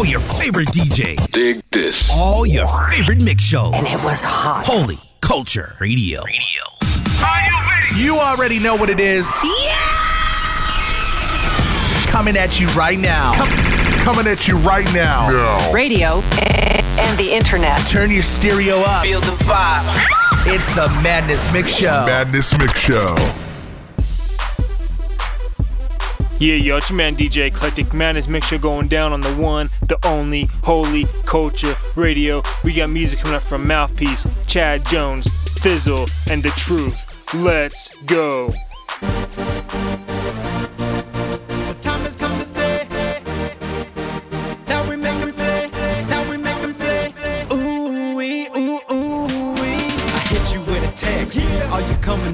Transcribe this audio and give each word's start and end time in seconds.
All 0.00 0.06
your 0.06 0.20
favorite 0.20 0.68
DJs. 0.68 1.30
Dig 1.30 1.60
this. 1.72 2.10
All 2.10 2.46
your 2.46 2.66
favorite 2.88 3.20
mix 3.20 3.42
shows. 3.42 3.74
And 3.74 3.86
it 3.86 4.02
was 4.02 4.24
hot. 4.24 4.64
Holy 4.66 4.96
Culture 5.20 5.76
Radio. 5.78 6.24
Radio. 6.24 6.62
You 7.96 8.16
already 8.16 8.58
know 8.58 8.74
what 8.76 8.88
it 8.88 8.98
is. 8.98 9.30
Yeah! 9.44 9.76
Coming 12.10 12.38
at 12.38 12.58
you 12.58 12.66
right 12.68 12.98
now. 12.98 13.34
Coming 14.02 14.26
at 14.26 14.48
you 14.48 14.56
right 14.60 14.90
now. 14.94 15.70
Radio 15.70 16.22
and 16.98 17.18
the 17.18 17.30
internet. 17.30 17.86
Turn 17.86 18.10
your 18.10 18.22
stereo 18.22 18.78
up. 18.78 19.04
Feel 19.04 19.20
the 19.20 19.36
vibe. 19.44 19.84
It's 20.46 20.74
the 20.74 20.88
Madness 21.02 21.52
Mix 21.52 21.74
Show. 21.74 22.06
Madness 22.06 22.56
Mix 22.56 22.80
Show. 22.80 23.16
Yeah, 26.40 26.54
yo, 26.54 26.78
it's 26.78 26.88
your 26.88 26.96
man 26.96 27.16
DJ 27.16 27.48
Eclectic 27.48 27.92
Man. 27.92 27.98
Madness 28.14 28.26
Mixture 28.26 28.56
going 28.56 28.88
down 28.88 29.12
on 29.12 29.20
the 29.20 29.30
one, 29.34 29.68
the 29.82 29.98
only, 30.06 30.44
holy 30.64 31.04
culture 31.26 31.76
radio. 31.96 32.42
We 32.64 32.72
got 32.72 32.88
music 32.88 33.18
coming 33.18 33.36
up 33.36 33.42
from 33.42 33.66
Mouthpiece, 33.66 34.26
Chad 34.46 34.86
Jones, 34.86 35.28
Fizzle, 35.60 36.06
and 36.30 36.42
The 36.42 36.48
Truth. 36.56 37.34
Let's 37.34 37.94
go. 38.04 38.54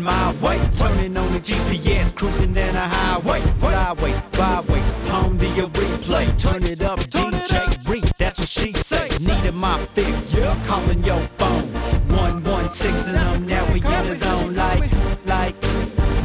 My 0.06 0.33
way? 0.41 0.59
Turning 0.73 1.16
on 1.16 1.33
the 1.33 1.41
GPS, 1.41 2.14
cruising 2.14 2.55
down 2.55 2.74
the 2.74 2.80
highway. 2.80 3.41
Flyways, 3.60 4.20
byways, 4.38 4.91
home 5.10 5.37
to 5.38 5.48
your 5.48 5.69
replay. 5.69 6.27
Turn 6.38 6.62
it 6.62 6.83
up, 6.83 7.01
DJ 7.01 7.88
Reed. 7.88 8.05
That's 8.16 8.38
what 8.38 8.48
she 8.48 8.73
say. 8.73 9.09
Needed 9.20 9.55
my 9.55 9.78
fix. 9.78 10.34
Calling 10.66 11.03
your 11.05 11.20
phone. 11.39 11.66
116 12.08 13.14
and 13.14 13.19
I'm 13.19 13.47
now 13.47 13.64
we 13.72 13.81
in 13.81 14.05
the 14.08 14.16
zone 14.16 14.55
like, 14.55 14.91
like. 15.27 15.55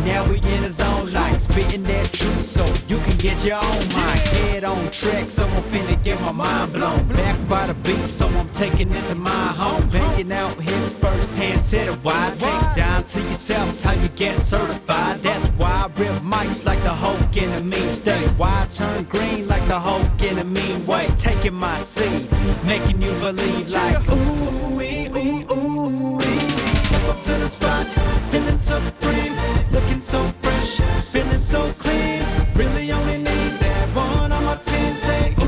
Now 0.06 0.23
we 0.30 0.38
in 0.38 0.61
the 0.61 0.69
zone 0.69 1.11
like 1.13 1.39
spitting 1.39 1.84
that 1.84 2.11
truth 2.11 2.41
so 2.41 2.66
you 2.88 3.02
can 3.03 3.17
get 3.17 3.44
your 3.44 3.58
own 3.58 3.84
mind. 3.94 4.41
Head 4.62 4.70
on 4.70 4.92
track, 4.92 5.28
so 5.28 5.44
I'm 5.44 5.64
finna 5.64 6.04
get 6.04 6.22
my 6.22 6.31
mind 6.31 6.73
blown. 6.73 7.08
Back 7.08 7.48
by 7.48 7.66
the 7.66 7.73
beat, 7.73 8.06
so 8.06 8.28
I'm 8.28 8.48
taking 8.50 8.92
it 8.92 9.06
to 9.06 9.16
my 9.16 9.30
home. 9.30 9.90
Banging 9.90 10.31
out 10.31 10.59
hits 10.62 10.94
first 10.94 11.36
hand, 11.36 11.62
set 11.62 11.88
it 11.88 12.03
wide. 12.03 12.36
Take 12.36 12.76
time 12.76 13.03
to 13.03 13.22
yourself, 13.22 13.70
it's 13.70 13.81
how 13.81 13.94
you 13.94 14.08
get 14.09 14.40
certified. 14.40 15.22
That's 15.23 15.48
why 15.58 15.72
I 15.72 16.00
rip 16.00 16.14
mics 16.22 16.64
like 16.64 16.81
the 16.84 16.94
Hulk 16.94 17.36
in 17.38 17.50
a 17.53 17.62
mean 17.62 17.92
state. 17.92 18.28
Why 18.38 18.64
I 18.64 18.66
turn 18.68 19.03
green 19.06 19.48
like 19.48 19.68
the 19.68 19.80
Hulk 19.80 20.22
in 20.22 20.38
a 20.38 20.44
mean 20.44 20.86
way. 20.86 21.08
Taking 21.18 21.58
my 21.58 21.78
seat, 21.80 22.30
making 22.64 23.02
you 23.02 23.14
believe 23.14 23.68
like 23.72 23.98
ooh 24.12 24.75
wee, 24.75 25.08
ooh 25.08 25.52
ooh 25.52 26.18
wee. 26.18 26.40
Step 26.86 27.09
up 27.09 27.22
to 27.23 27.34
the 27.34 27.50
spot, 27.50 27.88
feeling 28.30 28.59
so 28.59 28.80
free, 28.80 29.31
looking 29.72 30.02
so 30.02 30.23
fresh, 30.23 30.81
feeling 31.09 31.42
so 31.42 31.68
clean. 31.80 32.23
Really 32.53 32.92
only 32.92 33.20
team. 34.64 34.76
Eh? 34.76 34.95
Say 34.95 35.41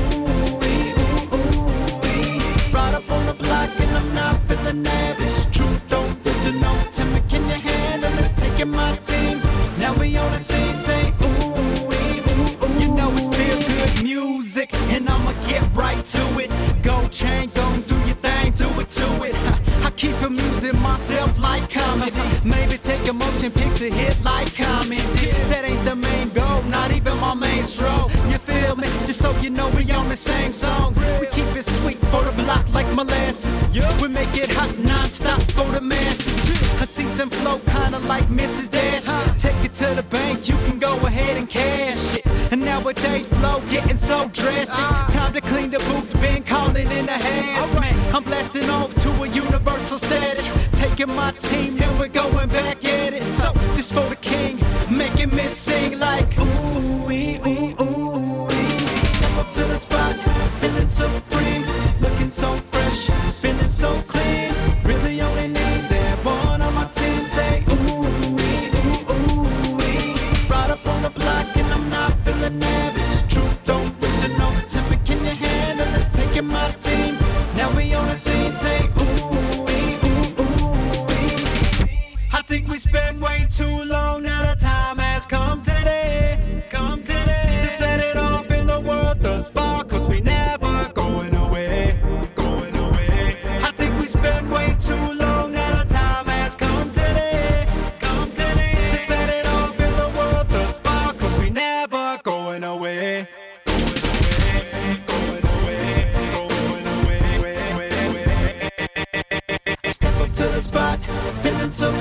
spot, 110.64 110.98
feeling 111.42 111.70
so 111.70 111.92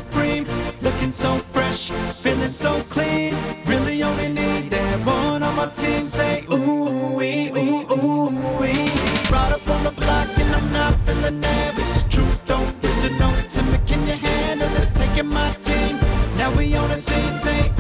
looking 0.82 1.12
so 1.12 1.38
fresh, 1.54 1.92
feeling 2.24 2.54
so 2.54 2.82
clean. 2.90 3.36
Really 3.66 4.02
only 4.04 4.30
need 4.30 4.70
that 4.72 5.06
one 5.06 5.44
on 5.44 5.56
my 5.56 5.68
team. 5.68 6.08
Say 6.08 6.44
ooh 6.50 7.14
wee, 7.18 7.50
ooh 7.50 7.92
ooh 7.92 8.30
wee. 8.60 8.90
Brought 9.30 9.52
up 9.52 9.68
on 9.70 9.84
the 9.84 9.94
block 10.02 10.28
and 10.38 10.56
I'm 10.56 10.72
not 10.72 10.94
feeling 11.06 11.44
average. 11.44 12.14
Truth 12.14 12.46
don't 12.46 12.74
original. 12.86 13.34
Tell 13.50 13.66
me, 13.66 13.78
can 13.86 14.02
you 14.08 14.18
handle 14.28 14.74
it? 14.82 14.96
Taking 14.96 15.28
my 15.28 15.50
team. 15.68 15.98
Now 16.38 16.56
we 16.58 16.76
on 16.76 16.90
the 16.90 16.98
scene. 16.98 17.38
Say 17.38 17.73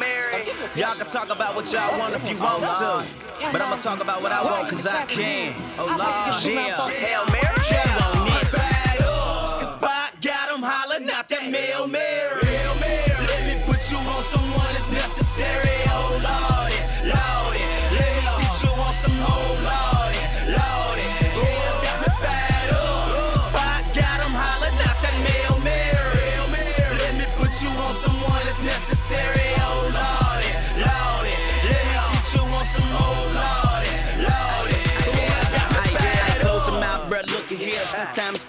Mary. 0.00 0.48
Y'all 0.74 0.94
can 0.96 1.06
talk 1.06 1.30
about 1.30 1.54
what 1.54 1.70
y'all 1.72 1.98
want 1.98 2.14
if 2.14 2.28
you 2.28 2.36
want 2.38 2.62
to. 2.80 3.04
But 3.52 3.60
I'ma 3.60 3.76
talk 3.76 4.00
about 4.02 4.22
what 4.22 4.32
I 4.32 4.42
want 4.42 4.68
cause 4.70 4.86
I 4.86 5.04
can. 5.04 5.54
Oh 5.78 5.86
Lord. 5.86 5.98
Yeah. 6.00 6.76
Hail 6.88 7.24
Mary. 7.28 7.64
Yeah. 7.70 8.06
on 8.08 8.26
this. 8.40 8.54
Spot 9.76 10.10
got 10.22 10.46
'em 10.52 10.62
hollering 10.62 11.10
out 11.10 11.28
that 11.28 11.42
Hail 11.42 11.86
Mary. 11.86 12.46
Hail 12.46 12.74
Mary. 12.80 13.26
Let 13.28 13.42
me 13.46 13.54
put 13.68 13.80
you 13.92 13.98
on 13.98 14.22
someone 14.24 14.72
that's 14.72 14.90
necessary. 14.90 15.89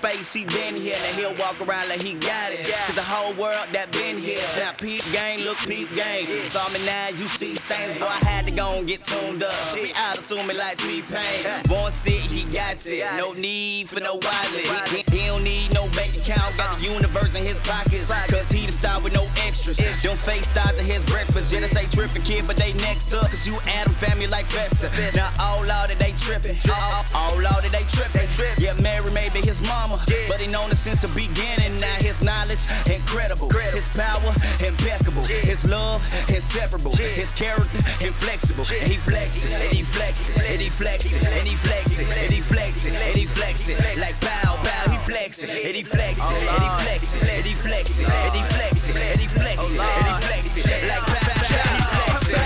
Space, 0.01 0.33
he 0.33 0.45
been 0.45 0.73
here. 0.73 0.97
Now 0.97 1.13
he'll 1.13 1.37
walk 1.37 1.61
around 1.61 1.87
like 1.89 2.01
he 2.01 2.15
got 2.15 2.49
it. 2.51 2.65
Cause 2.65 2.95
the 2.95 3.05
whole 3.05 3.37
world 3.37 3.69
that 3.69 3.93
been 3.93 4.17
here. 4.17 4.41
Now 4.57 4.73
peep 4.73 5.05
game, 5.13 5.45
look 5.45 5.61
peep 5.69 5.93
game. 5.93 6.25
Saw 6.41 6.65
me 6.73 6.81
now, 6.89 7.09
you 7.13 7.29
see 7.29 7.53
stains. 7.53 7.93
Boy, 7.99 8.09
I 8.09 8.17
had 8.25 8.47
to 8.47 8.51
go 8.51 8.81
and 8.81 8.87
get 8.87 9.05
tuned 9.05 9.43
up. 9.43 9.53
Me 9.77 9.93
out 9.93 10.17
to 10.25 10.41
me 10.41 10.57
like 10.57 10.81
T-Pain. 10.81 11.45
Born 11.69 11.91
sick, 11.93 12.25
he 12.33 12.49
got 12.49 12.81
it. 12.81 13.05
No 13.13 13.33
need 13.33 13.89
for 13.93 13.99
no 13.99 14.17
wallet. 14.17 14.89
He, 14.89 15.05
he 15.13 15.27
don't 15.29 15.43
need 15.43 15.69
no 15.69 15.85
bank 15.93 16.17
account. 16.17 16.49
Got 16.57 16.81
the 16.81 16.89
uh. 16.89 16.97
universe 16.97 17.37
in 17.37 17.45
his 17.45 17.61
pockets. 17.61 18.09
Cause 18.09 18.49
he 18.49 18.65
the 18.65 18.73
star 18.73 18.97
with 19.05 19.13
no 19.13 19.29
extras. 19.45 19.77
Them 19.77 20.17
fake 20.17 20.49
stars 20.49 20.81
in 20.81 20.85
his 20.89 21.05
breakfast. 21.05 21.53
Yeah, 21.53 21.61
they 21.61 21.69
say 21.69 21.85
trippin' 21.85 22.25
kid, 22.25 22.49
but 22.49 22.57
they 22.57 22.73
next 22.81 23.13
up. 23.13 23.29
Cause 23.29 23.45
you 23.45 23.53
Adam 23.77 23.93
family 23.93 24.25
like 24.25 24.49
Fester. 24.49 24.89
Now, 25.13 25.29
all 25.37 25.69
out 25.69 25.93
that 25.93 25.99
they 26.01 26.17
trippin'. 26.17 26.57
All, 26.73 27.37
all 27.37 27.45
out 27.45 27.61
that 27.61 27.69
they 27.69 27.85
trippin'. 27.85 28.25
Yeah, 28.57 28.73
Mary 28.81 29.13
may 29.13 29.29
be 29.29 29.45
his 29.45 29.61
mama. 29.61 29.90
But 30.27 30.41
he 30.41 30.47
known 30.51 30.69
her 30.69 30.75
since 30.75 30.99
the 30.99 31.11
beginning. 31.13 31.75
Now 31.79 31.95
his 31.99 32.23
knowledge, 32.23 32.63
incredible. 32.87 33.49
His 33.49 33.91
power, 33.91 34.33
impeccable. 34.63 35.23
His 35.23 35.67
love, 35.67 36.01
inseparable. 36.29 36.93
His 36.95 37.33
character, 37.33 37.77
inflexible. 38.03 38.65
And 38.69 38.87
he 38.87 38.97
flex 38.97 39.45
it, 39.45 39.53
and 39.53 39.73
he 39.73 39.83
flex 39.83 40.29
it, 40.29 40.37
and 40.37 40.59
he 40.59 40.67
flex 40.69 41.13
it, 41.15 41.23
and 41.25 41.45
he 41.45 41.55
flex 41.55 41.99
it, 41.99 42.09
and 42.09 42.31
he 42.31 42.39
flex 42.39 42.85
it, 42.85 42.95
and 42.95 43.17
he 43.17 43.25
flex 43.25 43.69
it. 43.69 43.79
Like 43.97 44.19
bow, 44.21 44.57
bow, 44.63 44.91
he 44.91 44.97
flex 45.03 45.43
it, 45.43 45.49
and 45.49 45.75
he 45.75 45.83
flex 45.83 46.19
it, 46.19 46.39
and 46.39 46.63
he 46.63 46.69
flex 46.83 47.15
it, 47.15 47.23
and 47.23 47.45
he 47.45 47.53
flex 47.53 47.99
it, 47.99 48.07
and 48.07 48.31
he 48.35 48.43
flex 48.43 48.89
it, 48.89 48.95
and 48.95 49.17
he 49.17 49.25
flex 49.25 49.73
it, 49.73 49.81
and 49.81 50.07
he 50.07 50.15
flex 50.25 50.57
it. 50.57 50.65
Like 50.87 51.05
bow, 51.07 51.21
bow, 51.21 51.67
he 51.67 51.83
flex 51.83 52.17
it. 52.17 52.41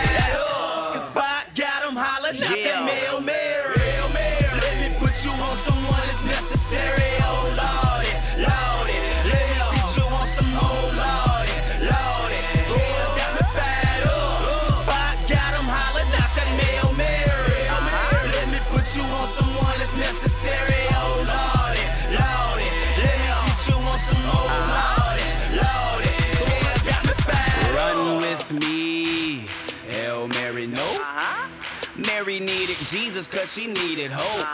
Cause 0.96 1.10
Spot 1.10 1.46
got 1.56 1.84
him 1.84 1.96
hollering 1.96 2.44
out 2.44 2.50
that 2.50 2.90
Hail 2.90 3.22
Jesus 33.16 33.30
cause 33.30 33.54
she 33.54 33.68
needed 33.68 34.12
hope. 34.12 34.46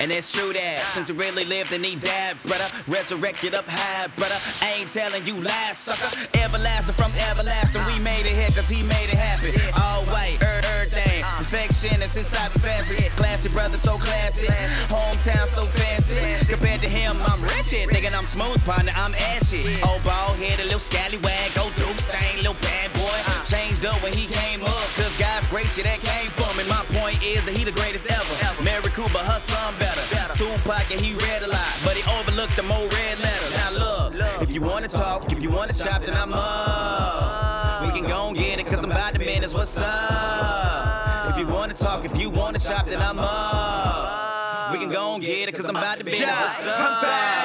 And 0.00 0.10
it's 0.10 0.32
true 0.32 0.52
that 0.54 0.80
since 0.90 1.06
he 1.06 1.14
really 1.14 1.44
lived 1.44 1.72
and 1.72 1.84
he 1.84 1.94
died, 1.94 2.34
brother, 2.42 2.66
resurrected 2.88 3.54
up 3.54 3.64
high, 3.68 4.08
brother. 4.16 4.34
I 4.60 4.80
ain't 4.80 4.90
telling 4.90 5.24
you 5.24 5.40
lies, 5.40 5.78
sucker. 5.78 6.10
Everlasting 6.34 6.96
from 6.96 7.12
everlasting, 7.30 7.82
we 7.86 8.02
made 8.02 8.26
it 8.26 8.34
here 8.34 8.50
cause 8.50 8.68
he 8.68 8.82
made 8.82 9.06
it 9.06 9.14
happen. 9.14 9.54
All 9.80 10.02
white, 10.10 10.42
er- 10.42 10.66
everything. 10.66 11.11
Perfection 11.42 12.00
is 12.00 12.14
inside 12.14 12.54
the 12.54 12.60
fancy. 12.60 13.02
Classy 13.18 13.48
brother, 13.48 13.76
so 13.76 13.98
classy. 13.98 14.46
Hometown 14.86 15.48
so 15.50 15.66
fancy. 15.66 16.14
Compared 16.46 16.80
to 16.82 16.88
him, 16.88 17.18
I'm 17.26 17.42
wretched. 17.42 17.90
Thinking 17.90 18.14
I'm 18.14 18.22
smooth, 18.22 18.62
partner, 18.64 18.92
I'm 18.94 19.12
ashy. 19.34 19.66
Old 19.82 20.06
bald 20.06 20.38
headed, 20.38 20.70
little 20.70 20.78
scallywag, 20.78 21.50
go 21.58 21.66
through 21.74 21.98
stain, 21.98 22.46
little 22.46 22.54
bad 22.62 22.94
boy. 22.94 23.18
Changed 23.42 23.84
up 23.84 23.98
when 24.06 24.14
he 24.14 24.30
came 24.30 24.62
up, 24.62 24.86
cause 24.94 25.10
God's 25.18 25.50
grace, 25.50 25.76
yeah, 25.76 25.90
that 25.90 25.98
came 26.06 26.30
from 26.30 26.54
him. 26.62 26.68
My 26.70 26.86
point 26.94 27.18
is 27.26 27.44
that 27.44 27.58
he 27.58 27.64
the 27.64 27.74
greatest 27.74 28.06
ever. 28.06 28.62
Mary 28.62 28.94
Cooper, 28.94 29.18
her 29.18 29.40
son 29.42 29.74
better. 29.82 30.06
Tupac, 30.38 30.86
yeah, 30.94 31.02
he 31.02 31.18
read 31.26 31.42
a 31.42 31.50
lot, 31.50 31.74
but 31.82 31.98
he 31.98 32.06
overlooked 32.22 32.54
the 32.54 32.62
more 32.62 32.86
red 32.86 33.18
letters. 33.18 33.52
Now 33.58 33.70
look, 33.82 34.14
if 34.46 34.54
you 34.54 34.62
wanna 34.62 34.86
talk, 34.86 35.26
if 35.32 35.42
you 35.42 35.50
wanna 35.50 35.74
chop, 35.74 36.06
then 36.06 36.14
I'm 36.14 36.32
up. 36.32 37.82
We 37.82 37.90
can 37.90 38.06
go 38.06 38.28
and 38.30 38.36
get 38.38 38.60
it, 38.60 38.66
cause 38.66 38.78
I'm 38.78 38.92
about 38.92 39.14
to 39.14 39.18
minutes, 39.18 39.54
what's 39.54 39.76
up? 39.82 41.01
If 41.42 41.48
you 41.48 41.54
wanna 41.54 41.74
talk, 41.74 42.04
if 42.04 42.16
you 42.20 42.30
wanna 42.30 42.60
chop, 42.60 42.86
then 42.86 43.02
I'm 43.02 43.18
up. 43.18 44.70
We 44.70 44.78
can 44.78 44.90
go 44.90 45.14
and 45.14 45.24
get 45.24 45.48
it, 45.48 45.52
cause 45.56 45.64
I'm 45.64 45.74
about 45.74 45.98
to 45.98 46.04
what's 46.04 46.68
up? 46.68 46.78
I'm 46.78 47.04
fired 47.04 47.41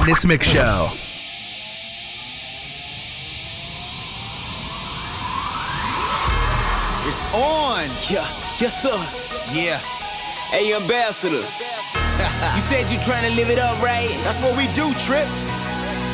Madness 0.00 0.24
Mix 0.24 0.46
Show. 0.46 0.92
It's 7.06 7.26
on. 7.34 7.84
Yeah, 8.08 8.26
yes 8.58 8.82
sir. 8.82 8.96
Yeah. 9.52 9.78
Hey, 10.48 10.74
ambassador. 10.74 11.36
you 12.56 12.62
said 12.62 12.90
you 12.90 12.98
trying 13.00 13.28
to 13.28 13.36
live 13.36 13.50
it 13.50 13.58
up, 13.58 13.80
right? 13.82 14.08
That's 14.24 14.38
what 14.40 14.56
we 14.56 14.68
do, 14.72 14.90
Trip. 15.04 15.28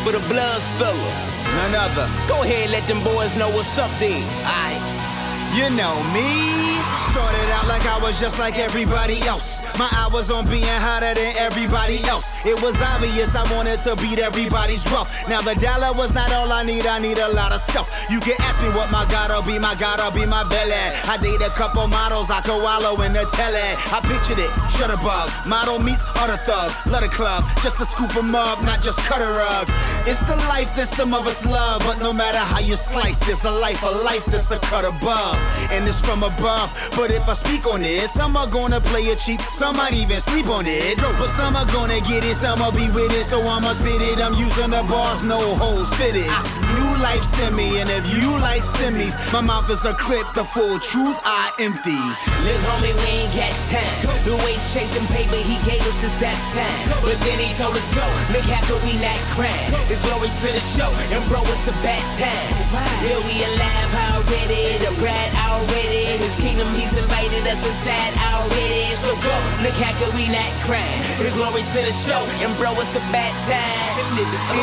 For 0.03 0.11
the 0.11 0.23
blood 0.29 0.61
spiller. 0.61 1.15
None 1.55 1.77
other. 1.77 2.11
Go 2.27 2.43
ahead, 2.43 2.71
let 2.71 2.89
them 2.89 3.05
boys 3.05 3.37
know 3.37 3.51
what's 3.51 3.79
up 3.79 3.97
then. 4.01 4.25
I, 4.45 4.75
you 5.55 5.71
know 5.71 6.03
me. 6.13 6.76
Started 7.11 7.51
out 7.51 7.67
like 7.67 7.85
I 7.87 7.99
was 7.99 8.21
just 8.21 8.39
like 8.39 8.59
everybody 8.59 9.21
else. 9.23 9.77
My 9.79 9.89
eye 9.93 10.09
was 10.13 10.31
on 10.31 10.47
being 10.47 10.65
hotter 10.65 11.15
than 11.15 11.35
everybody 11.37 12.03
else. 12.05 12.47
It 12.47 12.61
was 12.63 12.81
obvious 12.81 13.35
I 13.35 13.45
wanted 13.53 13.79
to 13.81 13.97
beat 13.97 14.19
everybody's 14.19 14.85
wealth. 14.87 15.11
Now 15.29 15.41
the 15.41 15.55
dollar 15.55 15.93
was 15.97 16.15
not 16.15 16.33
all 16.33 16.53
I 16.53 16.63
need, 16.63 16.87
I 16.87 16.99
need 16.99 17.19
a 17.19 17.29
lot 17.33 17.53
of 17.53 17.61
self. 17.61 17.89
You 18.11 18.21
can 18.21 18.35
ask 18.41 18.61
me 18.63 18.69
what 18.71 18.91
my 18.91 19.05
gotta 19.11 19.45
be, 19.47 19.59
my 19.59 19.75
gotta 19.75 20.15
be 20.15 20.27
my 20.27 20.45
belly. 20.49 20.77
I 21.09 21.17
date 21.21 21.43
a 21.43 21.51
couple 21.51 21.87
models, 21.87 22.31
I 22.31 22.41
could 22.41 22.63
wallow 22.63 23.01
in 23.03 23.13
the 23.13 23.25
telly. 23.33 23.69
I 23.93 24.01
pictured 24.05 24.39
it, 24.39 24.51
shut 24.77 24.93
above. 24.93 25.29
Model 25.47 25.79
meets 25.79 26.05
other 26.17 26.37
thug, 26.45 26.73
love 26.87 27.03
the 27.03 27.09
club, 27.09 27.45
just 27.63 27.79
to 27.79 27.85
scoop 27.85 28.15
'em 28.17 28.35
up, 28.35 28.63
not 28.63 28.81
just 28.81 28.99
cut 29.09 29.21
a 29.21 29.31
rug. 29.33 29.69
It's 30.07 30.21
the 30.23 30.37
life 30.53 30.75
that 30.77 30.89
some 30.89 31.13
of 31.13 31.27
us 31.27 31.45
love, 31.45 31.83
but 31.85 31.99
no 32.01 32.13
matter 32.13 32.39
how 32.39 32.61
you 32.61 32.77
slice, 32.77 33.21
there's 33.21 33.45
a 33.45 33.51
life, 33.51 33.83
a 33.83 33.93
life 34.05 34.25
that's 34.27 34.51
a 34.51 34.59
cut 34.59 34.85
above, 34.85 35.37
and 35.71 35.87
it's 35.89 36.01
from 36.01 36.23
above. 36.23 36.73
But 36.97 37.11
if 37.11 37.29
I 37.29 37.35
speak 37.35 37.67
on 37.67 37.83
it, 37.83 38.09
some 38.09 38.37
are 38.37 38.47
gonna 38.47 38.81
play 38.81 39.03
it 39.03 39.19
cheap, 39.19 39.41
some 39.43 39.77
might 39.77 39.95
even 39.95 40.21
sleep 40.21 40.49
on 40.49 40.65
it. 40.67 40.97
But 40.99 41.29
some 41.29 41.57
are 41.57 41.67
gonna 41.67 42.01
get 42.01 42.25
it, 42.25 42.37
some 42.37 42.61
will 42.61 42.73
be 42.73 42.89
with 42.91 43.13
it, 43.13 43.25
so 43.25 43.41
I'ma 43.43 43.73
spit 43.73 44.01
it. 44.03 44.19
I'm 44.21 44.35
using 44.35 44.71
the 44.71 44.83
bars, 44.89 45.25
no 45.25 45.39
holes 45.57 45.93
fitted. 45.95 46.31
New 46.79 46.97
life 47.03 47.23
send 47.23 47.57
and 47.57 47.89
if 47.89 48.05
you 48.21 48.31
like 48.39 48.63
semis, 48.63 49.17
my 49.33 49.41
mouth 49.41 49.71
is 49.71 49.85
a 49.85 49.95
clip, 49.95 50.27
the 50.35 50.45
full 50.45 50.79
truth 50.79 51.19
I 51.25 51.53
empty. 51.59 51.97
Look, 52.45 52.61
homie, 52.69 52.93
we 53.01 53.25
ain't 53.25 53.33
got 53.33 53.53
time. 53.73 54.25
The 54.29 54.37
ways 54.45 54.61
chasing 54.75 55.07
paper 55.09 55.37
he 55.37 55.57
gave 55.65 55.81
us 55.89 56.03
his 56.03 56.17
that 56.21 56.37
time. 56.53 57.01
But 57.01 57.17
then 57.25 57.39
he 57.39 57.55
told 57.57 57.77
us 57.77 57.89
go. 57.95 58.05
Look, 58.33 58.45
how 58.45 58.61
we 58.85 58.95
not 59.03 59.19
crying? 59.35 59.73
His 59.91 60.01
glory's 60.01 60.37
for 60.39 60.53
the 60.53 60.63
show, 60.77 60.91
and 61.11 61.23
bro, 61.29 61.41
it's 61.43 61.67
a 61.67 61.75
bad 61.83 62.03
time. 62.21 62.51
Yeah, 63.03 63.19
we 63.25 63.35
alive 63.43 63.93
already, 64.13 64.79
the 64.79 64.93
bride 65.01 65.33
already. 65.35 66.19
His 66.23 66.37
kingdom, 66.37 66.66
he's 66.75 66.97
invited 66.97 67.47
us 67.47 67.61
inside 67.63 68.15
already. 68.19 68.91
So 69.05 69.15
go, 69.23 69.35
look, 69.63 69.77
how 69.79 69.95
could 70.01 70.15
we 70.15 70.27
not 70.29 70.51
crying? 70.67 71.03
His 71.23 71.35
glory's 71.35 71.69
for 71.71 71.85
the 71.85 71.95
show, 71.95 72.25
and 72.43 72.51
bro, 72.59 72.75
it's 72.81 72.95
a 72.97 73.05
bad 73.15 73.31
time. 73.47 73.87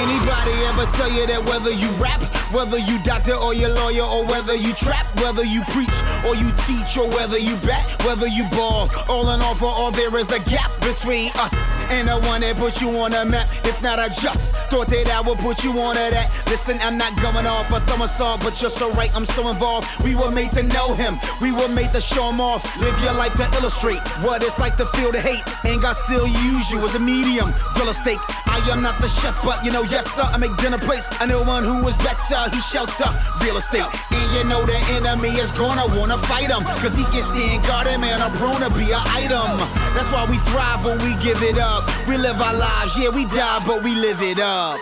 Anybody 0.04 0.54
ever 0.68 0.86
tell 0.92 1.12
you 1.12 1.28
that 1.28 1.42
whether 1.48 1.72
you 1.72 1.88
rap, 2.02 2.22
whether 2.52 2.78
you 2.78 3.00
doctor 3.04 3.34
or 3.34 3.54
you 3.54 3.68
lawyer, 3.68 4.04
or 4.04 4.26
whether 4.28 4.56
you 4.56 4.74
trap, 4.74 5.08
whether 5.22 5.44
you 5.44 5.62
preach 5.72 5.96
or 6.28 6.36
you 6.36 6.52
teach, 6.68 6.98
or 6.98 7.08
whether 7.16 7.40
you 7.40 7.56
bat, 7.64 7.86
whether 8.04 8.28
you 8.28 8.44
ball, 8.52 8.90
all 9.08 9.30
in 9.32 9.42
all 9.42 9.56
for 9.56 9.72
all 9.72 9.92
there 9.92 10.16
is 10.18 10.32
a 10.32 10.40
gap 10.50 10.72
between 10.82 11.32
us 11.40 11.73
and 11.92 12.08
the 12.08 12.18
one 12.28 12.42
that 12.42 12.56
put 12.58 12.82
you 12.82 12.90
on 13.00 13.12
the 13.12 13.26
map. 13.26 13.48
If 13.66 13.82
not, 13.82 14.00
I 14.00 14.10
just 14.10 14.68
thought 14.70 14.88
that 14.88 15.10
I 15.10 15.22
would 15.22 15.40
put 15.40 15.64
you 15.64 15.72
on 15.82 15.96
to 15.96 16.08
that. 16.14 16.30
Listen, 16.48 16.78
I'm 16.82 16.98
not 16.98 17.16
going 17.22 17.46
off 17.46 17.72
a 17.72 17.82
assault, 18.04 18.42
but 18.42 18.62
you're 18.62 18.70
so 18.70 18.92
right, 18.94 19.10
I'm 19.16 19.26
so 19.26 19.50
involved. 19.50 19.88
We 20.04 20.16
were 20.16 20.32
made 20.32 20.52
to 20.54 20.64
know 20.64 20.94
him, 20.94 21.18
we 21.42 21.52
were 21.52 21.68
made 21.68 21.92
to 21.94 22.02
show 22.02 22.30
him 22.30 22.40
off. 22.40 22.64
Live 22.80 22.96
your 23.02 23.14
life 23.14 23.34
to 23.42 23.48
illustrate 23.58 24.00
what 24.22 24.44
it's 24.44 24.60
like 24.60 24.78
to 24.78 24.86
feel 24.86 25.12
the 25.12 25.20
hate. 25.20 25.44
And 25.66 25.82
God 25.82 25.96
still 25.96 26.28
use 26.28 26.70
you 26.70 26.80
as 26.86 26.94
a 26.96 27.00
medium, 27.00 27.50
grill 27.74 27.90
a 27.90 27.94
steak. 27.94 28.20
I 28.46 28.62
am 28.70 28.84
not 28.84 29.02
the 29.02 29.08
chef, 29.08 29.34
but 29.44 29.66
you 29.66 29.72
know, 29.72 29.84
yes, 29.84 30.06
sir, 30.14 30.24
I 30.24 30.38
make 30.38 30.56
dinner 30.58 30.78
plates. 30.78 31.10
I 31.20 31.26
know 31.26 31.42
one 31.44 31.64
who 31.64 31.88
is 31.88 31.98
better, 31.98 32.38
he 32.54 32.60
shelter 32.62 33.10
real 33.42 33.58
estate. 33.58 33.90
And 34.12 34.28
you 34.36 34.44
know 34.46 34.62
the 34.66 34.78
enemy 34.94 35.34
is 35.42 35.52
gonna 35.58 35.88
wanna 35.98 36.18
fight 36.30 36.52
him, 36.54 36.64
cause 36.84 36.96
he 36.96 37.04
stand 37.22 37.66
guard 37.66 37.88
him 37.88 38.04
and 38.04 38.22
I'm 38.22 38.32
prone 38.38 38.62
to 38.62 38.70
be 38.78 38.92
an 38.94 39.02
item. 39.10 39.58
That's 39.98 40.10
why 40.14 40.28
we 40.30 40.38
thrive 40.52 40.86
when 40.86 41.02
we 41.02 41.18
give 41.24 41.42
it 41.42 41.58
up. 41.58 41.73
We 42.08 42.18
live 42.18 42.40
our 42.42 42.54
lives, 42.54 42.98
yeah, 42.98 43.10
we 43.10 43.26
die, 43.26 43.64
but 43.66 43.84
we 43.84 43.96
live 43.96 44.22
it 44.22 44.40
up. 44.40 44.80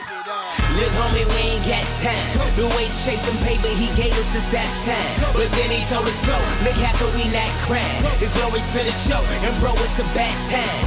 Look, 0.80 0.92
homie, 0.96 1.28
we 1.36 1.60
ain't 1.60 1.66
got 1.68 1.84
time. 2.00 2.32
The 2.56 2.68
ways 2.80 2.96
chasing 3.04 3.36
paper, 3.44 3.68
he 3.68 3.92
gave 4.00 4.16
us 4.16 4.28
since 4.32 4.48
that 4.56 4.68
time. 4.88 5.36
But 5.36 5.52
then 5.52 5.68
he 5.68 5.84
told 5.92 6.08
us 6.08 6.20
go. 6.24 6.36
Look, 6.64 6.80
how 6.80 6.96
could 6.96 7.12
we 7.16 7.28
not 7.28 7.52
crying? 7.68 8.04
His 8.24 8.32
glory's 8.32 8.64
for 8.72 8.80
the 8.80 8.96
show, 9.04 9.20
and 9.44 9.54
bro, 9.60 9.76
it's 9.84 10.00
a 10.00 10.08
bad 10.16 10.32
time. 10.48 10.84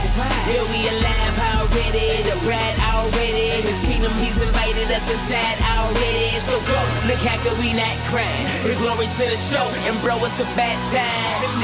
Yeah, 0.49 0.64
we 0.73 0.88
alive 0.88 1.37
already. 1.61 2.25
The 2.25 2.37
bride 2.41 2.79
already. 2.81 3.61
His 3.61 3.81
kingdom, 3.85 4.12
he's 4.25 4.41
invited 4.41 4.88
us 4.88 5.05
inside 5.05 5.61
already. 5.76 6.33
So 6.49 6.57
go. 6.64 6.81
Look, 7.05 7.21
how 7.21 7.37
could 7.45 7.57
we 7.61 7.76
not 7.76 7.93
crying? 8.09 8.49
His 8.64 8.81
glory's 8.81 9.12
for 9.12 9.29
the 9.29 9.37
show, 9.37 9.69
and 9.85 10.00
bro, 10.00 10.17
it's 10.25 10.41
a 10.41 10.49
bad 10.57 10.81
time. 10.88 11.61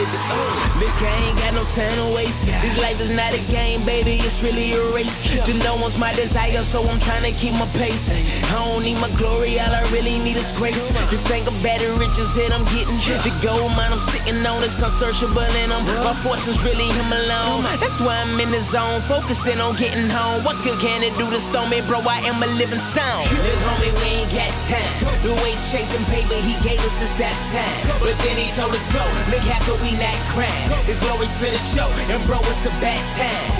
Look, 0.76 0.92
I 1.00 1.24
ain't 1.24 1.38
got 1.40 1.54
no 1.54 1.64
time 1.72 1.96
to 1.96 2.14
waste. 2.14 2.44
This 2.44 2.76
life 2.76 3.00
is 3.00 3.12
not 3.12 3.32
a 3.32 3.40
game, 3.48 3.84
baby. 3.84 4.20
It's 4.20 4.42
really 4.42 4.72
a 4.72 4.82
race. 4.92 5.24
To 5.44 5.54
know 5.64 5.76
one's 5.76 5.96
my 5.96 6.12
desire, 6.12 6.64
so 6.64 6.84
I'm 6.86 7.00
trying 7.00 7.24
to 7.24 7.32
keep 7.32 7.54
my 7.54 7.66
pace. 7.72 8.09
I 8.10 8.66
don't 8.66 8.82
need 8.82 8.98
my 8.98 9.10
glory, 9.16 9.58
all 9.60 9.72
I 9.72 9.82
really 9.94 10.18
need 10.18 10.36
is 10.36 10.52
grace. 10.52 10.76
This 11.10 11.22
thing 11.22 11.46
of 11.46 11.54
better 11.62 11.90
riches 11.94 12.34
that 12.34 12.50
I'm 12.52 12.64
getting. 12.74 12.98
The 13.22 13.32
gold 13.42 13.70
mine 13.78 13.92
I'm 13.92 14.02
sitting 14.10 14.44
on 14.44 14.62
is 14.62 14.74
unsearchable 14.82 15.40
and 15.40 15.72
I'm 15.72 15.84
my 16.02 16.14
fortune's 16.14 16.62
really 16.64 16.90
him 16.90 17.10
alone. 17.12 17.62
That's 17.78 18.00
why 18.00 18.18
I'm 18.18 18.38
in 18.40 18.50
the 18.50 18.60
zone, 18.60 19.00
focused 19.00 19.46
in 19.46 19.60
on 19.60 19.76
getting 19.76 20.08
home. 20.08 20.42
What 20.44 20.62
good 20.64 20.78
can 20.80 21.02
it 21.02 21.16
do 21.18 21.30
to 21.30 21.40
stone 21.40 21.70
me, 21.70 21.80
bro? 21.82 22.00
I 22.02 22.20
am 22.26 22.42
a 22.42 22.50
living 22.58 22.82
stone. 22.82 23.22
Look, 23.30 23.60
homie, 23.66 23.94
we 24.02 24.26
ain't 24.26 24.32
got 24.34 24.50
time. 24.66 24.90
The 25.22 25.34
ways 25.42 25.60
chasing 25.70 26.04
paper, 26.10 26.34
he 26.42 26.58
gave 26.66 26.80
us 26.82 26.98
his 26.98 27.14
that 27.22 27.36
time. 27.54 28.00
But 28.02 28.18
then 28.26 28.36
he 28.36 28.50
told 28.58 28.74
us 28.74 28.86
go. 28.90 29.02
Look, 29.30 29.44
how 29.46 29.62
could 29.62 29.80
we 29.82 29.94
not 29.94 30.16
crying? 30.34 30.68
His 30.90 30.98
glory's 30.98 31.32
finished 31.38 31.70
show, 31.70 31.86
and 32.10 32.18
bro, 32.26 32.38
it's 32.50 32.66
a 32.66 32.74
bad 32.82 33.02
time. 33.14 33.50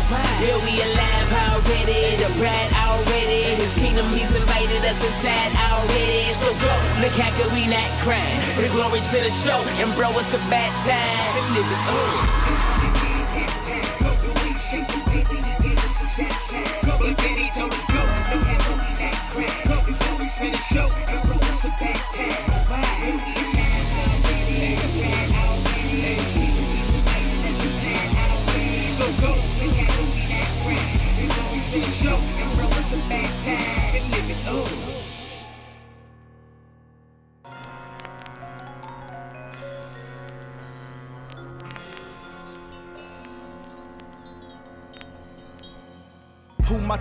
Yeah, 0.42 0.58
we 0.66 0.74
alive 0.82 1.30
already. 1.30 2.18
The 2.18 2.30
bride 2.40 2.72
already. 2.90 3.54
His 3.62 3.74
kingdom, 3.74 4.06
he's 4.10 4.34
invited 4.34 4.82
us 4.84 4.98
inside 4.98 5.52
already. 5.70 6.34
So 6.42 6.50
go. 6.58 6.72
Look, 7.02 7.14
how 7.14 7.30
could 7.38 7.52
we 7.52 7.66
not? 7.66 7.90
His 8.56 8.72
glory's 8.72 9.06
finished 9.08 9.44
show, 9.44 9.62
and 9.78 9.94
bro, 9.94 10.10
it's 10.18 10.32
a 10.34 10.38
bad 10.50 10.72
time. 10.82 11.30
To 11.34 11.40
not? 11.54 12.20
His 19.86 19.98
glory's 19.98 20.34
finished 20.34 20.68
show, 20.72 20.88
and 21.08 21.22
bro, 21.26 21.36
it's 21.40 21.64
a 21.64 21.70
bad 21.78 21.96
time. 22.14 22.50
Yeah, 22.70 23.49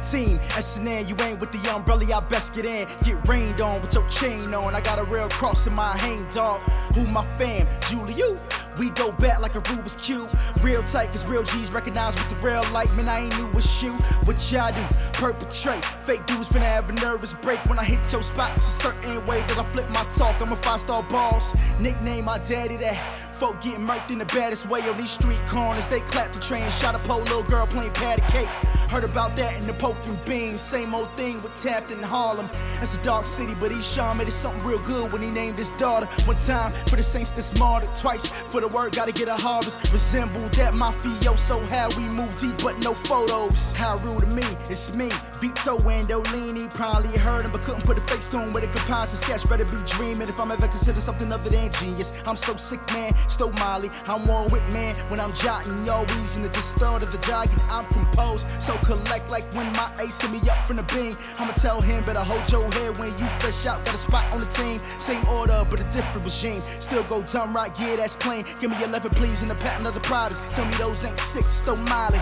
team? 0.01 0.38
SNN, 0.58 1.08
you 1.08 1.15
ain't 1.24 1.39
with 1.39 1.51
the 1.51 1.74
umbrella, 1.74 2.06
I 2.13 2.20
best 2.22 2.53
get 2.53 2.65
in. 2.65 2.88
Get 3.03 3.27
rained 3.27 3.62
on 3.62 3.82
with 3.82 3.94
your 3.94 4.08
chain 4.10 4.53
on. 4.53 4.75
I 4.75 4.82
got 4.82 5.00
a 5.00 5.03
real 5.03 5.29
cross 5.29 5.68
in 5.68 5.74
my 5.74 5.98
hand, 5.98 6.25
dog. 6.32 6.62
Who 6.96 7.06
my 7.08 7.24
fam? 7.38 7.68
Julie, 7.89 8.13
you. 8.13 8.38
We 8.77 8.91
go 8.91 9.12
back 9.13 9.41
like 9.41 9.56
a 9.56 9.62
Rubik's 9.62 9.96
Cube. 9.98 10.29
Real 10.62 10.84
tight, 10.84 11.08
cause 11.08 11.25
real 11.27 11.44
G's 11.44 11.72
recognize 11.72 12.15
with 12.15 12.29
the 12.29 12.36
real 12.36 12.63
light. 12.72 12.88
Man, 12.96 13.10
I 13.10 13.20
ain't 13.22 13.38
new 13.38 13.48
with 13.48 13.84
you. 13.84 13.91
What 14.24 14.38
y'all 14.51 14.72
do? 14.72 14.82
Perpetrate. 15.13 15.84
Fake 15.84 16.25
dudes 16.25 16.50
finna 16.50 16.62
have 16.62 16.89
a 16.89 16.94
nervous 16.94 17.34
break 17.34 17.60
when 17.65 17.77
I 17.77 17.84
hit 17.84 18.00
your 18.12 18.24
spot. 18.24 18.56
A 18.56 18.60
certain 18.60 19.25
way 19.27 19.41
that 19.41 19.58
I 19.58 19.63
flip 19.63 19.89
my 19.89 20.03
talk. 20.06 20.41
I'm 20.41 20.53
a 20.53 20.56
five 20.56 20.79
star 20.79 21.03
boss. 21.03 21.53
Nickname 21.79 22.25
my 22.25 22.38
daddy 22.39 22.77
that. 22.77 22.96
Folk 23.39 23.62
getting 23.62 23.86
murked 23.86 24.12
in 24.12 24.18
the 24.18 24.25
baddest 24.25 24.70
way 24.70 24.82
on 24.82 24.98
these 24.98 25.12
street 25.12 25.41
corners. 25.48 25.88
They 25.88 26.01
clap 26.01 26.32
the 26.34 26.39
train, 26.39 26.70
shot 26.72 26.96
a 26.96 27.00
pole, 27.00 27.22
little 27.22 27.44
girl 27.44 27.65
playing 27.68 27.94
patty 27.94 28.22
cake. 28.34 28.50
Heard 28.89 29.03
about 29.03 29.36
that 29.36 29.55
in 29.60 29.67
the 29.67 29.74
poking 29.74 30.17
beans. 30.25 30.62
Same 30.62 30.96
old 30.96 31.12
thing 31.12 31.39
with 31.43 31.53
Taft 31.62 31.91
in 31.91 32.01
Harlem. 32.01 32.50
That's 32.79 32.98
a 32.98 33.03
dark 33.03 33.27
city, 33.27 33.53
but 33.60 33.69
Eshawn 33.72 34.17
made 34.17 34.27
it 34.27 34.31
something 34.31 34.63
real 34.65 34.79
good 34.79 35.12
when 35.13 35.22
he 35.22 35.29
named 35.29 35.60
his 35.60 35.69
daughter. 35.77 36.08
One 36.25 36.38
time 36.38 36.72
for 36.88 36.96
the 36.96 37.03
saints 37.03 37.29
that's 37.29 37.58
martyred, 37.60 37.93
twice 37.96 38.27
for 38.27 38.62
the 38.62 38.67
word, 38.67 38.96
gotta 38.96 39.12
get 39.12 39.27
a 39.27 39.36
harvest. 39.36 39.91
Resemble 39.93 40.41
that 40.58 40.74
mafioso, 40.74 41.63
how 41.69 41.89
we 41.98 42.05
move 42.10 42.34
deep, 42.41 42.58
but 42.63 42.79
no 42.79 42.96
photos. 42.96 43.74
How 43.74 43.98
rude 43.98 44.22
to 44.22 44.27
me, 44.27 44.48
it's 44.69 44.91
me. 44.96 45.12
Vito 45.39 45.77
Andolini, 45.77 46.74
probably 46.74 47.15
heard 47.15 47.46
him, 47.46 47.51
but 47.51 47.62
couldn't 47.62 47.86
put 47.86 48.00
a 48.00 48.01
face 48.01 48.27
to 48.31 48.39
him 48.39 48.53
with 48.53 48.63
a 48.63 48.67
composite 48.67 49.19
sketch. 49.19 49.48
Better 49.48 49.65
be 49.65 49.77
dreaming 49.86 50.27
if 50.27 50.39
I'm 50.39 50.51
ever 50.51 50.67
considered 50.67 51.03
something 51.03 51.31
other 51.31 51.51
than 51.51 51.72
genius. 51.74 52.12
I'm 52.25 52.36
so 52.36 52.55
sick, 52.55 52.81
man. 52.91 53.13
Stow 53.29 53.51
Molly, 53.51 53.91
I'm 54.08 54.25
one 54.25 54.50
with 54.50 54.67
man. 54.74 54.96
When 55.12 55.19
I'm 55.19 55.34
jotting, 55.34 55.86
yo, 55.86 56.05
easing 56.22 56.43
it 56.43 56.53
just 56.53 56.81
of 56.81 57.12
the 57.12 57.27
jogging. 57.27 57.60
I'm 57.69 57.86
composed, 57.86 58.48
so 58.60 58.78
collect 58.86 59.29
like 59.29 59.43
when 59.53 59.71
my 59.74 59.91
ace 60.00 60.21
hit 60.21 60.31
me 60.31 60.39
up 60.50 60.57
from 60.65 60.77
the 60.77 60.83
beam. 60.83 61.15
I'ma 61.38 61.53
tell 61.53 61.81
him, 61.81 62.03
better 62.03 62.19
hold 62.19 62.50
your 62.51 62.69
head 62.71 62.98
when 62.98 63.09
you 63.19 63.27
fresh 63.39 63.65
out. 63.65 63.83
Got 63.86 63.95
a 63.95 63.98
spot 63.98 64.31
on 64.33 64.41
the 64.41 64.48
team, 64.48 64.79
same 64.98 65.25
order, 65.27 65.65
but 65.69 65.79
a 65.79 65.83
different 65.86 66.25
regime. 66.25 66.62
Still 66.79 67.03
go 67.03 67.21
dumb 67.24 67.55
right, 67.55 67.71
yeah, 67.79 67.95
that's 67.95 68.15
clean. 68.15 68.43
Give 68.59 68.71
me 68.71 68.83
11, 68.83 69.12
please, 69.12 69.41
and 69.41 69.51
a 69.51 69.55
patent 69.55 69.88
of 69.88 69.93
the 69.93 70.01
products. 70.01 70.41
Tell 70.55 70.65
me 70.65 70.74
those 70.75 71.05
ain't 71.05 71.17
six, 71.17 71.45
Stow 71.45 71.75
Molly. 71.75 72.19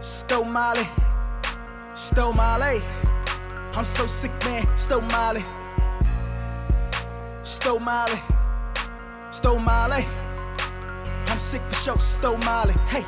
Stow 0.00 0.44
Molly. 0.44 0.86
Stow 1.94 2.32
Molly. 2.32 2.80
I'm 3.74 3.84
so 3.84 4.06
sick, 4.06 4.32
man. 4.44 4.66
Stow 4.76 5.00
Molly. 5.00 5.44
Stow 7.42 7.78
Molly. 7.78 8.18
Stow 9.30 9.58
Molly. 9.58 10.06
I'm 11.26 11.38
sick 11.38 11.60
for 11.62 11.74
sure. 11.76 11.96
Stow 11.96 12.36
Molly. 12.38 12.74
Hey. 12.88 13.04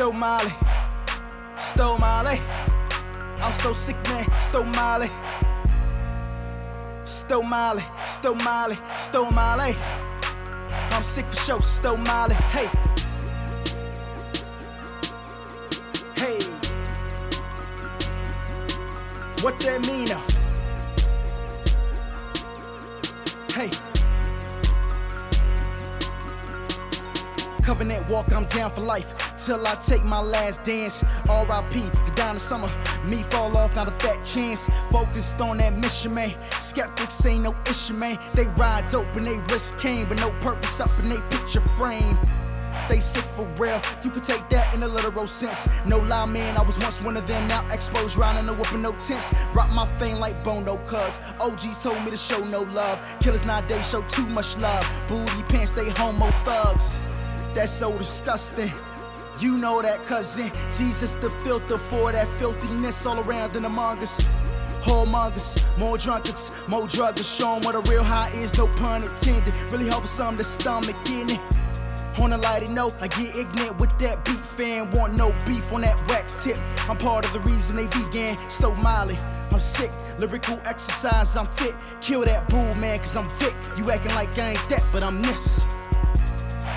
Stow 0.00 0.12
Molly. 0.14 0.50
Stole 1.58 1.98
Molly. 1.98 2.40
I'm 3.42 3.52
so 3.52 3.74
sick, 3.74 4.02
man. 4.04 4.24
Stole 4.38 4.64
Molly. 4.64 5.10
Stole 7.04 7.42
Molly. 7.42 7.82
Stole 8.06 8.34
Molly. 8.36 8.78
Stow 8.96 9.30
Molly. 9.30 9.76
I'm 10.90 11.02
sick 11.02 11.26
for 11.26 11.36
sure. 11.42 11.60
Stole 11.60 11.98
Molly. 11.98 12.34
Hey. 12.34 12.66
Hey. 16.16 16.40
What 19.42 19.60
that 19.60 19.82
mean 19.86 20.06
now? 20.06 20.22
Hey. 23.52 23.68
Covenant 27.62 28.08
walk, 28.08 28.32
I'm 28.32 28.46
down 28.46 28.70
for 28.70 28.80
life. 28.80 29.29
Till 29.46 29.66
I 29.66 29.74
take 29.76 30.04
my 30.04 30.20
last 30.20 30.64
dance. 30.64 31.02
R.I.P. 31.28 31.82
Down 32.14 32.34
the 32.34 32.40
summer. 32.40 32.68
Me 33.06 33.22
fall 33.22 33.56
off, 33.56 33.74
not 33.74 33.88
a 33.88 33.90
fat 33.90 34.22
chance. 34.22 34.68
Focused 34.90 35.40
on 35.40 35.56
that 35.58 35.72
mission, 35.78 36.14
man. 36.14 36.34
Skeptics 36.60 37.24
ain't 37.24 37.44
no 37.44 37.54
issue, 37.68 37.94
man. 37.94 38.18
They 38.34 38.44
ride 38.48 38.86
dope 38.90 39.14
and 39.16 39.26
they 39.26 39.38
risk 39.52 39.78
came, 39.78 40.06
but 40.08 40.18
no 40.18 40.30
purpose 40.40 40.78
up 40.78 40.90
in 41.02 41.08
they 41.08 41.36
picture 41.36 41.60
frame. 41.60 42.18
They 42.88 43.00
sick 43.00 43.24
for 43.24 43.44
real. 43.56 43.80
You 44.04 44.10
could 44.10 44.24
take 44.24 44.46
that 44.50 44.74
in 44.74 44.82
a 44.82 44.88
literal 44.88 45.26
sense. 45.26 45.66
No 45.86 45.98
lie, 46.00 46.26
man. 46.26 46.58
I 46.58 46.62
was 46.62 46.78
once 46.78 47.00
one 47.00 47.16
of 47.16 47.26
them. 47.26 47.48
Now 47.48 47.66
exposed, 47.72 48.16
riding 48.18 48.44
no 48.44 48.54
whipping, 48.54 48.82
no 48.82 48.92
tents. 48.92 49.32
Rock 49.54 49.70
my 49.72 49.86
fame 49.86 50.18
like 50.18 50.42
Bono, 50.44 50.76
cuz 50.86 51.18
OGs 51.40 51.82
told 51.82 52.04
me 52.04 52.10
to 52.10 52.16
show 52.16 52.44
no 52.44 52.62
love. 52.74 52.98
Killers 53.20 53.46
nowadays 53.46 53.88
show 53.88 54.02
too 54.02 54.26
much 54.26 54.56
love. 54.58 54.84
Booty 55.08 55.42
pants, 55.48 55.72
they 55.72 55.88
homo 55.90 56.26
thugs. 56.44 57.00
That's 57.54 57.72
so 57.72 57.96
disgusting. 57.96 58.70
You 59.40 59.56
know 59.56 59.80
that, 59.80 60.04
cousin. 60.04 60.50
Jesus, 60.76 61.14
the 61.14 61.30
filter 61.42 61.78
for 61.78 62.12
that 62.12 62.28
filthiness 62.38 63.06
all 63.06 63.20
around 63.20 63.56
and 63.56 63.64
among 63.64 63.98
us. 64.00 64.20
Whoremongers, 64.82 65.56
more 65.78 65.96
drunkards, 65.96 66.50
more 66.68 66.86
druggers. 66.86 67.38
Show 67.38 67.56
'em 67.56 67.62
what 67.62 67.74
a 67.74 67.80
real 67.90 68.04
high 68.04 68.30
is, 68.34 68.56
no 68.58 68.66
pun 68.76 69.02
intended. 69.02 69.54
Really 69.70 69.90
for 69.90 70.06
some 70.06 70.36
to 70.36 70.44
stomach 70.44 70.96
in 71.08 71.30
it. 71.30 71.40
On 72.18 72.32
a 72.32 72.36
lighter 72.36 72.68
note, 72.68 72.94
I 73.00 73.08
get 73.08 73.34
ignorant 73.34 73.78
with 73.78 73.96
that 73.98 74.24
beat 74.24 74.44
fan. 74.56 74.90
Want 74.90 75.14
no 75.14 75.32
beef 75.46 75.72
on 75.72 75.80
that 75.82 75.96
wax 76.06 76.44
tip. 76.44 76.58
I'm 76.88 76.98
part 76.98 77.24
of 77.24 77.32
the 77.32 77.40
reason 77.40 77.76
they 77.76 77.86
vegan. 77.86 78.36
Stow 78.48 78.74
Molly. 78.76 79.18
I'm 79.52 79.60
sick, 79.60 79.90
lyrical 80.18 80.60
exercise, 80.64 81.36
I'm 81.36 81.46
fit. 81.46 81.74
Kill 82.00 82.22
that 82.24 82.48
bull, 82.48 82.74
man, 82.76 82.98
cause 82.98 83.16
I'm 83.16 83.28
Vic. 83.40 83.54
You 83.76 83.90
acting 83.90 84.14
like 84.14 84.38
I 84.38 84.50
ain't 84.50 84.68
that, 84.68 84.82
but 84.92 85.02
I'm 85.02 85.20
this. 85.22 85.64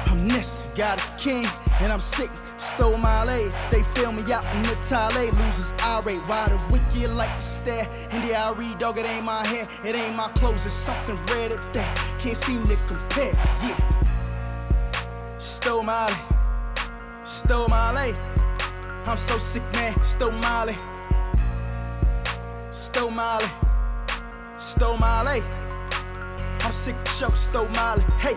I'm 0.08 0.28
this, 0.28 0.70
God 0.76 0.98
is 0.98 1.10
king, 1.18 1.48
and 1.80 1.92
I'm 1.92 2.00
sick. 2.00 2.30
Stole 2.58 2.98
my 2.98 3.24
lay, 3.26 3.50
they 3.72 3.84
fill 3.84 4.12
me 4.12 4.22
out 4.32 4.46
in 4.56 4.64
the 4.64 4.76
tale. 4.88 5.12
Losers 5.34 5.74
irate, 5.82 6.26
why 6.28 6.48
the 6.48 6.60
wicked 6.72 7.14
like 7.16 7.36
to 7.36 7.42
stare. 7.42 7.88
In 8.12 8.22
the 8.22 8.36
I 8.36 8.52
read, 8.54 8.78
dog, 8.78 8.98
it 8.98 9.06
ain't 9.06 9.26
my 9.26 9.46
hair, 9.46 9.68
it 9.84 9.96
ain't 9.96 10.16
my 10.16 10.30
clothes, 10.30 10.66
it's 10.66 10.74
something 10.74 11.16
red 11.28 11.52
at 11.52 11.74
that. 11.74 11.98
Can't 12.20 12.38
seem 12.38 12.64
to 12.64 12.78
compare, 12.88 13.34
yeah. 13.64 13.78
Stole 15.38 15.84
Molly, 15.84 16.16
stole 17.24 17.68
Molly. 17.68 18.14
I'm 19.06 19.18
so 19.18 19.38
sick, 19.38 19.64
man. 19.74 20.02
Stole 20.02 20.32
Molly, 20.32 20.78
Stow 22.74 23.12
Molly. 23.12 23.46
Stow 24.58 24.98
Molly. 24.98 25.44
I'm 26.62 26.72
sick 26.72 26.96
for 26.96 27.10
sure, 27.10 27.30
Stow 27.30 27.68
Molly. 27.70 28.04
Hey. 28.18 28.36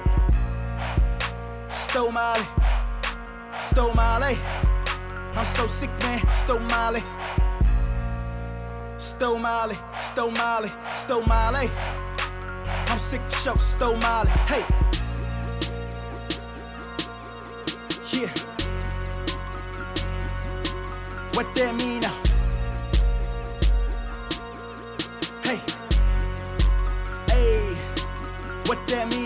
Stow 1.69 2.11
Molly. 2.11 2.65
Stow 3.56 3.92
Molly. 3.94 4.38
I'm 5.34 5.44
so 5.44 5.66
sick, 5.66 5.90
man. 6.00 6.20
Stole 6.32 6.60
Molly. 6.60 7.02
Stole 8.98 9.38
Molly. 9.38 9.76
Stole 9.98 10.30
Molly. 10.30 10.70
Stole 10.92 11.22
Molly. 11.26 11.70
I'm 12.88 12.98
sick 12.98 13.20
for 13.22 13.36
sure, 13.36 13.56
Stole 13.56 13.96
Molly. 13.96 14.30
Hey. 14.46 14.64
Yeah. 18.12 18.28
What 21.34 21.54
that 21.56 21.75
mean 21.75 22.00
now? 22.00 22.14
Hey. 25.42 25.60
Hey. 27.28 27.75
What 28.66 28.78
that 28.88 29.08
mean 29.10 29.25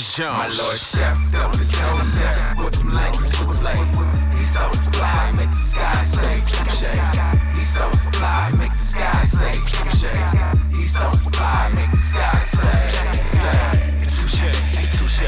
Uh, 0.00 0.02
Jones. 0.02 0.56
My 0.56 0.64
Lord 0.64 0.78
Chef, 0.78 1.30
double 1.30 1.58
his 1.58 1.72
toes 1.72 2.14
chef. 2.14 2.56
What 2.56 2.72
them 2.72 2.88
what 2.94 3.12
them 3.12 3.62
like. 3.62 4.32
He's 4.32 4.54
so 4.54 4.66
fly, 4.92 5.32
make 5.32 5.50
the 5.50 5.56
sky 5.56 5.92
say 6.00 6.40
touche. 6.48 7.52
He's 7.52 7.68
so 7.68 7.86
fly, 8.10 8.50
make 8.56 8.72
the 8.72 8.78
sky 8.78 9.22
say 9.24 9.52
touche. 9.68 10.72
He's 10.72 10.90
so 10.90 11.06
fly, 11.10 11.70
make 11.74 11.90
the 11.90 11.96
sky 11.98 12.32
say 12.38 13.22
say. 13.24 14.79
Touche, 15.00 15.22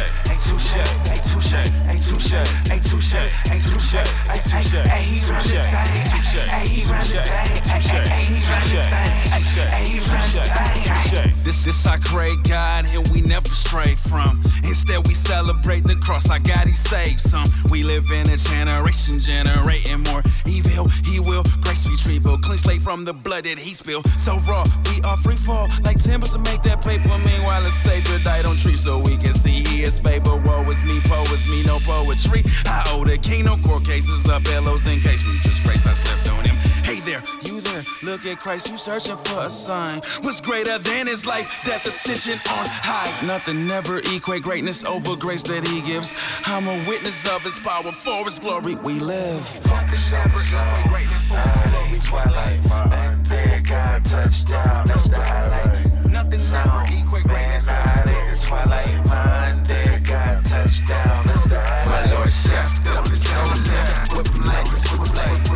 this 11.42 11.66
is 11.66 11.86
our 11.86 11.98
great 12.04 12.42
God, 12.42 12.84
and 12.94 13.08
we 13.08 13.22
never 13.22 13.48
stray 13.48 13.94
from. 13.94 14.42
Instead, 14.64 15.06
we 15.06 15.14
celebrate 15.14 15.84
the 15.84 15.96
cross. 15.96 16.28
Our 16.28 16.38
God, 16.38 16.66
He 16.66 16.74
saved 16.74 17.20
some. 17.20 17.48
We 17.70 17.82
live 17.82 18.10
in 18.10 18.28
a 18.30 18.36
generation 18.36 19.20
generating 19.20 20.02
more 20.04 20.22
evil. 20.46 20.88
He 21.04 21.18
will 21.18 21.44
grace 21.62 21.86
retrieval, 21.86 22.38
clean 22.38 22.58
slate 22.58 22.82
from 22.82 23.04
the 23.04 23.12
blood 23.12 23.44
that 23.44 23.58
He 23.58 23.74
spilled. 23.74 24.08
So 24.10 24.38
raw, 24.40 24.64
we 24.90 25.00
are 25.02 25.16
free 25.16 25.36
fall 25.36 25.68
like 25.82 26.02
timbers 26.02 26.32
to 26.32 26.38
make 26.40 26.62
that 26.62 26.82
paper. 26.82 27.16
Meanwhile, 27.18 27.64
a 27.64 27.70
savior 27.70 28.18
died 28.18 28.44
on 28.44 28.56
tree 28.56 28.76
so 28.76 28.98
we 28.98 29.16
can 29.16 29.32
see 29.32 29.61
Is 29.62 29.98
favor. 29.98 30.36
Woe 30.36 30.68
is 30.70 30.82
me, 30.84 31.00
poe 31.00 31.22
is 31.32 31.46
me, 31.46 31.62
no 31.64 31.78
poetry. 31.80 32.42
I 32.66 32.82
owe 32.92 33.04
the 33.04 33.16
king 33.16 33.44
no 33.44 33.56
court 33.56 33.84
cases 33.84 34.28
or 34.28 34.40
bellows 34.40 34.86
in 34.86 35.00
case 35.00 35.24
we 35.24 35.38
just 35.38 35.62
grace. 35.62 35.86
I 35.86 35.94
slept 35.94 36.30
on 36.30 36.44
Him. 36.44 36.56
Hey 36.84 37.00
there, 37.00 37.22
you 37.42 37.61
there? 37.72 37.84
Look 38.02 38.26
at 38.26 38.38
Christ, 38.38 38.70
you 38.70 38.76
searching 38.76 39.16
for 39.16 39.40
a 39.40 39.50
sign. 39.50 40.00
What's 40.22 40.40
greater 40.40 40.78
than 40.78 41.06
His 41.06 41.26
life, 41.26 41.58
death, 41.64 41.86
ascension 41.86 42.34
on 42.50 42.66
high? 42.66 43.26
Nothing 43.26 43.66
never 43.66 43.98
equate 43.98 44.42
greatness 44.42 44.84
over 44.84 45.16
grace 45.16 45.42
that 45.44 45.66
He 45.66 45.82
gives. 45.82 46.14
I'm 46.44 46.68
a 46.68 46.76
witness 46.88 47.28
of 47.34 47.42
His 47.42 47.58
power 47.58 47.92
for 47.92 48.24
His 48.24 48.38
glory. 48.38 48.74
We 48.76 49.00
live. 49.00 49.60
Greatness 49.62 50.10
for 50.12 50.28
His 50.28 50.50
glory. 50.52 51.98
Twilight, 52.02 52.58
and 52.92 53.24
there 53.26 53.60
God 53.60 54.04
touchdown. 54.04 54.86
That's 54.86 55.08
the 55.08 55.16
highlight. 55.16 56.04
Nothing 56.10 56.40
never 56.50 56.82
equate 56.88 57.24
greatness 57.24 57.66
for 57.66 57.72
His 57.72 58.02
glory. 58.02 58.30
the 58.30 58.36
twilight, 58.36 59.06
mind 59.06 59.66
there 59.66 60.00
God 60.00 60.44
touchdown. 60.44 61.26
That's 61.26 61.46
the 61.48 61.60
highlight. 61.60 62.10
My 62.10 62.14
Lord 62.14 62.30
Chef, 62.30 62.84
double 62.84 63.08
his 63.10 63.24
toes. 63.24 63.70
Whip 64.16 64.26
him 64.28 64.44
like 64.44 64.66
whip 64.66 65.14
like. 65.16 65.51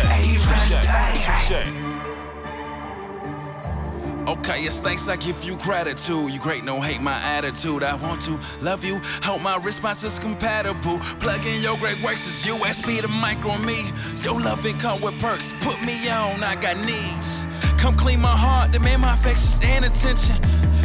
touche, 0.00 0.74
ain't 0.80 1.16
touche. 1.50 1.99
Okay, 4.28 4.60
it's 4.60 4.80
thanks 4.80 5.08
I 5.08 5.16
give 5.16 5.42
you 5.44 5.56
gratitude. 5.56 6.30
You 6.30 6.38
great, 6.40 6.62
no 6.62 6.80
hate 6.80 7.00
my 7.00 7.18
attitude. 7.24 7.82
I 7.82 7.94
want 7.96 8.20
to 8.22 8.38
love 8.60 8.84
you. 8.84 9.00
Hope 9.22 9.42
my 9.42 9.56
response 9.64 10.04
is 10.04 10.18
compatible. 10.18 10.98
Plug 11.20 11.44
in 11.44 11.62
your 11.62 11.76
great 11.78 12.02
works, 12.02 12.26
it's 12.26 12.46
USB, 12.46 13.00
to 13.00 13.08
mic 13.08 13.44
on 13.46 13.64
me. 13.64 13.90
Your 14.22 14.38
loving 14.38 14.78
come 14.78 15.00
with 15.00 15.18
perks. 15.20 15.52
Put 15.60 15.82
me 15.82 16.08
on, 16.10 16.44
I 16.44 16.54
got 16.60 16.76
needs. 16.78 17.48
Come 17.78 17.94
clean 17.96 18.20
my 18.20 18.36
heart, 18.36 18.72
demand 18.72 19.02
my 19.02 19.14
affections 19.14 19.60
and 19.64 19.84
attention. 19.84 20.36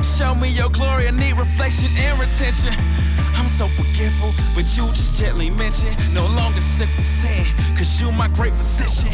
Show 0.01 0.33
me 0.35 0.49
your 0.49 0.69
glory, 0.69 1.07
I 1.07 1.11
need 1.11 1.37
reflection 1.37 1.89
and 1.97 2.19
retention. 2.19 2.73
I'm 3.37 3.47
so 3.47 3.67
forgetful, 3.67 4.31
but 4.55 4.65
you 4.75 4.87
just 4.89 5.19
gently 5.19 5.49
mention. 5.49 5.93
No 6.13 6.25
longer 6.27 6.61
sick 6.61 6.89
from 6.89 7.03
sin, 7.03 7.45
cause 7.75 8.01
you 8.01 8.11
my 8.11 8.27
great 8.29 8.53
physician. 8.53 9.13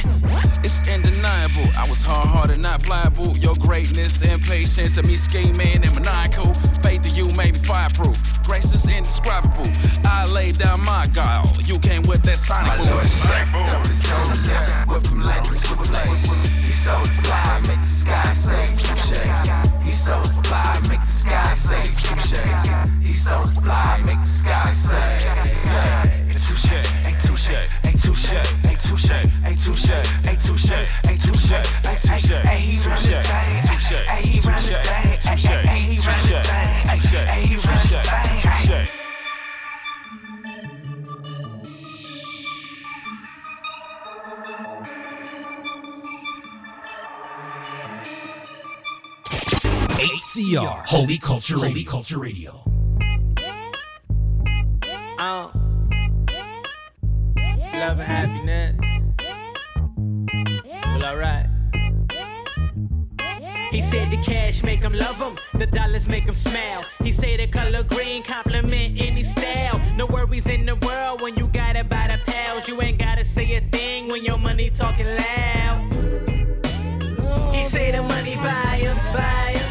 It's 0.64 0.82
undeniable, 0.88 1.68
I 1.78 1.88
was 1.90 2.02
hard 2.02 2.28
hearted, 2.28 2.60
not 2.60 2.84
pliable. 2.84 3.36
Your 3.38 3.56
greatness 3.56 4.22
and 4.22 4.42
patience 4.42 4.98
of 4.98 5.06
me 5.06 5.16
scheming 5.16 5.84
and 5.84 5.94
maniacal. 5.96 6.54
Faith 6.82 7.06
in 7.06 7.14
you 7.16 7.26
made 7.36 7.54
me 7.54 7.60
fireproof. 7.60 8.18
Grace 8.44 8.74
is 8.74 8.86
indescribable. 8.96 9.68
I 10.06 10.26
laid 10.32 10.58
down 10.58 10.82
my 10.86 11.08
guile, 11.14 11.50
you 11.64 11.80
came 11.80 12.04
with 12.04 12.22
that 12.24 12.38
sonic 12.38 12.78
boom. 12.78 12.88
Double 12.88 13.88
his 13.88 14.04
toes 14.08 14.46
chef. 14.46 14.88
Whip 14.88 15.06
him 15.08 15.22
like 15.22 15.48
it's 15.48 15.70
whip 15.70 15.92
like. 15.92 16.10
He's 16.64 16.86
so 16.86 17.00
fly, 17.00 17.62
make 17.68 17.82
the 17.82 17.86
sky 17.86 18.30
say 18.30 18.62
touche. 18.78 19.71
He's 19.92 20.06
so 20.06 20.16
fly, 20.22 20.80
make 20.88 21.02
the 21.02 21.06
sky 21.06 21.52
say 21.52 21.82
touche. 22.00 22.40
He's 23.04 23.28
so 23.28 23.40
fly, 23.42 24.02
make 24.06 24.22
the 24.22 24.26
sky 24.26 24.68
say 24.70 25.52
say. 25.52 26.32
Touche, 26.32 26.72
ain't 27.06 27.20
touche, 27.20 27.50
ain't 27.84 28.00
touche, 28.00 28.32
ain't 28.64 28.80
touche, 28.80 29.12
ain't 29.44 29.60
touche, 29.60 29.92
ain't 30.24 30.40
touche, 30.40 30.72
ain't 30.72 31.20
touche, 31.20 31.52
ain't 31.52 32.00
touche. 32.00 32.32
Hey, 32.32 32.60
he 32.62 32.78
run 32.88 33.04
this 33.04 33.20
thing. 33.28 33.60
Hey, 34.08 34.24
he 34.24 34.40
run 34.40 34.56
this 34.64 34.80
thing. 34.80 35.20
Hey, 35.68 35.82
he 35.82 35.98
run 36.08 36.16
this 36.24 36.40
thing. 36.48 37.28
Hey, 37.28 37.44
he 37.46 37.56
run 37.58 37.76
this 37.84 38.68
thing. 38.68 39.01
HCR, 50.32 50.86
Holy 50.86 51.18
Culture 51.18 51.56
Radio. 51.56 51.68
Holy 51.68 51.84
Culture 51.84 52.18
Radio. 52.18 52.64
Uh, 55.20 55.52
love 57.74 58.00
and 58.00 58.02
happiness. 58.02 58.76
Well, 60.86 61.04
alright. 61.04 61.48
He 63.72 63.82
said 63.82 64.10
the 64.10 64.22
cash 64.24 64.64
make 64.64 64.82
him 64.82 64.94
love 64.94 65.18
him, 65.18 65.38
the 65.60 65.66
dollars 65.66 66.08
make 66.08 66.24
him 66.24 66.34
smile. 66.34 66.86
He 67.04 67.12
say 67.12 67.36
the 67.36 67.48
color 67.48 67.84
green 67.84 68.24
compliment 68.24 69.02
any 69.02 69.24
style. 69.24 69.82
No 69.98 70.06
worries 70.06 70.48
in 70.48 70.66
the 70.66 70.76
world 70.78 71.22
when 71.22 71.36
you 71.36 71.48
got 71.48 71.76
it 71.76 71.90
by 71.90 72.08
the 72.08 72.32
pals. 72.32 72.70
You 72.70 72.82
ain't 72.82 73.00
gotta 73.00 73.26
say 73.26 73.56
a 73.56 73.62
thing 73.70 74.08
when 74.08 74.24
your 74.24 74.38
money 74.38 74.70
talking 74.70 75.08
loud. 75.08 75.94
He 77.54 77.66
say 77.66 77.92
the 77.92 78.02
money 78.02 78.36
buy 78.36 78.78
him, 78.80 78.96
buy 79.14 79.58
him. 79.58 79.71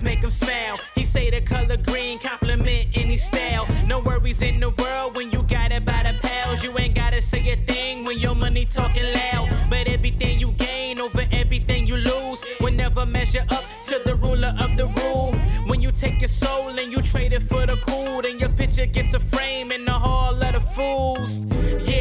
Dollars 0.00 0.02
make 0.02 0.22
him 0.22 0.30
smile. 0.30 0.78
He 0.94 1.04
say 1.04 1.30
the 1.30 1.40
color 1.40 1.76
green 1.76 2.18
compliment 2.18 2.88
any 2.94 3.16
style. 3.16 3.66
No 3.86 4.00
worries 4.00 4.42
in 4.42 4.60
the 4.60 4.70
world 4.70 5.14
when 5.14 5.30
you 5.30 5.42
got 5.42 5.72
it 5.72 5.84
by 5.84 6.02
the 6.02 6.18
pals. 6.20 6.62
You 6.62 6.78
ain't 6.78 6.94
gotta 6.94 7.22
say 7.22 7.40
a 7.50 7.56
thing 7.72 8.04
when 8.04 8.18
your 8.18 8.34
money 8.34 8.64
talking 8.64 9.04
loud. 9.04 9.48
But 9.68 9.88
everything 9.88 10.40
you 10.40 10.52
gain 10.52 11.00
over 11.00 11.26
everything 11.32 11.86
you 11.86 11.96
lose 11.96 12.44
will 12.60 12.72
never 12.72 13.06
measure 13.06 13.44
up 13.50 13.64
to 13.88 14.00
the 14.04 14.14
ruler 14.14 14.54
of 14.58 14.76
the 14.76 14.86
rule. 14.86 15.32
When 15.66 15.80
you 15.80 15.92
take 15.92 16.20
your 16.20 16.28
soul 16.28 16.78
and 16.78 16.92
you 16.92 17.02
trade 17.02 17.32
it 17.32 17.42
for 17.42 17.66
the 17.66 17.76
cool, 17.76 18.22
then 18.22 18.38
your 18.38 18.50
picture 18.50 18.86
gets 18.86 19.14
a 19.14 19.20
frame 19.20 19.72
in 19.72 19.84
the 19.84 19.92
hall 19.92 20.42
of 20.42 20.52
the 20.52 20.60
fools. 20.60 21.46
Yeah. 21.86 21.99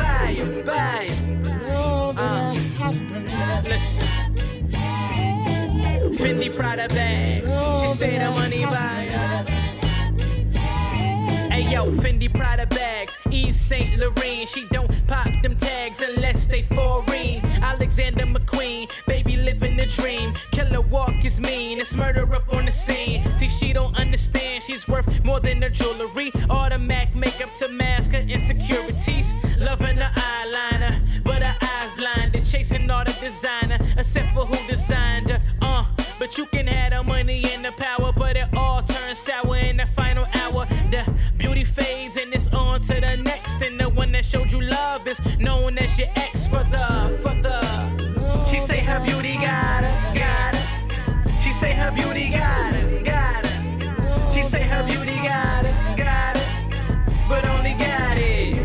The 0.00 0.06
money 0.06 0.22
buy 0.22 0.30
you, 0.30 0.62
buy 0.62 1.06
you. 1.08 1.74
Uh, 2.16 2.54
listen. 3.64 4.04
Fendi 6.14 6.54
Prada 6.54 6.88
bags. 6.88 7.52
She 7.80 7.88
say 7.88 8.18
the 8.18 8.30
money 8.30 8.64
buy 8.64 9.59
you. 11.50 11.64
Hey 11.64 11.72
yo, 11.72 11.90
Fendi 11.92 12.32
Prada 12.32 12.66
bags, 12.66 13.18
Yves 13.30 13.60
Saint 13.60 13.98
Laurent. 13.98 14.48
She 14.48 14.66
don't 14.70 14.90
pop 15.06 15.28
them 15.42 15.56
tags 15.56 16.02
unless 16.02 16.46
they 16.46 16.62
foreign. 16.62 17.40
Alexander 17.62 18.26
McQueen, 18.26 18.88
baby 19.06 19.36
living 19.36 19.76
the 19.76 19.86
dream. 19.86 20.34
Killer 20.52 20.80
walk 20.80 21.24
is 21.24 21.40
mean, 21.40 21.80
it's 21.80 21.94
murder 21.94 22.34
up 22.34 22.52
on 22.52 22.66
the 22.66 22.72
scene. 22.72 23.22
See, 23.38 23.48
she 23.48 23.72
don't 23.72 23.96
understand, 23.98 24.62
she's 24.64 24.88
worth 24.88 25.24
more 25.24 25.40
than 25.40 25.62
her 25.62 25.70
jewelry. 25.70 26.32
Automatic 26.48 27.14
makeup 27.14 27.50
to 27.58 27.68
mask 27.68 28.12
her 28.12 28.20
insecurities. 28.20 29.34
Loving 29.58 29.96
the 29.96 30.10
eyeliner, 30.14 31.22
but 31.24 31.42
her 31.42 31.56
eyes 31.60 31.90
blinded. 31.96 32.44
Chasing 32.44 32.90
all 32.90 33.04
the 33.04 33.12
designer, 33.20 33.78
except 33.96 34.34
for 34.34 34.46
who 34.46 34.56
designed 34.68 35.30
her. 35.30 35.42
Uh, 35.60 35.84
but 36.18 36.36
you 36.36 36.46
can 36.46 36.66
have 36.66 36.92
the 36.92 37.02
money 37.02 37.44
and 37.54 37.64
the 37.64 37.72
power, 37.72 38.12
but 38.12 38.36
it 38.36 38.48
all 38.54 38.82
turns 38.82 39.18
sour 39.18 39.56
in 39.56 39.78
the 39.78 39.86
final 39.86 40.24
hour. 40.24 40.66
The 40.90 41.09
showed 44.30 44.52
you 44.52 44.60
love 44.60 45.08
is 45.08 45.20
known 45.38 45.76
as 45.78 45.98
your 45.98 46.06
ex 46.14 46.46
for 46.46 46.62
the, 46.70 47.18
for 47.20 47.34
the. 47.42 47.60
She 48.48 48.60
say 48.60 48.78
her 48.78 49.00
beauty 49.04 49.34
got 49.34 49.82
her, 49.82 50.14
got 50.14 50.54
her. 50.54 51.42
She 51.42 51.50
say 51.50 51.72
her 51.72 51.90
beauty 51.90 52.30
got 52.30 52.74
her, 52.74 53.02
got 53.02 53.44
her. 53.44 54.32
She 54.32 54.44
say 54.44 54.62
her 54.62 54.84
beauty 54.86 55.16
got. 55.26 55.50
But 57.28 57.44
only 57.44 57.70
it. 57.70 58.56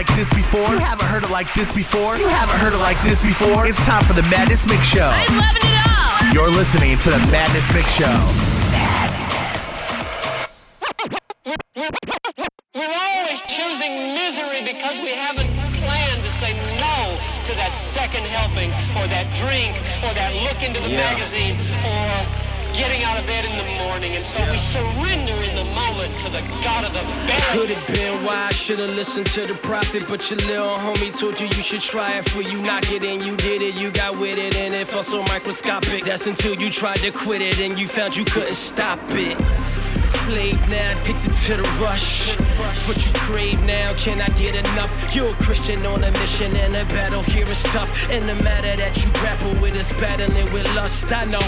Like 0.00 0.16
this 0.16 0.32
before. 0.32 0.66
You 0.72 0.78
haven't 0.78 1.08
heard 1.08 1.24
it 1.24 1.30
like 1.30 1.52
this 1.52 1.74
before. 1.74 2.16
You 2.16 2.26
haven't 2.26 2.56
heard 2.56 2.72
it 2.72 2.78
like 2.78 2.96
this 3.02 3.22
before. 3.22 3.66
It's 3.66 3.84
time 3.84 4.02
for 4.02 4.14
the 4.14 4.22
Madness 4.32 4.66
Mix 4.66 4.86
Show. 4.86 5.04
I'm 5.12 5.36
loving 5.36 5.60
it 5.60 5.76
all. 5.76 6.32
You're 6.32 6.48
listening 6.48 6.96
to 7.04 7.10
the 7.10 7.18
Madness 7.28 7.68
Mix 7.74 7.92
Show. 7.92 8.08
We're 12.72 12.96
always 12.96 13.40
choosing 13.44 14.16
misery 14.16 14.64
because 14.64 14.96
we 15.04 15.12
haven't 15.12 15.52
planned 15.84 16.24
to 16.24 16.30
say 16.40 16.56
no 16.80 17.20
to 17.44 17.52
that 17.60 17.76
second 17.76 18.24
helping 18.24 18.70
or 18.96 19.04
that 19.04 19.28
drink 19.36 19.76
or 20.00 20.14
that 20.16 20.32
look 20.40 20.62
into 20.62 20.80
the 20.80 20.88
Yeah. 20.88 21.12
magazine 21.12 21.60
or 21.84 22.24
getting 22.74 23.02
out 23.02 23.18
of 23.18 23.26
bed 23.26 23.44
in 23.44 23.56
the 23.56 23.84
morning. 23.84 24.16
And 24.16 24.24
so 24.24 24.38
we 24.50 24.58
surrender 24.58 25.34
in 25.42 25.56
the 25.56 25.64
moment 25.64 26.18
to 26.20 26.28
the 26.28 26.40
God 26.62 26.84
of 26.84 26.92
the 26.92 27.00
belly. 27.26 27.42
Could 27.52 27.70
have 27.70 27.86
been 27.88 28.24
why 28.24 28.48
I 28.48 28.52
should 28.52 28.78
have 28.78 28.90
listened 28.90 29.26
to 29.28 29.46
the 29.46 29.54
prophet, 29.54 30.04
but 30.08 30.30
your 30.30 30.38
little 30.40 30.76
homie 30.76 31.16
told 31.18 31.40
you 31.40 31.46
you 31.46 31.62
should 31.62 31.80
try 31.80 32.18
it 32.18 32.28
for 32.28 32.42
you 32.42 32.60
knock 32.62 32.90
it 32.92 33.04
and 33.04 33.24
you 33.24 33.36
did 33.36 33.62
it, 33.62 33.74
you 33.74 33.90
got 33.90 34.18
with 34.18 34.38
it 34.38 34.56
and 34.56 34.74
it 34.74 34.86
felt 34.86 35.06
so 35.06 35.22
microscopic. 35.24 36.04
That's 36.04 36.26
until 36.26 36.54
you 36.54 36.70
tried 36.70 36.98
to 36.98 37.10
quit 37.10 37.42
it 37.42 37.58
and 37.60 37.78
you 37.78 37.86
found 37.86 38.16
you 38.16 38.24
couldn't 38.24 38.54
stop 38.54 38.98
it. 39.10 39.79
Slave 40.10 40.60
now, 40.68 41.00
addicted 41.00 41.32
to 41.32 41.56
the 41.56 41.62
rush. 41.80 42.36
It's 42.38 42.88
what 42.88 42.96
you 43.04 43.12
crave 43.14 43.60
now, 43.64 43.94
can 43.94 44.20
I 44.20 44.28
get 44.30 44.54
enough? 44.56 45.14
You're 45.14 45.30
a 45.30 45.34
Christian 45.34 45.86
on 45.86 46.02
a 46.02 46.10
mission 46.12 46.54
and 46.56 46.74
a 46.74 46.84
battle 46.86 47.22
here 47.22 47.46
is 47.48 47.62
tough. 47.64 47.90
And 48.10 48.28
the 48.28 48.34
matter 48.42 48.76
that 48.76 48.96
you 49.04 49.10
grapple 49.14 49.54
with 49.62 49.76
is 49.76 49.90
battling 50.00 50.52
with 50.52 50.66
lust. 50.74 51.12
I 51.12 51.24
know. 51.24 51.46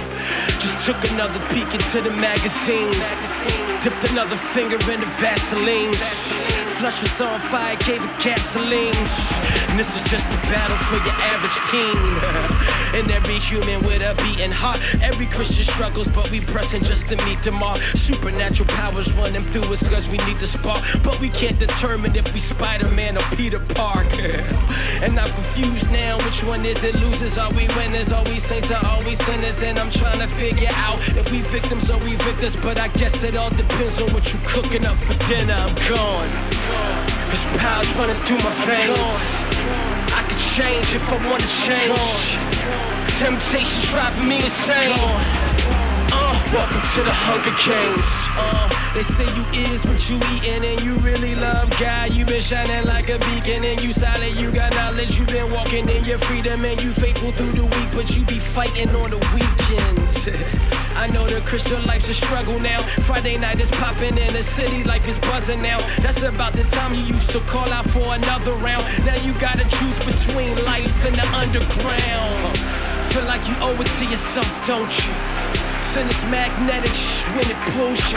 Just 0.60 0.86
took 0.86 1.02
another 1.10 1.40
peek 1.50 1.74
into 1.74 2.00
the 2.00 2.10
magazines. 2.10 2.96
Dipped 3.82 4.04
another 4.10 4.36
finger 4.36 4.78
in 4.90 5.00
the 5.00 5.10
Vaseline. 5.18 6.61
Flush 6.82 7.00
was 7.00 7.20
on 7.20 7.38
fire, 7.38 7.76
gave 7.76 8.02
it 8.02 8.10
gasoline. 8.18 8.96
And 9.70 9.78
this 9.78 9.94
is 9.94 10.02
just 10.10 10.26
a 10.26 10.38
battle 10.50 10.76
for 10.90 10.98
your 10.98 11.14
average 11.30 11.58
teen. 11.70 12.98
and 12.98 13.08
every 13.08 13.38
human 13.38 13.78
with 13.86 14.02
a 14.02 14.14
beating 14.24 14.50
heart. 14.50 14.80
Every 15.00 15.26
Christian 15.26 15.62
struggles, 15.62 16.08
but 16.08 16.28
we 16.32 16.40
pressing 16.40 16.82
just 16.82 17.08
to 17.10 17.16
meet 17.24 17.38
them 17.38 17.62
all. 17.62 17.76
Supernatural 17.94 18.68
powers 18.70 19.12
running 19.14 19.44
through 19.44 19.72
us 19.72 19.86
cause 19.88 20.08
we 20.08 20.18
need 20.26 20.38
the 20.38 20.46
spark. 20.48 20.82
But 21.04 21.20
we 21.20 21.28
can't 21.28 21.56
determine 21.56 22.16
if 22.16 22.26
we 22.34 22.40
Spider-Man 22.40 23.16
or 23.16 23.22
Peter 23.36 23.60
Parker. 23.78 24.42
and 25.06 25.16
I'm 25.16 25.30
confused 25.38 25.88
now, 25.92 26.18
which 26.26 26.42
one 26.42 26.64
is 26.66 26.82
it? 26.82 26.96
Losers, 26.96 27.38
are 27.38 27.52
we 27.52 27.68
winners? 27.78 28.10
Are 28.10 28.24
we 28.24 28.40
saints 28.40 28.72
or 28.72 28.84
are 28.84 29.04
we 29.04 29.14
sinners? 29.14 29.62
And 29.62 29.78
I'm 29.78 29.90
trying 29.90 30.18
to 30.18 30.26
figure 30.26 30.74
out 30.74 30.98
if 31.14 31.30
we 31.30 31.42
victims 31.42 31.90
or 31.90 31.98
we 31.98 32.16
victors. 32.16 32.56
But 32.56 32.80
I 32.80 32.88
guess 32.98 33.22
it 33.22 33.36
all 33.36 33.50
depends 33.50 34.02
on 34.02 34.10
what 34.10 34.26
you're 34.32 34.42
cooking 34.42 34.84
up 34.84 34.96
for 34.96 35.14
dinner. 35.28 35.54
I'm 35.54 35.74
gone. 35.88 36.71
There's 37.28 37.44
powers 37.60 37.90
running 37.96 38.16
through 38.24 38.38
my 38.38 38.52
veins. 38.66 38.98
I 40.12 40.22
could 40.28 40.42
change 40.56 40.94
if 40.94 41.04
I 41.10 41.16
wanna 41.28 41.48
change. 41.64 42.22
Temptation's 43.18 43.90
driving 43.90 44.28
me 44.28 44.36
insane. 44.36 45.31
Welcome 46.52 46.84
to 46.84 47.00
the 47.00 47.16
Hunger 47.16 47.56
Games. 47.64 48.08
Uh, 48.36 48.68
they 48.92 49.00
say 49.00 49.24
you 49.24 49.72
is 49.72 49.80
what 49.88 49.96
you 50.04 50.20
eatin' 50.36 50.60
and 50.60 50.84
you 50.84 51.00
really 51.00 51.34
love 51.34 51.72
God. 51.80 52.12
You 52.12 52.26
been 52.26 52.42
shining 52.44 52.84
like 52.84 53.08
a 53.08 53.16
beacon 53.24 53.64
and 53.64 53.80
you 53.80 53.94
solid. 53.94 54.36
You 54.36 54.52
got 54.52 54.68
knowledge. 54.76 55.16
You 55.16 55.24
been 55.24 55.50
walking 55.50 55.88
in 55.88 56.04
your 56.04 56.18
freedom 56.28 56.62
and 56.62 56.76
you 56.84 56.92
faithful 56.92 57.32
through 57.32 57.56
the 57.56 57.64
week, 57.64 57.88
but 57.96 58.14
you 58.14 58.22
be 58.26 58.38
fighting 58.38 58.92
on 59.00 59.08
the 59.08 59.20
weekends. 59.32 60.28
I 61.00 61.08
know 61.08 61.24
the 61.24 61.40
Christian 61.40 61.80
life's 61.86 62.10
a 62.10 62.14
struggle 62.14 62.60
now. 62.60 62.84
Friday 63.08 63.38
night 63.38 63.58
is 63.58 63.70
popping 63.80 64.18
in 64.20 64.32
the 64.36 64.44
city, 64.44 64.84
life 64.84 65.08
is 65.08 65.16
buzzing 65.32 65.62
now. 65.62 65.80
That's 66.04 66.20
about 66.20 66.52
the 66.52 66.64
time 66.64 66.92
you 66.92 67.16
used 67.16 67.30
to 67.30 67.40
call 67.48 67.72
out 67.72 67.88
for 67.88 68.12
another 68.12 68.52
round. 68.60 68.84
Now 69.08 69.16
you 69.24 69.32
gotta 69.40 69.64
choose 69.64 69.98
between 70.04 70.52
life 70.68 71.00
and 71.08 71.16
the 71.16 71.24
underground. 71.32 72.60
Feel 73.08 73.24
like 73.24 73.48
you 73.48 73.56
owe 73.64 73.80
it 73.80 73.88
to 73.88 74.04
yourself, 74.04 74.66
don't 74.66 74.92
you? 75.00 75.31
Sin 75.92 76.08
it's 76.08 76.22
magnetic 76.30 76.90
when 77.36 77.44
it 77.50 77.56
pulls 77.76 78.00
you. 78.10 78.16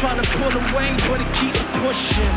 Trying 0.00 0.22
to 0.22 0.26
pull 0.38 0.52
away, 0.56 0.96
but 1.06 1.20
it 1.20 1.30
keeps 1.36 1.60
pushing. 1.84 2.32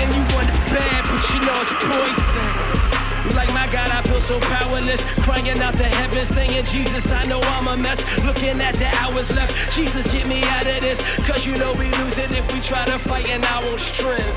And 0.00 0.12
you 0.12 0.34
want 0.34 0.48
it 0.48 0.58
bad, 0.74 1.04
but 1.06 1.22
you 1.30 1.38
know 1.46 1.60
it's 1.60 1.70
poison. 1.78 2.89
Like 3.34 3.52
my 3.54 3.66
God, 3.70 3.90
I 3.90 4.02
feel 4.02 4.20
so 4.20 4.40
powerless. 4.40 5.00
Crying 5.24 5.48
out 5.60 5.74
to 5.74 5.84
heaven, 5.84 6.24
saying, 6.24 6.64
Jesus, 6.64 7.10
I 7.12 7.26
know 7.26 7.40
I'm 7.56 7.68
a 7.68 7.76
mess. 7.76 8.00
Looking 8.24 8.60
at 8.60 8.74
the 8.74 8.88
hours 9.00 9.30
left, 9.34 9.52
Jesus, 9.74 10.06
get 10.12 10.26
me 10.26 10.42
out 10.44 10.66
of 10.66 10.80
this. 10.80 11.00
Cause 11.26 11.46
you 11.46 11.56
know 11.56 11.72
we 11.74 11.90
lose 12.02 12.18
it 12.18 12.32
if 12.32 12.46
we 12.52 12.60
try 12.60 12.84
to 12.86 12.98
fight 12.98 13.28
in 13.28 13.42
our 13.44 13.64
own 13.64 13.78
strength. 13.78 14.36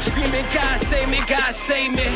Screaming, 0.00 0.46
God 0.54 0.78
save 0.80 1.08
me, 1.08 1.20
God 1.26 1.52
save 1.52 1.92
me. 1.92 2.06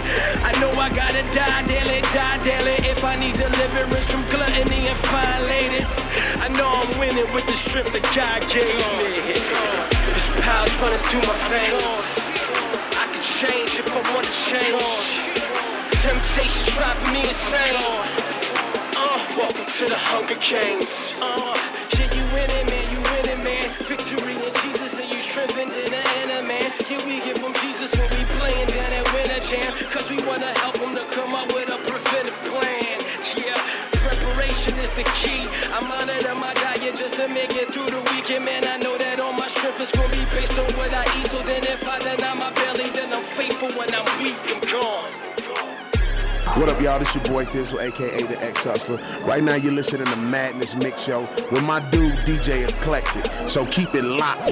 I 0.46 0.53
know 0.61 0.70
I 0.79 0.88
gotta 0.90 1.22
die 1.35 1.62
daily, 1.66 2.00
die 2.14 2.38
daily. 2.44 2.76
If 2.88 3.05
I 3.05 3.16
need 3.16 3.35
deliverance 3.35 4.11
from 4.11 4.22
gluttony 4.31 4.88
and 4.88 4.98
fine 4.98 5.42
ladies, 5.48 5.90
I 6.38 6.48
know 6.48 6.68
I'm 6.70 6.90
winning 6.98 7.29
with 7.35 7.46
the 7.46 7.57
strength 7.66 7.92
that 7.92 8.07
God 8.14 8.40
gave 8.53 8.79
me. 9.00 9.35
This 10.14 10.26
power's 10.46 10.74
running 10.81 11.03
through 11.11 11.24
my 11.26 11.37
veins. 11.50 12.31
I 12.94 13.05
can 13.11 13.22
change 13.40 13.79
if 13.79 13.88
I 13.90 14.00
wanna 14.14 14.31
change. 14.48 15.39
Temptation's 16.11 16.75
driving 16.75 17.12
me 17.14 17.23
insane. 17.23 17.79
Uh, 18.99 19.23
welcome 19.38 19.62
to 19.79 19.87
the 19.87 19.94
Hunger 20.11 20.35
Games. 20.42 20.90
Uh, 21.23 21.55
yeah, 21.94 22.11
you 22.11 22.27
winning, 22.35 22.66
man, 22.66 22.83
you 22.90 22.99
winning, 23.14 23.38
man. 23.46 23.70
Victory 23.87 24.35
in 24.35 24.51
Jesus, 24.59 24.99
and 24.99 25.07
you 25.07 25.23
strengthened 25.23 25.70
in 25.70 25.87
the 25.94 26.03
inner 26.27 26.42
man. 26.42 26.66
Yeah, 26.90 26.99
we 27.07 27.23
get 27.23 27.38
from 27.38 27.55
Jesus 27.62 27.94
when 27.94 28.11
we 28.11 28.27
playing 28.42 28.75
down 28.75 28.90
at 28.90 29.07
Winter 29.14 29.38
Jam. 29.38 29.70
Cause 29.94 30.11
we 30.11 30.18
wanna 30.27 30.51
help 30.59 30.83
him 30.83 30.99
to 30.99 31.07
come 31.14 31.31
up 31.31 31.46
with 31.55 31.70
a 31.70 31.79
preventive 31.87 32.35
plan. 32.51 32.99
Yeah, 33.38 33.55
preparation 34.03 34.75
is 34.83 34.90
the 34.99 35.07
key. 35.14 35.46
I'm 35.70 35.87
monitoring 35.87 36.42
my 36.42 36.51
diet 36.59 36.99
just 36.99 37.23
to 37.23 37.31
make 37.31 37.55
it 37.55 37.70
through 37.70 37.87
the 37.87 38.03
weekend, 38.11 38.51
man. 38.51 38.66
I 38.66 38.83
know 38.83 38.99
that 38.99 39.23
all 39.23 39.38
my 39.38 39.46
strength 39.46 39.79
is 39.79 39.94
gonna 39.94 40.11
be 40.11 40.27
based 40.35 40.59
on 40.59 40.66
what 40.75 40.90
I 40.90 41.07
eat. 41.23 41.31
So 41.31 41.38
then 41.46 41.62
if 41.70 41.87
I 41.87 42.03
deny 42.03 42.31
What 46.61 46.68
up, 46.68 46.79
y'all? 46.83 46.99
This 46.99 47.14
your 47.14 47.25
boy 47.25 47.46
Thi'sl, 47.46 47.81
aka 47.81 48.23
the 48.23 48.38
X 48.42 48.64
Hustler. 48.64 48.99
Right 49.25 49.42
now, 49.42 49.55
you're 49.55 49.73
listening 49.73 50.07
to 50.07 50.16
Madness 50.16 50.77
Mix 50.77 51.03
Show 51.03 51.27
with 51.51 51.62
my 51.62 51.81
dude 51.88 52.12
DJ 52.27 52.68
Eclectic. 52.68 53.49
So 53.49 53.64
keep 53.64 53.94
it 53.94 54.05
locked. 54.05 54.51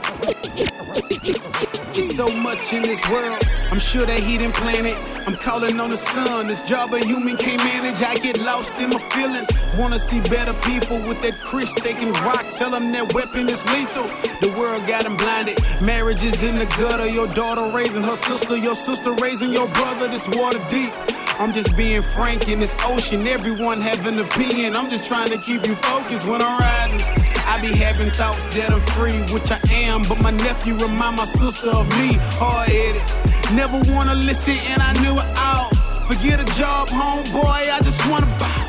It's 1.94 2.16
so 2.16 2.26
much 2.28 2.72
in 2.72 2.80
this 2.80 3.06
world. 3.10 3.42
I'm 3.70 3.78
sure 3.78 4.06
that 4.06 4.20
he 4.20 4.38
didn't 4.38 4.54
plan 4.54 4.86
it. 4.86 4.96
I'm 5.28 5.36
calling 5.36 5.78
on 5.78 5.90
the 5.90 5.98
sun. 5.98 6.46
This 6.46 6.62
job 6.62 6.94
a 6.94 7.04
human 7.04 7.36
can't 7.36 7.62
manage. 7.62 8.02
I 8.02 8.14
get 8.14 8.40
lost 8.40 8.78
in 8.78 8.88
my 8.88 8.98
feelings. 9.10 9.50
Wanna 9.76 9.98
see 9.98 10.20
better 10.20 10.54
people 10.62 11.06
with 11.06 11.20
that 11.20 11.38
Chris 11.42 11.74
they 11.74 11.92
can 11.92 12.14
rock. 12.24 12.46
Tell 12.52 12.70
them 12.70 12.90
that 12.92 13.12
weapon 13.12 13.50
is 13.50 13.62
lethal. 13.66 14.08
The 14.40 14.56
world 14.58 14.86
got 14.86 15.02
them 15.02 15.18
blinded. 15.18 15.58
Marriage 15.82 16.24
is 16.24 16.42
in 16.42 16.56
the 16.56 16.64
gutter. 16.64 17.06
Your 17.06 17.26
daughter 17.34 17.70
raising 17.76 18.02
her 18.02 18.16
sister. 18.16 18.56
Your 18.56 18.76
sister 18.76 19.12
raising 19.12 19.52
your 19.52 19.68
brother. 19.68 20.08
This 20.08 20.26
water 20.28 20.64
deep. 20.70 20.94
I'm 21.38 21.52
just 21.52 21.76
being 21.76 22.02
frank 22.02 22.48
in 22.48 22.58
this 22.58 22.74
ocean. 22.80 23.24
Everyone 23.28 23.80
have 23.80 24.06
an 24.06 24.18
opinion. 24.18 24.74
I'm 24.74 24.90
just 24.90 25.06
trying 25.06 25.28
to 25.28 25.38
keep 25.38 25.68
you 25.68 25.76
focused 25.76 26.26
when 26.26 26.42
I'm 26.42 26.58
riding. 26.58 27.00
I 27.46 27.60
be 27.62 27.78
having 27.78 28.10
thoughts 28.10 28.44
that 28.56 28.72
are 28.72 28.80
free, 28.98 29.20
which 29.32 29.48
I 29.52 29.60
am. 29.70 30.02
But 30.02 30.20
my 30.20 30.32
nephew 30.32 30.74
remind 30.74 31.16
my 31.16 31.24
sister 31.24 31.70
of 31.70 31.88
me. 31.96 32.14
Hard 32.42 32.68
headed. 32.68 33.54
Never 33.54 33.78
wanna 33.92 34.16
listen, 34.16 34.56
and 34.66 34.82
I 34.82 34.92
knew 35.00 35.14
it 35.14 35.38
all. 35.38 35.70
Forget 36.10 36.40
a 36.40 36.58
job, 36.58 36.88
homeboy. 36.88 37.70
I 37.70 37.78
just 37.84 38.04
wanna 38.10 38.26
bow. 38.40 38.66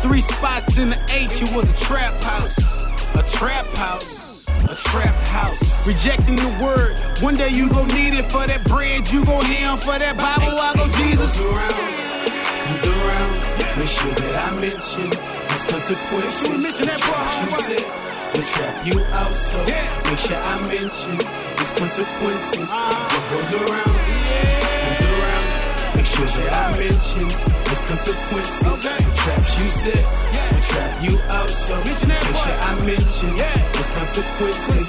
Three 0.00 0.22
spots 0.22 0.78
in 0.78 0.88
the 0.88 0.98
H. 1.10 1.42
It 1.42 1.52
was 1.54 1.70
a 1.70 1.84
trap 1.84 2.14
house. 2.24 2.56
A 3.14 3.22
trap 3.24 3.68
house. 3.76 4.46
A 4.70 4.74
trap 4.74 5.14
house. 5.28 5.86
Rejecting 5.86 6.36
the 6.36 6.48
word. 6.64 6.98
One 7.22 7.34
day 7.34 7.50
you 7.50 7.68
gon' 7.68 7.88
need 7.88 8.14
it 8.14 8.32
for 8.32 8.46
that 8.46 8.64
bread. 8.64 9.06
You 9.12 9.22
gon' 9.26 9.44
ham 9.44 9.76
for 9.76 9.98
that 9.98 10.16
Bible. 10.16 10.58
I 10.58 10.72
go 10.76 10.88
Jesus. 10.96 12.05
Comes 12.66 12.84
around. 12.86 13.32
Make 13.78 13.88
sure 13.88 14.14
that 14.14 14.34
I 14.34 14.60
mention 14.60 15.08
its 15.52 15.64
consequences. 15.66 16.48
mention 16.50 16.86
that, 16.86 17.00
bro? 17.06 17.18
You 17.44 17.50
said 17.62 17.84
will 18.34 18.44
trap 18.44 18.86
you 18.86 18.98
out, 19.14 19.34
so 19.34 19.56
make 20.10 20.18
sure 20.18 20.36
I 20.36 20.54
mention 20.66 21.16
its 21.60 21.72
consequences. 21.72 22.68
Uh-huh. 22.68 23.06
What 23.12 23.24
goes 23.30 23.50
around 23.62 23.96
comes 24.82 25.02
around. 25.14 25.46
Make 25.96 26.06
sure 26.06 26.26
that 26.26 26.52
I 26.52 26.66
mention 26.76 27.26
its 27.72 27.82
consequences. 27.86 28.82
The 28.82 29.12
traps 29.14 29.52
you 29.60 29.68
set 29.70 30.04
will 30.52 30.64
trap 30.70 30.92
you 31.02 31.14
out, 31.30 31.50
so 31.50 31.76
make 31.84 31.96
sure 31.96 32.58
I 32.60 32.72
mention 32.84 33.30
its 33.78 33.90
consequences. 33.90 34.88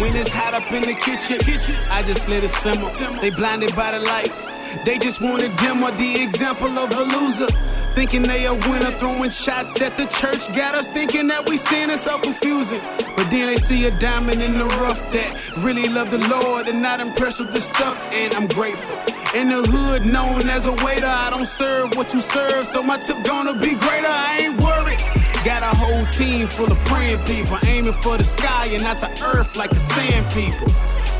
When 0.00 0.16
it's 0.16 0.30
hot 0.30 0.54
up 0.54 0.70
in 0.72 0.82
the 0.82 0.94
kitchen, 0.94 1.38
kitchen, 1.38 1.76
I 1.88 2.02
just 2.02 2.28
let 2.28 2.44
it 2.44 2.50
simmer. 2.50 2.90
They 3.20 3.30
blinded 3.30 3.74
by 3.76 3.92
the 3.92 4.00
light. 4.00 4.49
They 4.84 4.98
just 4.98 5.20
wanted 5.20 5.52
them 5.58 5.82
or 5.82 5.90
the 5.92 6.22
example 6.22 6.68
of 6.78 6.92
a 6.96 7.02
loser. 7.02 7.46
Thinking 7.94 8.22
they 8.22 8.46
a 8.46 8.54
winner, 8.54 8.92
throwing 8.98 9.30
shots 9.30 9.80
at 9.82 9.96
the 9.96 10.06
church. 10.06 10.46
Got 10.54 10.74
us 10.74 10.88
thinking 10.88 11.26
that 11.28 11.48
we 11.48 11.56
sin 11.56 11.90
is 11.90 12.02
so 12.02 12.18
confusing. 12.18 12.80
But 13.16 13.30
then 13.30 13.46
they 13.48 13.56
see 13.56 13.84
a 13.86 13.90
diamond 13.98 14.42
in 14.42 14.58
the 14.58 14.66
rough 14.66 15.00
that 15.12 15.56
really 15.58 15.88
love 15.88 16.10
the 16.10 16.18
Lord 16.28 16.68
and 16.68 16.80
not 16.80 17.00
impressed 17.00 17.40
with 17.40 17.52
the 17.52 17.60
stuff. 17.60 17.96
And 18.12 18.34
I'm 18.34 18.46
grateful. 18.46 18.96
In 19.34 19.48
the 19.48 19.62
hood, 19.62 20.06
known 20.06 20.48
as 20.48 20.66
a 20.66 20.72
waiter, 20.72 21.06
I 21.06 21.30
don't 21.30 21.46
serve 21.46 21.96
what 21.96 22.12
you 22.14 22.20
serve, 22.20 22.66
so 22.66 22.82
my 22.82 22.98
tip 22.98 23.22
gonna 23.24 23.54
be 23.54 23.74
greater. 23.74 24.08
I 24.08 24.38
ain't 24.42 24.60
worried. 24.60 25.19
Got 25.44 25.62
a 25.62 25.74
whole 25.74 26.04
team 26.04 26.48
full 26.48 26.70
of 26.70 26.78
praying 26.84 27.24
people, 27.24 27.56
aiming 27.64 27.94
for 27.94 28.18
the 28.18 28.24
sky 28.24 28.66
and 28.66 28.82
not 28.82 28.98
the 28.98 29.10
earth 29.24 29.56
like 29.56 29.70
the 29.70 29.78
sand 29.78 30.30
people. 30.34 30.68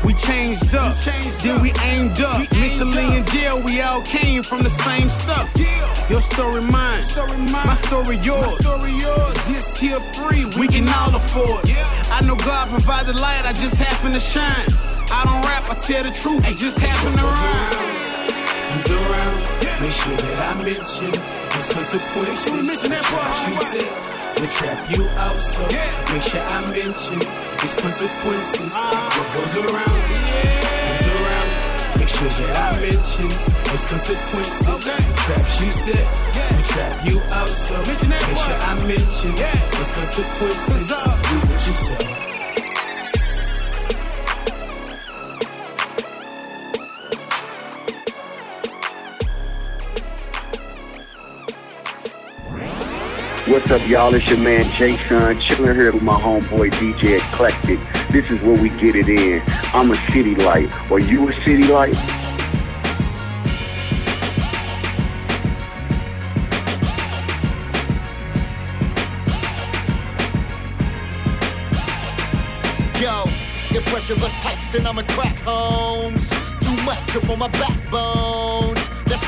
We 0.05 0.13
changed 0.13 0.75
up, 0.75 0.95
changed 0.95 1.41
then 1.41 1.59
we 1.59 1.73
aimed 1.81 2.21
up. 2.21 2.37
Mentally 2.53 3.17
in 3.17 3.25
jail, 3.25 3.59
we 3.63 3.81
all 3.81 4.03
came 4.03 4.43
from 4.43 4.61
the 4.61 4.69
same 4.69 5.09
stuff. 5.09 5.51
Your 6.07 6.21
story 6.21 6.61
mine, 6.69 7.01
my 7.49 7.73
story 7.73 8.17
yours. 8.17 8.59
This 9.47 9.77
here 9.77 9.99
free, 10.13 10.45
we 10.57 10.67
can 10.67 10.87
all 10.89 11.15
afford. 11.15 11.67
Yeah. 11.67 11.81
I 12.11 12.21
know 12.23 12.35
God 12.35 12.69
provide 12.69 13.07
the 13.07 13.13
light, 13.13 13.45
I 13.45 13.53
just 13.53 13.77
happen 13.77 14.11
to 14.11 14.19
shine. 14.19 14.67
I 15.09 15.23
don't 15.25 15.41
rap, 15.49 15.67
I 15.67 15.73
tell 15.73 16.03
the 16.03 16.11
truth, 16.11 16.45
I 16.45 16.53
just 16.53 16.77
happen 16.79 17.17
to 17.17 17.23
rhyme. 17.23 17.91
Comes 18.69 18.89
around, 18.91 19.81
make 19.81 19.91
sure 19.91 20.15
that 20.15 20.55
I 20.55 20.63
mention 20.63 21.09
its 21.57 21.73
consequences. 21.73 22.67
mention 22.67 22.89
that, 22.91 23.03
bro? 23.09 23.51
You 23.51 23.57
said 23.57 24.10
will 24.41 24.49
trap 24.49 24.89
you 24.89 25.07
out, 25.09 25.39
so 25.39 25.61
make 26.11 26.23
sure 26.23 26.41
I 26.41 26.61
mention 26.71 27.21
its 27.61 27.75
consequences. 27.75 28.73
What 28.73 29.27
goes 29.33 29.55
around 29.55 30.01
comes 30.09 31.05
around. 31.13 31.49
Make 31.99 32.09
sure 32.09 32.27
that 32.27 32.57
I 32.57 32.81
mention 32.81 33.29
its 33.71 33.83
consequences. 33.83 34.65
The 34.65 35.13
traps 35.17 35.61
you 35.61 35.71
set 35.71 36.07
will 36.55 36.63
trap 36.63 37.05
you 37.05 37.21
out, 37.31 37.49
so 37.49 37.77
make 37.77 38.37
sure 38.37 38.57
I 38.57 38.73
mention 38.87 39.33
its 39.37 39.91
consequences. 39.91 40.87
Do 40.87 40.95
what 40.95 41.67
you 41.67 41.73
say. 41.73 42.30
What's 53.51 53.69
up, 53.69 53.85
y'all? 53.85 54.13
It's 54.15 54.29
your 54.29 54.39
man 54.39 54.63
Jason, 54.77 55.37
chilling 55.41 55.75
here 55.75 55.91
with 55.91 56.01
my 56.01 56.17
homeboy 56.17 56.71
DJ 56.71 57.17
Eclectic. 57.17 57.79
This 58.09 58.31
is 58.31 58.41
where 58.43 58.57
we 58.57 58.69
get 58.69 58.95
it 58.95 59.09
in. 59.09 59.41
I'm 59.73 59.91
a 59.91 59.95
city 60.13 60.35
light. 60.35 60.69
Are 60.89 60.99
you 60.99 61.27
a 61.27 61.33
city 61.33 61.63
light? 61.63 61.93
Yo, 73.01 73.25
if 73.75 73.85
pressure 73.87 74.15
bust 74.15 74.33
pipes, 74.35 74.71
then 74.71 74.87
I'ma 74.87 75.01
crack 75.09 75.35
homes. 75.39 76.29
Too 76.61 76.83
much 76.83 77.17
up 77.17 77.29
on 77.29 77.39
my 77.39 77.49
backbones. 77.49 78.50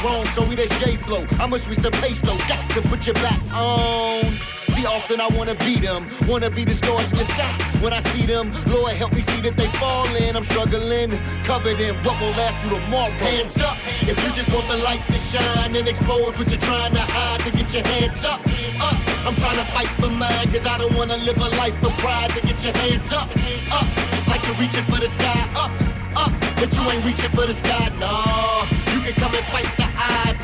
Wrong, 0.04 0.26
so 0.36 0.44
we 0.44 0.56
that's 0.56 0.76
gay 0.84 0.98
flow. 0.98 1.24
I'ma 1.40 1.56
switch 1.56 1.78
the 1.78 1.92
pace 2.04 2.20
though, 2.22 2.36
got 2.52 2.60
to 2.72 2.82
put 2.92 3.08
your 3.08 3.16
back 3.24 3.40
on. 3.56 4.28
See, 4.76 4.86
often 4.86 5.22
I 5.22 5.28
wanna 5.32 5.56
beat 5.64 5.80
them, 5.80 6.04
wanna 6.28 6.50
be 6.50 6.66
the 6.66 6.74
stars 6.74 7.08
in 7.12 7.18
the 7.18 7.24
sky. 7.24 7.48
When 7.80 7.94
I 7.94 8.02
see 8.12 8.26
them, 8.26 8.52
Lord 8.68 8.92
help 9.00 9.14
me 9.14 9.22
see 9.22 9.40
that 9.48 9.56
they 9.56 9.68
falling. 9.80 10.36
I'm 10.36 10.44
struggling, 10.44 11.16
covered 11.48 11.80
in 11.80 11.96
what 12.04 12.20
will 12.20 12.36
last 12.36 12.58
through 12.60 12.84
tomorrow. 12.84 13.16
Hands 13.24 13.56
up, 13.64 13.78
if 14.04 14.20
you 14.20 14.30
just 14.36 14.52
want 14.52 14.68
the 14.68 14.76
light 14.84 15.00
to 15.08 15.18
shine 15.32 15.72
and 15.74 15.88
expose 15.88 16.36
what 16.36 16.52
you're 16.52 16.60
trying 16.60 16.92
to 17.00 17.06
hide, 17.16 17.40
to 17.48 17.52
get 17.56 17.72
your 17.72 17.88
hands 17.88 18.26
up. 18.26 18.44
Up, 18.84 18.98
I'm 19.24 19.36
trying 19.40 19.56
to 19.56 19.68
fight 19.72 19.92
for 20.04 20.12
mine, 20.12 20.52
cause 20.52 20.68
I 20.68 20.84
don't 20.84 20.96
wanna 21.00 21.16
live 21.24 21.38
a 21.38 21.50
life 21.56 21.80
of 21.80 21.96
pride. 22.04 22.32
To 22.36 22.42
get 22.44 22.60
your 22.60 22.76
hands 22.84 23.08
up, 23.14 23.32
up, 23.72 23.88
like 24.28 24.44
you're 24.44 24.60
reaching 24.60 24.84
for 24.92 25.00
the 25.00 25.08
sky. 25.08 25.48
Up, 25.56 25.72
up, 26.20 26.32
but 26.60 26.68
you 26.76 26.84
ain't 26.92 27.06
reaching 27.08 27.32
for 27.32 27.48
the 27.48 27.56
sky, 27.56 27.88
nah. 28.04 28.68
You 28.92 29.00
can 29.00 29.16
come 29.16 29.32
and 29.32 29.48
fight 29.48 29.72
the 29.80 29.83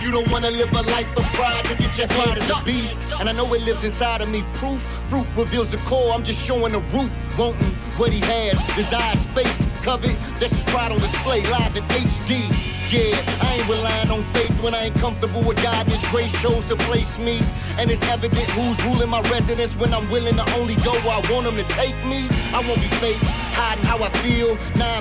you 0.02 0.12
don't 0.12 0.30
wanna 0.32 0.52
live 0.52 0.72
a 0.72 0.82
life 0.82 1.10
of 1.18 1.24
pride 1.34 1.66
to 1.66 1.76
get 1.76 1.98
your 1.98 2.08
head 2.08 2.38
as 2.38 2.50
a 2.50 2.64
Beast, 2.64 3.00
and 3.20 3.30
I 3.30 3.32
know 3.32 3.54
it 3.54 3.62
lives 3.62 3.84
inside 3.84 4.22
of 4.22 4.30
me. 4.30 4.44
Proof, 4.54 4.82
fruit 5.10 5.28
reveals 5.36 5.70
the 5.70 5.78
core. 5.90 6.14
I'm 6.14 6.24
just 6.24 6.46
showing 6.46 6.74
the 6.74 6.80
root, 6.96 7.12
wanting 7.38 7.72
what 7.98 8.12
he 8.12 8.20
has. 8.20 8.58
Desire 8.76 9.16
space, 9.16 9.66
covet. 9.84 10.16
That's 10.40 10.54
his 10.54 10.66
pride 10.66 10.92
on 10.92 11.00
display, 11.00 11.42
live 11.44 11.76
in 11.76 11.84
HD. 11.84 12.70
Yeah, 12.90 13.14
I 13.46 13.54
ain't 13.54 13.70
relying 13.70 14.10
on 14.10 14.24
faith 14.34 14.50
when 14.64 14.74
I 14.74 14.86
ain't 14.86 14.96
comfortable 14.96 15.44
with 15.44 15.62
God 15.62 15.86
His 15.86 16.02
grace 16.10 16.34
chose 16.42 16.66
to 16.66 16.76
place 16.90 17.20
me. 17.20 17.40
And 17.78 17.92
it's 17.92 18.02
evident 18.10 18.50
who's 18.58 18.84
ruling 18.84 19.10
my 19.10 19.22
residence 19.30 19.76
when 19.76 19.94
I'm 19.94 20.10
willing 20.10 20.34
to 20.34 20.46
only 20.58 20.74
go 20.82 20.94
where 21.06 21.22
I 21.22 21.22
want 21.30 21.46
Him 21.46 21.56
to 21.62 21.68
take 21.74 21.94
me. 22.10 22.26
I 22.50 22.66
won't 22.66 22.82
be 22.82 22.90
fake, 22.98 23.22
hiding 23.60 23.84
how 23.84 24.00
I 24.00 24.10
feel. 24.24 24.58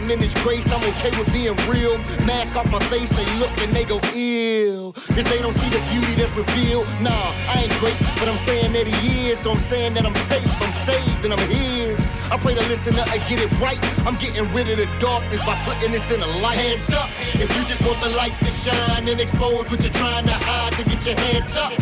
In 0.09 0.21
His 0.25 0.33
grace, 0.41 0.65
I'm 0.73 0.81
okay 0.97 1.13
with 1.19 1.29
being 1.37 1.59
real. 1.69 1.99
Mask 2.25 2.57
off 2.57 2.65
my 2.73 2.81
face, 2.89 3.11
they 3.13 3.29
look 3.37 3.53
and 3.61 3.77
they 3.77 3.85
go 3.85 4.01
ill. 4.17 4.97
Cause 5.13 5.27
they 5.29 5.37
don't 5.45 5.53
see 5.53 5.69
the 5.69 5.83
beauty 5.93 6.15
that's 6.17 6.33
revealed. 6.33 6.89
Nah, 7.05 7.13
I 7.53 7.69
ain't 7.69 7.77
great, 7.77 7.99
but 8.17 8.25
I'm 8.25 8.41
saying 8.49 8.73
that 8.73 8.87
He 8.89 9.29
is. 9.29 9.41
So 9.41 9.53
I'm 9.53 9.61
saying 9.61 9.93
that 9.95 10.07
I'm 10.09 10.17
safe, 10.33 10.49
I'm 10.65 10.73
saved, 10.89 11.29
and 11.29 11.35
I'm 11.37 11.45
His. 11.53 12.01
I 12.33 12.39
pray 12.41 12.55
to 12.55 12.65
listener 12.73 13.05
and 13.05 13.21
get 13.29 13.45
it 13.45 13.53
right. 13.61 13.77
I'm 14.09 14.17
getting 14.17 14.49
rid 14.57 14.71
of 14.73 14.81
the 14.81 14.89
darkness 14.97 15.45
by 15.45 15.61
putting 15.69 15.93
this 15.93 16.09
in 16.09 16.21
the 16.21 16.31
light. 16.41 16.57
Hands 16.57 16.89
up, 16.97 17.11
if 17.37 17.53
you 17.53 17.63
just 17.69 17.85
want 17.85 18.01
the 18.01 18.11
light 18.17 18.33
to 18.41 18.51
shine 18.51 19.05
and 19.05 19.21
expose 19.21 19.69
what 19.69 19.85
you're 19.85 19.93
trying 19.93 20.25
to 20.25 20.37
hide, 20.49 20.73
to 20.81 20.85
get 20.89 21.05
your 21.05 21.19
hands 21.29 21.53
up. 21.53 21.77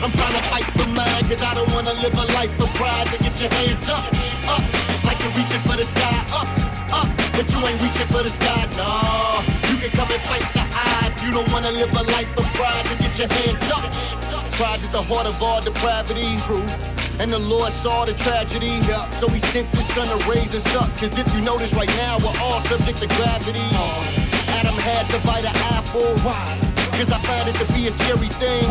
I'm 0.00 0.12
trying 0.16 0.36
to 0.40 0.44
fight 0.48 0.68
for 0.72 0.88
mine, 0.88 1.24
cause 1.28 1.42
I 1.44 1.52
don't 1.52 1.68
wanna 1.76 1.92
live 2.00 2.16
a 2.16 2.26
life 2.32 2.54
of 2.56 2.72
pride, 2.80 3.12
to 3.12 3.16
get 3.20 3.34
your 3.36 3.52
hands 3.60 3.88
up. 3.92 4.08
Up, 4.48 4.62
like 4.72 4.81
you're 5.22 5.34
reaching 5.38 5.62
for 5.62 5.76
the 5.78 5.86
sky. 5.86 6.18
Up, 6.34 6.48
up, 6.90 7.08
but 7.32 7.46
you 7.46 7.58
ain't 7.62 7.78
reaching 7.78 8.10
for 8.10 8.22
the 8.22 8.30
sky, 8.30 8.66
nah. 8.76 9.38
You 9.70 9.78
can 9.78 9.90
come 9.94 10.10
and 10.10 10.22
fight 10.26 10.46
the 10.52 10.64
eye 10.66 11.14
if 11.14 11.22
you 11.22 11.30
don't 11.32 11.50
wanna 11.52 11.70
live 11.70 11.94
a 11.94 12.02
life 12.10 12.30
of 12.36 12.46
pride, 12.58 12.84
to 12.90 12.94
get 13.02 13.14
your 13.18 13.30
hands 13.30 13.66
up. 13.70 13.86
Pride 14.58 14.80
is 14.82 14.90
the 14.92 15.02
heart 15.02 15.26
of 15.26 15.40
all 15.42 15.60
depravity. 15.60 16.36
True. 16.44 16.66
And 17.20 17.30
the 17.30 17.38
Lord 17.38 17.72
saw 17.72 18.04
the 18.04 18.14
tragedy. 18.14 18.82
yeah. 18.88 19.08
So 19.10 19.28
he 19.28 19.38
sent 19.54 19.68
his 19.68 19.86
son 19.94 20.06
to 20.08 20.18
raise 20.28 20.54
us 20.54 20.66
up. 20.74 20.88
Cause 20.98 21.16
if 21.16 21.28
you 21.34 21.40
notice 21.42 21.72
right 21.74 21.92
now, 21.96 22.18
we're 22.18 22.36
all 22.42 22.60
subject 22.66 22.98
to 22.98 23.08
gravity. 23.16 23.62
Adam 24.58 24.74
had 24.74 25.06
to 25.14 25.18
bite 25.26 25.44
an 25.44 25.54
apple. 25.76 26.08
Why? 26.26 26.42
Cause 26.98 27.12
I 27.12 27.18
find 27.22 27.46
it 27.48 27.56
to 27.62 27.66
be 27.72 27.86
a 27.86 27.92
scary 27.92 28.28
thing. 28.42 28.64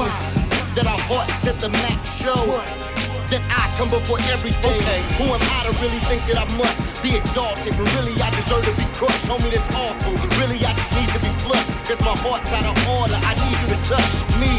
That 0.75 0.85
our 0.87 1.01
hearts 1.07 1.47
at 1.47 1.59
the 1.59 1.69
max 1.69 2.11
show. 2.19 2.90
That 3.31 3.39
I 3.47 3.63
come 3.79 3.87
before 3.87 4.19
everything. 4.27 4.83
Who 5.15 5.31
am 5.31 5.39
I 5.39 5.63
to 5.63 5.71
really 5.79 6.03
think 6.11 6.19
that 6.27 6.35
I 6.35 6.43
must 6.59 6.75
be 6.99 7.15
exalted? 7.15 7.71
But 7.79 7.87
really, 7.95 8.11
I 8.19 8.27
deserve 8.35 8.59
to 8.67 8.75
be 8.75 8.83
crushed. 8.91 9.23
Homie, 9.23 9.47
that's 9.47 9.63
awful. 9.71 10.11
Really, 10.35 10.59
I 10.67 10.75
just 10.75 10.91
need 10.91 11.07
to 11.15 11.19
be 11.23 11.31
flushed. 11.39 11.71
Cause 11.87 12.03
my 12.03 12.11
heart's 12.27 12.51
out 12.51 12.67
of 12.67 12.75
order. 12.91 13.15
I 13.15 13.31
need 13.39 13.55
you 13.63 13.71
to 13.71 13.79
trust 13.87 14.11
me. 14.35 14.51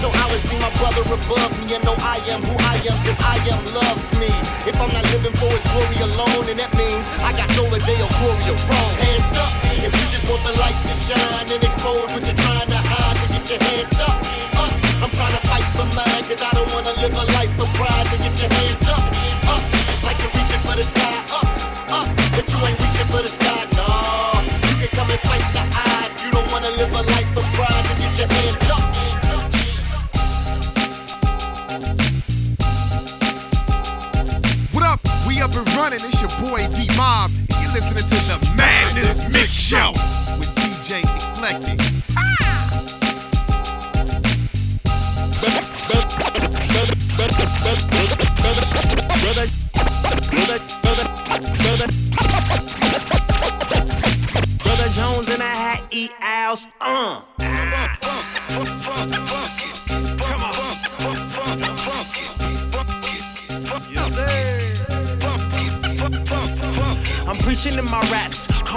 So 0.00 0.08
I 0.08 0.20
always 0.24 0.40
be 0.48 0.56
my 0.56 0.72
brother 0.80 1.04
above 1.04 1.52
me 1.60 1.76
and 1.76 1.84
know 1.84 1.92
I 2.00 2.16
am 2.32 2.40
who 2.48 2.56
I 2.64 2.80
am 2.88 2.96
cause 3.04 3.20
I 3.20 3.36
am 3.44 3.60
loves 3.76 4.08
me. 4.16 4.32
If 4.64 4.80
I'm 4.80 4.88
not 4.88 5.04
living 5.12 5.36
for 5.36 5.52
his 5.52 5.64
glory 5.68 5.98
alone, 6.08 6.48
then 6.48 6.56
that 6.64 6.72
means 6.80 7.04
I 7.20 7.36
got 7.36 7.52
Soli 7.52 7.76
Deo 7.84 8.08
Gloria 8.08 8.56
wrong. 8.72 8.92
Hands 9.04 9.36
up 9.36 9.52
if 9.84 9.92
you 9.92 10.06
just 10.08 10.24
want 10.32 10.40
the 10.48 10.56
light 10.64 10.76
to 10.88 10.94
shine 11.08 11.48
and 11.52 11.60
expose 11.60 12.08
what 12.08 12.24
you're 12.24 12.40
trying 12.40 12.72
to 12.72 12.80
hide. 12.88 13.16
Then 13.20 13.28
get 13.36 13.44
your 13.52 13.60
hands 13.68 14.00
up. 14.00 14.16
up. 14.64 14.72
I'm 15.04 15.12
trying 15.12 15.36
to 15.36 15.42
fight 15.44 15.68
for 15.76 15.88
mine 15.92 16.24
cause 16.24 16.40
I 16.40 16.52
don't 16.56 16.72
wanna 16.72 16.96
live 17.00 17.12
a 17.12 17.24
life 17.36 17.52
of 17.60 17.73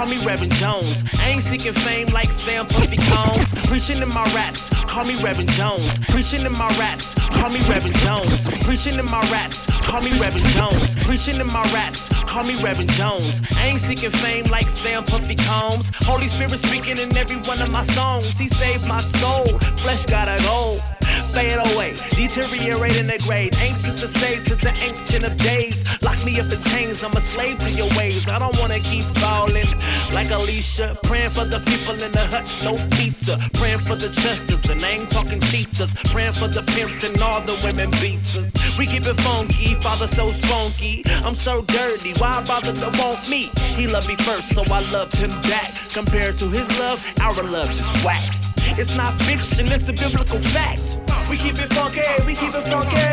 me 0.08 0.18
Reverend 0.24 0.54
Jones. 0.54 1.04
I 1.20 1.30
ain't 1.30 1.42
seeking 1.42 1.72
fame 1.72 2.08
like 2.08 2.32
Sam 2.32 2.66
Puffy 2.66 2.96
Combs. 2.96 3.52
Preaching 3.68 4.00
in 4.00 4.08
my 4.08 4.24
raps, 4.34 4.68
call 4.86 5.04
me 5.04 5.16
Reverend 5.16 5.50
Jones. 5.52 5.98
Preaching 6.08 6.44
in 6.46 6.52
my 6.52 6.68
raps, 6.78 7.14
call 7.14 7.50
me 7.50 7.60
Reverend 7.68 7.96
Jones. 7.98 8.46
Preaching 8.64 8.98
in 8.98 9.04
my 9.06 9.20
raps, 9.30 9.66
call 9.84 10.00
me 10.00 10.12
Reverend 10.18 10.48
Jones. 10.56 10.96
Preaching 11.04 11.40
in 11.40 11.46
my 11.48 11.62
raps, 11.74 12.08
call 12.26 12.44
me 12.44 12.56
Reverend 12.56 12.90
Jones. 12.92 13.42
I 13.56 13.68
ain't 13.68 13.80
seeking 13.80 14.10
fame 14.10 14.46
like 14.46 14.66
Sam 14.66 15.04
Puffy 15.04 15.36
Combs. 15.36 15.90
Holy 16.04 16.26
Spirit 16.26 16.58
speaking 16.58 16.98
in 16.98 17.14
every 17.16 17.36
one 17.36 17.60
of 17.60 17.70
my 17.70 17.82
songs. 17.82 18.38
He 18.38 18.48
saved 18.48 18.88
my 18.88 19.00
soul, 19.00 19.46
flesh 19.78 20.06
gotta 20.06 20.42
go. 20.44 20.78
Fade 21.34 21.60
away, 21.72 21.92
deteriorate 22.16 22.96
in 22.96 23.06
the 23.06 23.18
grave. 23.18 23.50
Anxious 23.60 24.00
to 24.00 24.08
say 24.08 24.42
to 24.44 24.56
the 24.56 24.72
ancient 24.82 25.26
of 25.26 25.36
days. 25.38 25.84
Lock 26.18 26.26
me 26.26 26.40
up 26.40 26.50
in 26.50 26.60
chains, 26.72 27.04
I'm 27.04 27.12
a 27.12 27.20
slave 27.20 27.58
to 27.58 27.70
your 27.70 27.88
ways. 27.96 28.28
I 28.28 28.38
don't 28.38 28.56
wanna 28.58 28.80
keep 28.80 29.04
falling 29.22 29.68
like 30.12 30.30
Alicia. 30.30 30.98
Praying 31.04 31.30
for 31.30 31.44
the 31.44 31.60
people 31.70 31.94
in 31.94 32.10
the 32.10 32.26
huts, 32.26 32.58
no 32.64 32.74
pizza. 32.96 33.38
Praying 33.54 33.78
for 33.78 33.94
the 33.94 34.10
chesters, 34.20 34.68
and 34.68 34.84
I 34.84 34.98
ain't 34.98 35.10
talking 35.10 35.40
cheaters. 35.40 35.94
Praying 36.10 36.32
for 36.32 36.48
the 36.48 36.62
pimps 36.74 37.04
and 37.04 37.20
all 37.22 37.40
the 37.42 37.54
women 37.62 37.90
beaters. 38.02 38.52
We 38.76 38.86
keep 38.86 39.06
it 39.06 39.20
funky, 39.22 39.74
father 39.74 40.08
so 40.08 40.26
spunky. 40.28 41.04
I'm 41.24 41.36
so 41.36 41.62
dirty, 41.62 42.14
why 42.14 42.42
bother 42.46 42.72
to 42.72 42.90
want 42.98 43.28
me? 43.30 43.50
He 43.78 43.86
loved 43.86 44.08
me 44.08 44.16
first, 44.16 44.54
so 44.54 44.62
I 44.74 44.80
loved 44.90 45.14
him 45.14 45.30
back. 45.46 45.70
Compared 45.92 46.36
to 46.38 46.48
his 46.50 46.66
love, 46.80 46.98
our 47.20 47.42
love 47.44 47.70
is 47.70 47.86
whack. 48.02 48.26
It's 48.74 48.96
not 48.96 49.14
fiction, 49.22 49.70
it's 49.70 49.88
a 49.88 49.92
biblical 49.92 50.40
fact. 50.40 50.98
We 51.30 51.36
keep 51.36 51.54
it 51.62 51.70
funky, 51.74 52.02
we 52.26 52.34
keep 52.34 52.54
it 52.54 52.66
funky. 52.66 53.06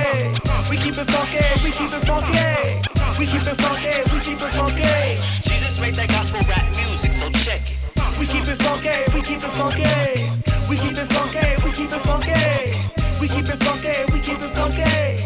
We 0.69 0.77
keep 0.77 0.97
it 0.97 1.05
funky, 1.05 1.45
we 1.63 1.69
keep 1.69 1.93
it 1.93 2.03
funky. 2.05 2.84
We 3.17 3.25
keep 3.25 3.47
it 3.47 3.55
funky, 3.61 3.95
we 4.13 4.19
keep 4.19 4.41
it 4.41 4.53
funky. 4.53 5.15
Jesus 5.41 5.79
made 5.79 5.95
that 5.95 6.09
gospel 6.09 6.41
rap 6.49 6.65
music, 6.75 7.13
so 7.13 7.29
check 7.31 7.61
it. 7.61 7.79
We 8.19 8.27
keep 8.27 8.43
it 8.43 8.61
funky, 8.61 8.91
we 9.15 9.21
keep 9.21 9.41
it 9.41 9.55
funky. 9.55 9.87
We 10.69 10.75
keep 10.75 10.97
it 10.97 11.07
funky, 11.13 11.47
we 11.63 11.71
keep 11.71 11.93
it 11.93 12.03
funky. 12.03 12.35
We 13.21 13.27
keep 13.29 13.47
it 13.47 13.63
funky, 13.63 14.13
we 14.13 14.19
keep 14.19 14.39
it 14.43 14.55
funky. 14.55 15.24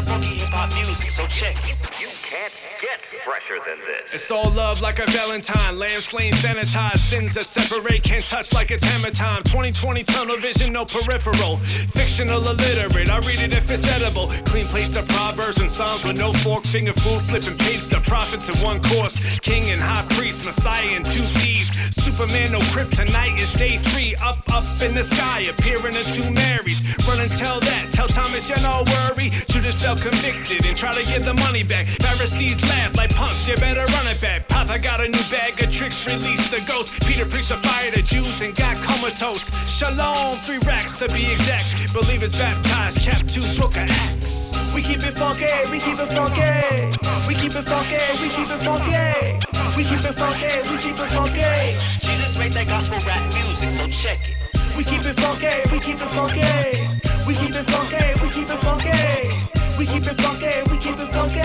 That 0.00 0.08
funky 0.08 0.40
hip 0.40 0.48
hop 0.48 0.72
music, 0.74 1.10
so 1.10 1.26
check 1.26 1.56
it. 1.68 1.76
You 2.00 2.08
Can't 2.24 2.52
get 2.80 3.04
fresher 3.20 3.58
than 3.66 3.78
this. 3.84 4.14
It's 4.14 4.30
all 4.30 4.50
love 4.52 4.80
like 4.80 4.98
a 4.98 5.04
Valentine. 5.10 5.78
Lamb 5.78 6.00
slain, 6.00 6.32
sanitized. 6.32 7.00
Sins 7.00 7.34
that 7.34 7.44
separate 7.44 8.02
can't 8.02 8.24
touch 8.24 8.54
like 8.54 8.70
it's 8.70 8.82
hammer 8.82 9.10
time. 9.10 9.42
2020 9.42 10.02
tunnel 10.04 10.38
vision, 10.38 10.72
no 10.72 10.86
peripheral. 10.86 11.58
Fictional 11.92 12.40
illiterate, 12.40 13.10
I 13.10 13.18
read 13.18 13.42
it 13.42 13.52
if 13.52 13.70
it's 13.70 13.86
edible. 13.88 14.28
Clean 14.46 14.64
plates 14.64 14.96
of 14.96 15.06
proverbs 15.08 15.58
and 15.58 15.70
psalms 15.70 16.06
with 16.08 16.18
no 16.18 16.32
fork, 16.32 16.64
finger 16.64 16.94
food, 16.94 17.20
flipping 17.20 17.58
pages 17.58 17.92
of 17.92 18.02
prophets 18.04 18.48
in 18.48 18.56
one 18.64 18.82
course. 18.82 19.18
King 19.40 19.68
and 19.70 19.80
high 19.82 20.06
priest, 20.14 20.46
Messiah 20.46 20.92
and 20.94 21.04
two 21.04 21.26
thieves. 21.42 21.68
Superman, 21.92 22.52
no 22.52 22.60
kryptonite 22.72 23.38
is 23.38 23.52
day 23.52 23.76
three. 23.90 24.14
Up, 24.22 24.38
up 24.52 24.64
in 24.80 24.94
the 24.94 25.04
sky, 25.04 25.40
appearing 25.50 25.94
in 25.94 26.04
two 26.04 26.30
Marys. 26.30 26.80
Run 27.06 27.20
and 27.20 27.30
tell 27.32 27.60
that, 27.60 27.88
tell 27.92 28.08
Thomas 28.08 28.48
you're 28.48 28.60
no 28.60 28.84
worry. 28.86 29.30
Judas 29.48 29.84
convicted 29.98 30.64
and 30.66 30.76
try 30.76 30.94
to 30.94 31.04
get 31.04 31.22
the 31.22 31.34
money 31.34 31.62
back. 31.62 31.86
Pharisees 32.04 32.60
laugh 32.68 32.94
like 32.96 33.10
punks, 33.10 33.48
you 33.48 33.56
better 33.56 33.84
run 33.96 34.06
it 34.06 34.20
back. 34.20 34.46
Papa 34.48 34.78
got 34.78 35.00
a 35.00 35.08
new 35.08 35.24
bag 35.30 35.58
of 35.62 35.72
tricks, 35.72 36.04
release 36.06 36.50
the 36.50 36.62
ghost. 36.68 37.00
Peter 37.06 37.24
preached 37.24 37.50
a 37.50 37.58
fire 37.58 37.90
to 37.90 38.02
Jews 38.02 38.40
and 38.40 38.54
got 38.54 38.76
comatose. 38.76 39.50
Shalom, 39.66 40.36
three 40.46 40.60
racks 40.66 40.98
to 40.98 41.08
be 41.08 41.32
exact. 41.32 41.66
Believers 41.92 42.32
baptized, 42.32 43.02
chapter 43.02 43.42
2, 43.42 43.58
book 43.58 43.74
of 43.76 43.90
Acts. 44.06 44.50
We 44.74 44.82
keep 44.82 45.02
it 45.02 45.18
funky, 45.18 45.50
we 45.70 45.80
keep 45.80 45.98
it 45.98 46.12
funky. 46.12 46.94
We 47.26 47.34
keep 47.34 47.54
it 47.58 47.66
funky, 47.66 47.98
we 48.22 48.28
keep 48.30 48.46
it 48.46 48.62
funky. 48.62 49.50
We 49.76 49.82
keep 49.82 50.02
it 50.04 50.14
funky, 50.14 50.52
we 50.70 50.76
keep 50.78 50.98
it 50.98 51.10
funky. 51.10 51.78
Jesus 51.98 52.38
made 52.38 52.52
that 52.52 52.68
gospel 52.68 52.98
rap 53.06 53.22
music, 53.34 53.70
so 53.70 53.86
check 53.90 54.18
it. 54.28 54.36
We 54.76 54.84
keep 54.84 55.02
it 55.02 55.18
funky, 55.18 55.50
we 55.72 55.80
keep 55.80 55.98
it 55.98 56.10
funky. 56.14 57.10
We 57.26 57.34
keep 57.34 57.54
it 57.54 57.66
funky, 57.66 58.04
we 58.22 58.30
keep 58.30 58.50
it 58.50 58.60
funky. 58.62 59.59
We 59.80 59.86
keep 59.86 60.04
it 60.04 60.20
funky, 60.20 60.52
we 60.68 60.76
keep 60.76 61.00
it 61.00 61.08
funky. 61.08 61.40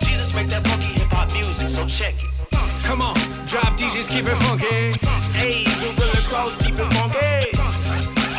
Jesus 0.00 0.32
made 0.32 0.48
that 0.48 0.64
funky 0.64 0.96
hip 0.96 1.12
hop 1.12 1.28
music, 1.36 1.68
so 1.68 1.84
check 1.84 2.16
it. 2.16 2.32
Come 2.88 3.04
on, 3.04 3.12
drop 3.44 3.76
DJs, 3.76 4.08
keep 4.08 4.24
it 4.24 4.38
funky. 4.48 4.96
Hey, 5.36 5.68
Gorilla 5.84 6.24
Cross, 6.24 6.56
keep 6.56 6.72
it 6.72 6.88
funky. 6.96 7.52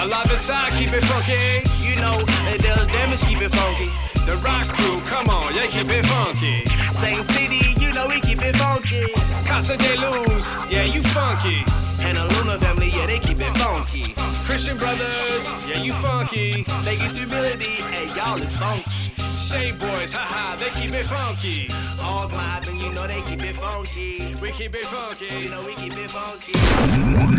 Alive 0.02 0.26
inside, 0.34 0.74
keep 0.74 0.90
it 0.90 1.06
funky. 1.06 1.62
You 1.86 2.02
know, 2.02 2.18
it 2.50 2.66
does 2.66 2.82
damage, 2.90 3.22
keep 3.30 3.38
it 3.46 3.54
funky. 3.54 3.94
The 4.26 4.42
rock 4.42 4.66
crew, 4.74 4.98
come 5.06 5.30
on, 5.30 5.54
yeah, 5.54 5.70
keep 5.70 5.86
it 5.94 6.02
funky. 6.10 6.66
Same 6.98 7.22
city, 7.38 7.78
you 7.78 7.94
know 7.94 8.10
we 8.10 8.18
keep 8.18 8.42
it 8.42 8.58
funky. 8.58 9.06
Casa 9.46 9.78
de 9.78 10.02
Luz, 10.02 10.58
yeah, 10.74 10.90
you 10.90 11.06
funky. 11.14 11.62
And 12.02 12.18
the 12.18 12.26
Luna 12.42 12.58
family, 12.58 12.90
yeah, 12.90 13.06
they 13.06 13.22
keep 13.22 13.38
it 13.38 13.54
funky. 13.62 14.18
Christian 14.50 14.82
brothers, 14.82 15.54
yeah, 15.70 15.78
you 15.78 15.94
funky. 16.02 16.66
Vegas 16.82 17.22
humility, 17.22 17.86
hey, 17.94 18.10
y'all 18.18 18.42
is 18.42 18.50
funky. 18.58 19.07
Shade 19.48 19.80
boys, 19.80 20.12
haha, 20.12 20.60
they 20.60 20.70
keep 20.76 20.94
it 20.94 21.06
funky. 21.06 21.70
All 22.04 22.28
glide, 22.28 22.68
and 22.68 22.84
you 22.84 22.92
know 22.92 23.08
they 23.08 23.22
keep 23.22 23.40
it 23.48 23.56
funky. 23.56 24.36
We 24.42 24.52
keep 24.52 24.76
it 24.76 24.86
funky. 24.86 25.32
You 25.40 25.50
know 25.50 25.64
we 25.64 25.74
keep 25.74 25.96
it 25.96 26.12
funky. 26.12 26.52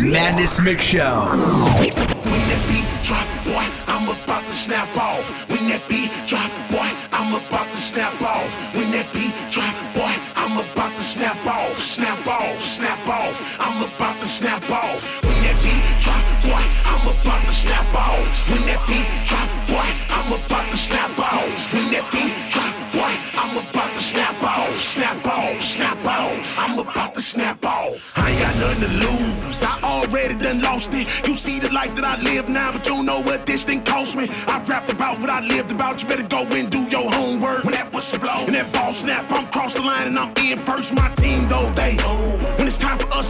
Madness 0.09 0.59
Mix 0.65 0.81
Show. 0.81 1.29
When 1.29 2.43
that 2.49 2.61
beat 2.65 2.89
drop, 3.05 3.29
boy, 3.45 3.61
I'm 3.85 4.09
about 4.09 4.41
to 4.41 4.53
snap 4.57 4.89
off. 4.97 5.21
When 5.53 5.69
that 5.69 5.85
beat 5.85 6.09
drop, 6.25 6.49
boy, 6.73 6.89
I'm 7.13 7.29
about 7.37 7.69
to 7.69 7.77
snap 7.77 8.17
off. 8.25 8.49
When 8.73 8.89
that 8.89 9.05
beat 9.13 9.37
drop, 9.53 9.69
boy, 9.93 10.09
I'm 10.33 10.57
about 10.57 10.89
to 10.89 11.03
snap 11.05 11.37
off. 11.45 11.77
Snap 11.77 12.25
off, 12.25 12.57
snap 12.57 13.05
off. 13.05 13.37
I'm 13.61 13.85
about 13.85 14.17
to 14.17 14.25
snap 14.25 14.65
off. 14.71 14.97
When 15.21 15.37
that 15.45 15.61
beat 15.61 15.85
drop, 16.01 16.25
boy, 16.41 16.63
I'm 16.89 17.05
about 17.05 17.45
to 17.45 17.53
snap 17.53 17.85
off. 17.93 18.49
When 18.49 18.65
that 18.65 18.81
beat 18.89 19.05
drop, 19.29 19.45
boy, 19.69 19.85
I'm 20.09 20.33
about 20.33 20.65
to 20.73 20.77
snap 20.77 21.13
off. 21.19 21.78
Beat 21.89 22.51
drop, 22.51 22.75
boy, 22.93 23.13
I'm 23.33 23.57
about 23.57 23.89
to 23.89 23.99
snap 23.99 24.43
off. 24.43 24.79
Snap 24.79 25.25
off, 25.25 25.59
snap 25.59 26.05
off. 26.05 26.59
I'm 26.59 26.77
about 26.77 27.15
to 27.15 27.21
snap 27.21 27.65
off. 27.65 28.15
I 28.15 28.29
ain't 28.29 28.39
got 28.39 28.55
nothing 28.57 28.81
to 28.81 28.93
lose. 29.05 29.63
I 29.63 29.79
already 29.81 30.35
done 30.35 30.61
lost 30.61 30.93
it. 30.93 31.07
You 31.27 31.33
see 31.33 31.57
the 31.57 31.71
life 31.73 31.95
that 31.95 32.05
I 32.05 32.21
live 32.21 32.47
now, 32.47 32.73
but 32.73 32.85
you 32.85 33.01
know 33.01 33.21
what 33.21 33.47
this 33.47 33.63
thing 33.63 33.81
cost 33.83 34.15
me. 34.15 34.29
I 34.45 34.61
rapped 34.65 34.91
about 34.91 35.19
what 35.19 35.31
I 35.31 35.39
lived 35.39 35.71
about. 35.71 36.03
You 36.03 36.07
better 36.07 36.27
go 36.27 36.43
and 36.43 36.69
do 36.69 36.83
your 36.83 37.11
homework. 37.11 37.63
When 37.63 37.73
that 37.73 37.91
whistle 37.91 38.19
blow 38.19 38.45
and 38.45 38.53
that 38.53 38.71
ball 38.71 38.93
snap, 38.93 39.25
I'm 39.31 39.47
cross 39.47 39.73
the 39.73 39.81
line 39.81 40.09
and 40.09 40.19
I'm 40.19 40.31
in 40.37 40.59
first. 40.59 40.93
My 40.93 41.09
team 41.15 41.47
though 41.47 41.71
they 41.71 41.97
own. 42.05 42.48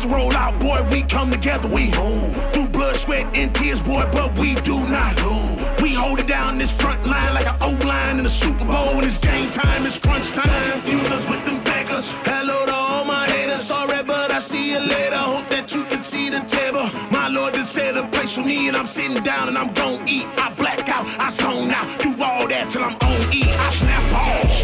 Roll 0.05 0.35
out, 0.35 0.59
boy, 0.59 0.85
we 0.89 1.03
come 1.03 1.29
together, 1.29 1.67
we 1.67 1.91
move. 1.91 2.35
Through 2.53 2.67
blood, 2.67 2.95
sweat, 2.95 3.25
and 3.35 3.53
tears, 3.53 3.81
boy, 3.81 4.07
but 4.11 4.37
we 4.39 4.55
do 4.55 4.75
not 4.87 5.15
lose. 5.17 5.81
We 5.81 5.93
hold 5.93 6.19
it 6.19 6.27
down 6.27 6.57
this 6.57 6.71
front 6.71 7.05
line 7.05 7.33
like 7.33 7.47
an 7.47 7.55
O 7.61 7.71
line 7.85 8.17
in 8.17 8.23
the 8.23 8.29
Super 8.29 8.65
Bowl. 8.65 8.95
When 8.95 9.05
it's 9.05 9.17
game 9.17 9.51
time, 9.51 9.85
it's 9.85 9.97
crunch 9.97 10.31
time. 10.31 10.71
Confuse 10.71 11.11
us 11.11 11.25
with 11.27 11.43
them 11.45 11.59
Vegas. 11.59 12.11
Hello 12.25 12.65
to 12.65 12.73
all 12.73 13.05
my 13.05 13.25
haters. 13.27 13.61
Sorry, 13.61 14.01
but 14.03 14.31
I 14.31 14.39
see 14.39 14.71
you 14.71 14.79
later. 14.79 15.17
Hope 15.17 15.47
that 15.49 15.73
you 15.73 15.83
can 15.85 16.01
see 16.01 16.29
the 16.29 16.41
table. 16.41 16.89
My 17.11 17.27
Lord 17.27 17.53
just 17.53 17.71
said 17.73 17.97
a 17.97 18.07
place 18.07 18.33
for 18.35 18.41
me, 18.41 18.67
and 18.67 18.77
I'm 18.77 18.87
sitting 18.87 19.21
down 19.23 19.47
and 19.49 19.57
I'm 19.57 19.73
gon' 19.73 20.07
eat. 20.07 20.25
I 20.37 20.53
black 20.53 20.87
out, 20.89 21.05
I 21.19 21.29
zone 21.29 21.71
out, 21.71 21.87
do 21.99 22.09
all 22.23 22.47
that 22.47 22.69
till 22.69 22.83
I'm 22.83 22.95
on 22.95 23.33
E. 23.33 23.43
I 23.43 23.69
snap 23.69 24.13
off. 24.13 24.58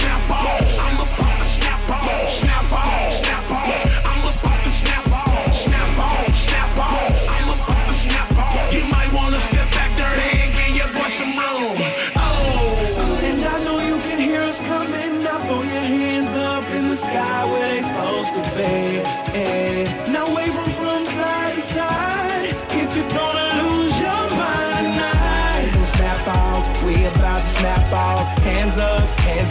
Snap 25.95 26.27
off. 26.27 26.83
We 26.83 27.05
about 27.05 27.41
to 27.41 27.47
snap 27.59 27.93
off. 27.93 28.37
Hands 28.43 28.77
up, 28.77 29.19
hands 29.19 29.49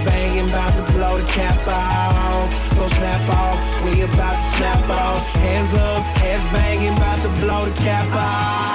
to 0.76 0.82
blow 0.92 1.18
the 1.18 1.26
cap 1.26 1.66
off. 1.66 2.50
So 2.76 2.86
snap 2.88 3.28
off. 3.28 3.58
We 3.84 4.02
about 4.02 4.36
to 4.36 4.56
snap 4.56 4.88
off. 4.90 5.26
Hands 5.46 5.74
up, 5.74 6.02
hands 6.18 6.44
to 7.22 7.28
blow 7.40 7.64
the 7.64 7.74
cap 7.86 8.08
off. 8.12 8.74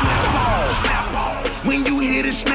snap 0.00 0.34
off, 0.46 0.70
snap 0.82 1.14
off. 1.14 1.66
When 1.66 1.84
you 1.86 1.98
hear 1.98 2.22
the 2.22 2.32
snap 2.32 2.53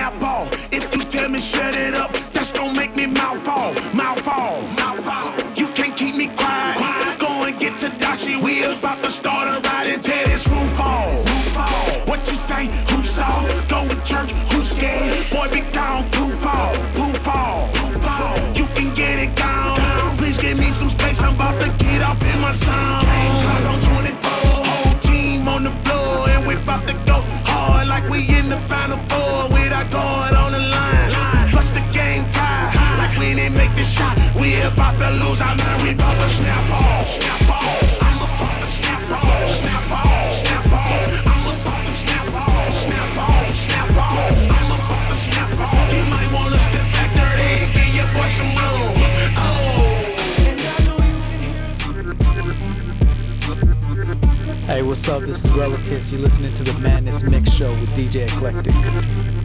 up? 55.10 55.22
This 55.24 55.44
is 55.44 55.52
Relatives. 55.54 56.12
You're 56.12 56.22
listening 56.22 56.52
to 56.54 56.64
the 56.64 56.80
Madness 56.82 57.24
Mix 57.24 57.52
Show 57.52 57.70
with 57.72 57.90
DJ 57.92 58.28
Eclectic. 58.28 59.39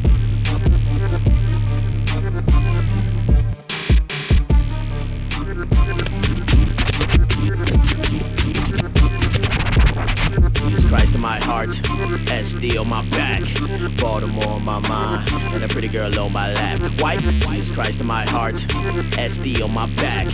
SD 12.27 12.79
on 12.81 12.89
my 12.89 13.05
back, 13.11 13.43
Baltimore 13.99 14.49
on 14.49 14.65
my 14.65 14.79
mind, 14.89 15.31
and 15.53 15.65
a 15.65 15.69
pretty 15.69 15.89
girl 15.89 16.19
on 16.19 16.33
my 16.33 16.53
lap. 16.53 16.81
Wife, 17.01 17.23
Jesus 17.23 17.71
Christ 17.71 18.01
in 18.01 18.07
my 18.07 18.29
heart, 18.29 18.55
SD 18.55 19.63
on 19.63 19.73
my 19.73 19.87
back, 19.97 20.27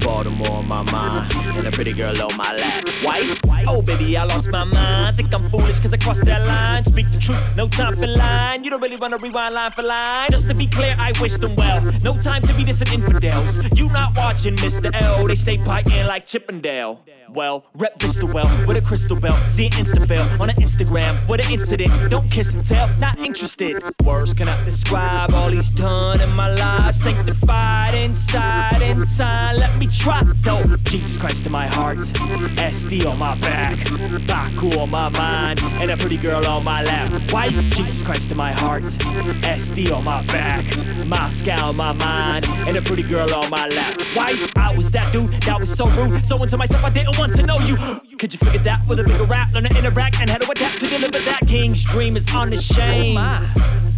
Baltimore 0.00 0.58
on 0.58 0.68
my 0.68 0.82
mind, 0.90 1.32
and 1.56 1.66
a 1.66 1.70
pretty 1.70 1.92
girl 1.92 2.20
on 2.22 2.36
my 2.36 2.54
lap. 2.54 2.84
Wife, 3.04 3.42
Oh, 3.68 3.80
baby, 3.80 4.16
I 4.16 4.24
lost 4.24 4.50
my 4.50 4.64
mind. 4.64 5.16
Think 5.16 5.32
I'm 5.32 5.48
foolish 5.50 5.78
cause 5.78 5.92
I 5.92 5.96
crossed 5.96 6.24
that 6.24 6.44
line. 6.46 6.82
Speak 6.84 7.08
the 7.08 7.18
truth, 7.18 7.56
no 7.56 7.68
time 7.68 7.96
for 7.96 8.06
lying. 8.06 8.64
You 8.64 8.70
don't 8.70 8.82
really 8.82 8.96
wanna 8.96 9.18
rewind 9.18 9.54
line 9.54 9.70
for 9.70 9.82
line. 9.82 10.30
Just 10.30 10.50
to 10.50 10.56
be 10.56 10.66
clear, 10.66 10.94
I 10.98 11.12
wish 11.20 11.34
them 11.34 11.54
well. 11.54 11.80
No 12.02 12.18
time 12.20 12.42
to 12.42 12.52
be 12.54 12.64
dissing 12.64 12.92
infidels. 12.92 13.62
You 13.78 13.88
not 13.92 14.16
watching 14.16 14.56
Mr. 14.56 14.90
L. 14.94 15.26
They 15.26 15.36
say 15.36 15.54
in 15.54 16.06
like 16.06 16.26
Chippendale. 16.26 17.00
Well, 17.30 17.64
rep 17.74 17.98
Vista 17.98 18.26
well 18.26 18.50
with 18.66 18.76
a 18.76 18.82
crystal 18.82 19.18
belt. 19.18 19.36
See 19.38 19.66
an 19.66 19.72
Insta 19.72 20.06
fail 20.06 20.26
on 20.42 20.50
an 20.50 20.56
Instagram 20.56 21.16
with 21.30 21.40
an 21.44 21.52
incident. 21.52 21.92
Don't 22.10 22.30
kiss 22.30 22.54
and 22.54 22.64
tell, 22.64 22.88
not 23.00 23.18
interested. 23.18 23.82
Words 24.04 24.34
cannot 24.34 24.58
describe 24.64 25.30
all 25.32 25.48
he's 25.48 25.74
done 25.74 26.20
in 26.20 26.36
my 26.36 26.48
life. 26.48 26.94
Sanctified 26.94 27.94
inside, 27.94 28.80
inside. 28.82 29.58
Let 29.58 29.78
me 29.78 29.86
try 29.86 30.22
though. 30.42 30.62
Jesus 30.84 31.16
Christ 31.16 31.46
in 31.46 31.52
my 31.52 31.66
heart, 31.66 31.98
SD 31.98 33.06
on 33.06 33.18
my 33.18 33.38
back, 33.40 33.78
Baku 34.26 34.78
on 34.78 34.90
my 34.90 35.08
mind, 35.10 35.60
and 35.80 35.90
a 35.90 35.96
pretty 35.96 36.18
girl 36.18 36.46
on 36.46 36.64
my 36.64 36.82
lap. 36.82 37.32
Wife, 37.32 37.54
Jesus 37.76 38.02
Christ 38.02 38.30
in 38.30 38.36
my 38.36 38.52
heart, 38.52 38.82
SD 38.82 39.92
on 39.92 40.04
my 40.04 40.24
back, 40.26 40.64
Moscow 41.06 41.68
on 41.68 41.76
my 41.76 41.92
mind, 41.92 42.46
and 42.66 42.76
a 42.76 42.82
pretty 42.82 43.02
girl 43.02 43.32
on 43.34 43.48
my 43.50 43.66
lap. 43.68 43.96
Wife, 44.16 44.52
I 44.56 44.74
was 44.76 44.90
that 44.92 45.10
dude 45.12 45.30
that 45.42 45.58
was 45.58 45.74
so 45.74 45.86
rude. 45.86 46.24
So 46.26 46.42
into 46.42 46.56
myself, 46.56 46.84
I 46.84 46.90
didn't 46.90 47.18
want 47.18 47.34
to 47.36 47.46
know 47.46 47.58
you. 47.60 47.76
Could 48.18 48.32
you 48.32 48.38
figure 48.38 48.60
that 48.60 48.86
with 48.86 49.00
a 49.00 49.04
bigger 49.04 49.24
rap, 49.24 49.52
learn 49.52 49.64
to 49.64 49.78
interact 49.78 50.20
and 50.20 50.30
how 50.30 50.38
to 50.38 50.50
adapt 50.50 50.78
to 50.78 50.86
deliver 50.86 51.18
that? 51.24 51.40
King's 51.46 51.84
dream 51.84 52.16
is 52.16 52.34
unashamed. 52.34 53.16
Oh 53.16 53.20
my. 53.20 53.40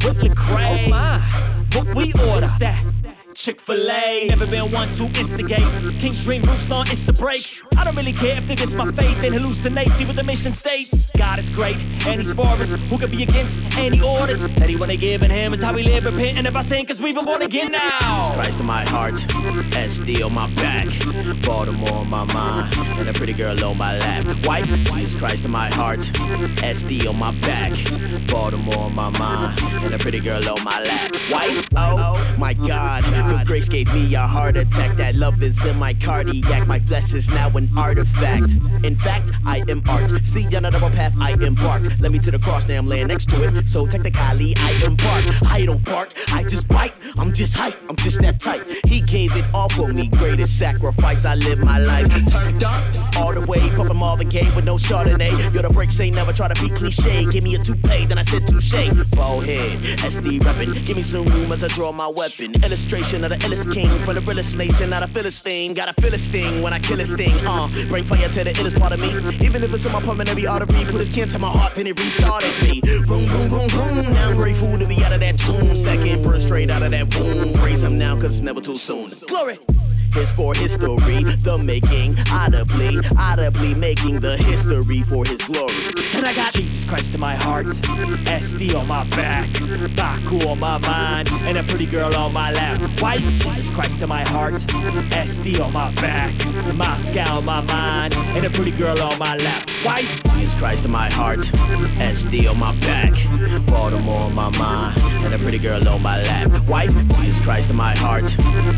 With 0.05 0.21
Lecrae, 0.21 0.87
oh 0.87 0.91
my. 0.91 1.19
what 1.75 1.95
we 1.95 2.13
order. 2.31 2.49
That 2.59 2.85
Chick 3.35 3.61
fil 3.61 3.91
A, 3.91 4.27
never 4.29 4.47
been 4.47 4.71
one 4.71 4.87
to 4.87 5.05
instigate. 5.19 5.59
King's 6.01 6.25
dream, 6.25 6.41
Bruce 6.43 6.71
Law, 6.71 6.85
Insta 6.85 7.19
breaks. 7.19 7.65
I 7.77 7.83
don't 7.83 7.97
really 7.97 8.13
care 8.13 8.39
if 8.39 8.47
diss 8.47 8.75
my 8.77 8.93
faith 8.93 9.25
and 9.25 9.35
hallucinate. 9.35 9.89
See 9.89 10.05
what 10.05 10.15
the 10.15 10.23
mission 10.23 10.53
states. 10.53 11.11
God 11.19 11.41
is 11.41 11.49
great, 11.49 11.77
and 12.07 12.21
he's 12.21 12.33
for 12.33 12.47
us. 12.47 12.73
Who 12.89 12.97
could 12.97 13.11
be 13.11 13.25
against 13.25 13.77
any 13.77 14.01
orders? 14.01 14.47
That 14.55 14.69
he 14.69 14.77
wanna 14.77 14.97
give 14.97 15.25
in 15.25 15.33
him 15.33 15.53
is 15.53 15.61
how 15.61 15.75
we 15.75 15.83
live, 15.83 16.05
repenting 16.05 16.47
of 16.47 16.55
our 16.55 16.63
sin, 16.63 16.87
cause 16.87 17.01
we've 17.01 17.15
been 17.15 17.25
born 17.25 17.43
again 17.43 17.73
now. 17.73 18.23
Jesus 18.23 18.37
Christ 18.37 18.61
in 18.61 18.67
my 18.67 18.85
heart, 18.85 19.15
SD 19.15 20.25
on 20.25 20.33
my 20.33 20.47
back, 20.55 20.87
Baltimore 21.43 21.93
on 21.93 22.09
my 22.09 22.25
mind, 22.33 22.73
and 22.99 23.09
a 23.09 23.13
pretty 23.13 23.33
girl 23.33 23.65
on 23.65 23.77
my 23.77 23.99
lap. 23.99 24.27
Wife, 24.47 24.67
Jesus 24.67 25.17
Christ 25.17 25.45
in 25.45 25.51
my 25.51 25.69
heart, 25.75 26.01
SD 26.63 27.09
on 27.09 27.19
my 27.19 27.33
back, 27.41 27.73
Baltimore 28.29 28.79
on 28.79 28.95
my 28.95 29.11
mind, 29.19 29.61
and 29.83 29.93
a 29.93 29.99
pretty 29.99 30.21
girl 30.21 30.49
on 30.49 30.63
my 30.63 30.81
lap. 30.81 31.11
Wife, 31.33 31.69
oh 31.77 32.37
my 32.39 32.55
God, 32.55 33.05
good 33.29 33.47
grace 33.47 33.69
gave 33.69 33.93
me 33.93 34.15
a 34.15 34.21
heart 34.21 34.57
attack. 34.57 34.97
That 34.97 35.15
love 35.17 35.43
is 35.43 35.65
in 35.67 35.79
my 35.79 35.95
cardiac. 35.95 36.67
My 36.67 36.81
flesh 36.81 37.13
is 37.15 37.29
now 37.31 37.49
an 37.57 37.71
artifact. 37.77 38.57
In 38.85 38.97
fact, 38.97 39.33
I 39.47 39.63
am 39.69 39.83
art. 39.89 40.11
See 40.25 40.47
another 40.55 40.79
path 40.79 41.15
I 41.21 41.33
embark. 41.33 41.83
Let 42.01 42.13
me 42.13 42.19
to 42.21 42.31
the 42.31 42.39
cross, 42.39 42.69
now 42.69 42.79
I'm 42.79 42.87
laying 42.87 43.09
next 43.09 43.29
to 43.31 43.43
it. 43.43 43.69
So 43.69 43.87
technically, 43.87 44.55
I 44.57 44.85
embark. 44.85 45.25
I 45.51 45.65
don't 45.65 45.85
bark, 45.85 46.13
I 46.33 46.43
just 46.43 46.69
bite. 46.69 46.93
I'm 47.17 47.33
just 47.33 47.55
hype, 47.55 47.77
I'm 47.89 47.97
just 47.97 48.21
that 48.23 48.41
type. 48.41 48.67
He 48.87 49.01
gave 49.03 49.31
it 49.37 49.45
all 49.55 49.69
for 49.69 49.89
me, 49.93 50.09
greatest 50.09 50.59
sacrifice. 50.59 51.25
I 51.25 51.35
live 51.35 51.63
my 51.63 51.79
life. 51.79 52.09
Turned 52.31 52.65
up 52.65 52.83
all 53.17 53.33
the 53.33 53.45
way, 53.47 53.61
pumping 53.77 53.99
Marvin 53.99 54.29
Gaye 54.29 54.51
with 54.57 54.67
no 54.67 54.75
Chardonnay. 54.77 55.31
Yo, 55.55 55.63
the 55.63 55.71
breaks 55.71 55.99
ain't 56.01 56.17
never 56.17 56.33
try 56.33 56.49
to 56.53 56.61
be 56.63 56.69
cliche. 56.75 57.31
Give 57.31 57.45
me 57.45 57.55
a 57.55 57.59
toupee, 57.59 58.07
then 58.07 58.19
I 58.19 58.23
said 58.23 58.43
touche. 58.49 58.73
Bald 59.17 59.45
head, 59.45 59.79
SD 60.03 60.41
reppin'. 60.41 60.87
Give 60.87 60.97
me 60.97 61.03
some 61.03 61.25
room 61.25 61.53
as 61.53 61.63
I 61.63 61.69
draw 61.69 61.93
my 61.93 62.09
weapon. 62.09 62.55
Illustration 62.65 63.14
of 63.23 63.31
the 63.31 63.37
illest 63.47 63.73
king 63.73 63.89
from 64.03 64.15
the 64.17 64.21
realest 64.23 64.57
nation, 64.57 64.91
not 64.91 65.03
a 65.03 65.07
Philistine. 65.07 65.75
Gotta 65.75 65.93
a 65.93 66.19
sting 66.19 66.63
when 66.63 66.73
I 66.73 66.79
kill 66.79 66.99
a 66.99 67.05
sting. 67.05 67.35
Uh, 67.47 67.69
bring 67.89 68.05
fire 68.05 68.29
to 68.29 68.45
the 68.45 68.53
illest 68.59 68.81
part 68.81 68.93
of 68.93 69.01
me. 69.01 69.09
Even 69.45 69.63
if 69.63 69.73
it's 69.73 69.87
in 69.87 69.93
my 69.93 70.01
pulmonary 70.01 70.47
artery, 70.47 70.85
put 70.91 71.01
his 71.01 71.09
kin 71.09 71.29
to 71.29 71.39
my 71.39 71.51
heart, 71.51 71.73
then 71.75 71.87
it 71.87 71.99
restarted 71.99 72.51
me. 72.65 72.81
Boom, 73.07 73.25
boom, 73.25 73.47
boom, 73.51 73.69
boom. 73.69 74.11
Now 74.11 74.31
I'm 74.31 74.37
grateful 74.37 74.79
to 74.79 74.87
be 74.87 74.99
out 75.05 75.13
of 75.13 75.21
that 75.21 75.39
tomb. 75.39 75.77
Second 75.77 76.25
birth 76.25 76.43
straight 76.43 76.71
out 76.71 76.83
of 76.83 76.91
that 76.91 77.07
womb. 77.15 77.53
Praise 77.55 77.83
him 77.83 77.97
now, 77.97 78.15
cause 78.15 78.41
it's 78.41 78.41
never 78.41 78.61
too 78.61 78.79
soon. 78.79 79.13
Glory. 79.29 79.59
Is 80.17 80.33
for 80.33 80.55
history. 80.55 80.95
The 80.95 81.63
making, 81.65 82.15
audibly, 82.31 82.99
audibly 83.19 83.75
making 83.75 84.21
the 84.21 84.37
history 84.37 85.03
for 85.03 85.25
his 85.25 85.43
glory. 85.43 85.75
And 86.15 86.25
I 86.25 86.35
got 86.35 86.53
Jesus 86.53 86.85
Christ 86.85 87.15
in 87.15 87.21
my 87.21 87.37
heart, 87.37 87.67
SD 87.67 88.75
on 88.75 88.87
my 88.87 89.05
back, 89.11 89.49
Baku 89.97 90.49
on 90.49 90.61
my 90.61 90.79
mind, 90.79 91.31
and 91.43 91.59
a 91.59 91.63
pretty 91.65 91.87
girl 91.87 92.15
on 92.17 92.33
my 92.33 92.53
lap. 92.53 92.81
Wife, 93.01 93.21
Jesus 93.21 93.71
Christ 93.71 94.03
in 94.03 94.09
my 94.09 94.25
heart, 94.29 94.55
SD 94.55 95.61
on 95.61 95.73
my 95.73 95.93
back, 95.95 96.33
Moscow 96.75 97.39
on 97.39 97.45
my 97.45 97.61
mind, 97.63 98.15
and 98.15 98.45
a 98.45 98.51
pretty 98.51 98.73
girl 98.73 99.01
on 99.01 99.19
my 99.19 99.37
lap. 99.37 99.69
Wife, 99.85 100.23
Jesus 100.35 100.57
Christ 100.57 100.85
in 100.85 100.91
my 100.91 101.11
heart, 101.13 101.41
SD 101.99 102.49
on 102.51 102.59
my 102.59 102.75
back, 102.81 103.13
Baltimore 103.67 104.15
on 104.15 104.35
my 104.35 104.51
mind, 104.59 104.99
and 105.25 105.35
a 105.35 105.39
pretty 105.39 105.59
girl 105.59 105.87
on 105.89 106.03
my 106.03 106.21
lap. 106.23 106.69
Wife, 106.69 106.95
Jesus 107.17 107.41
Christ 107.43 107.71
in 107.71 107.77
my 107.77 107.95
heart, 107.97 108.25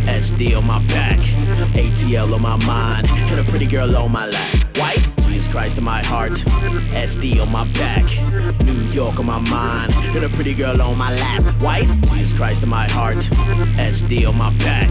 SD 0.07 0.57
on 0.57 0.67
my 0.67 0.85
back, 0.87 1.19
ATL 1.75 2.35
on 2.35 2.43
my 2.43 2.57
mind, 2.67 3.09
and 3.11 3.41
a 3.41 3.45
pretty 3.45 3.67
girl 3.67 3.97
on 3.97 4.13
my 4.13 4.27
lap. 4.27 4.55
Wife, 4.77 5.17
Jesus 5.27 5.49
Christ 5.49 5.79
in 5.79 5.85
my 5.85 6.03
heart, 6.05 6.33
SD 6.93 7.41
on 7.41 7.51
my 7.53 7.65
back, 7.73 8.05
New 8.65 8.81
York 8.93 9.19
on 9.19 9.27
my 9.27 9.39
mind, 9.51 9.93
and 10.15 10.25
a 10.25 10.29
pretty 10.29 10.55
girl 10.55 10.81
on 10.81 10.97
my 10.99 11.11
lap. 11.15 11.63
Wife, 11.63 11.89
Jesus 12.13 12.35
Christ 12.35 12.63
in 12.63 12.69
my 12.69 12.89
heart, 12.89 13.19
SD 13.77 14.27
on 14.27 14.37
my 14.39 14.51
back, 14.59 14.89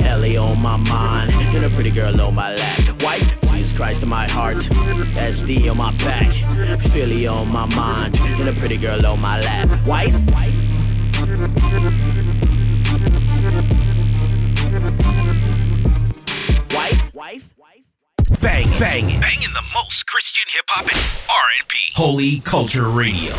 LA 0.00 0.40
on 0.40 0.60
my 0.62 0.76
mind, 0.76 1.32
and 1.54 1.64
a 1.64 1.70
pretty 1.70 1.90
girl 1.90 2.20
on 2.20 2.34
my 2.34 2.54
lap. 2.54 3.02
Wife, 3.02 3.40
Jesus 3.52 3.76
Christ 3.76 4.02
in 4.02 4.08
my 4.08 4.28
heart, 4.30 4.56
SD 4.56 5.70
on 5.70 5.76
my 5.76 5.90
back, 5.98 6.28
Philly 6.90 7.26
on 7.26 7.52
my 7.52 7.66
mind, 7.74 8.18
and 8.18 8.48
a 8.48 8.52
pretty 8.52 8.76
girl 8.76 9.04
on 9.06 9.20
my 9.20 9.40
lap. 9.40 9.68
Wife, 9.86 10.14
wife, 10.32 10.60
wife. 17.20 17.50
Bang, 18.40 18.66
banging, 18.78 19.20
banging 19.20 19.52
the 19.52 19.62
most 19.74 20.06
Christian 20.06 20.44
hip 20.48 20.64
hop 20.68 20.86
and 20.88 20.96
R&B. 21.28 21.76
Holy 21.94 22.40
Culture 22.40 22.88
Radio. 22.88 23.34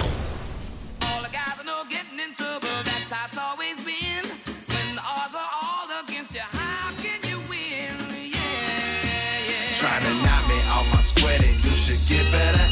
Trying 9.81 10.03
to 10.03 10.13
knock 10.21 10.43
me 10.47 10.57
off 10.69 10.87
my 10.93 10.99
square, 11.01 11.41
you 11.41 11.73
should 11.73 12.07
get 12.07 12.31
better 12.31 12.70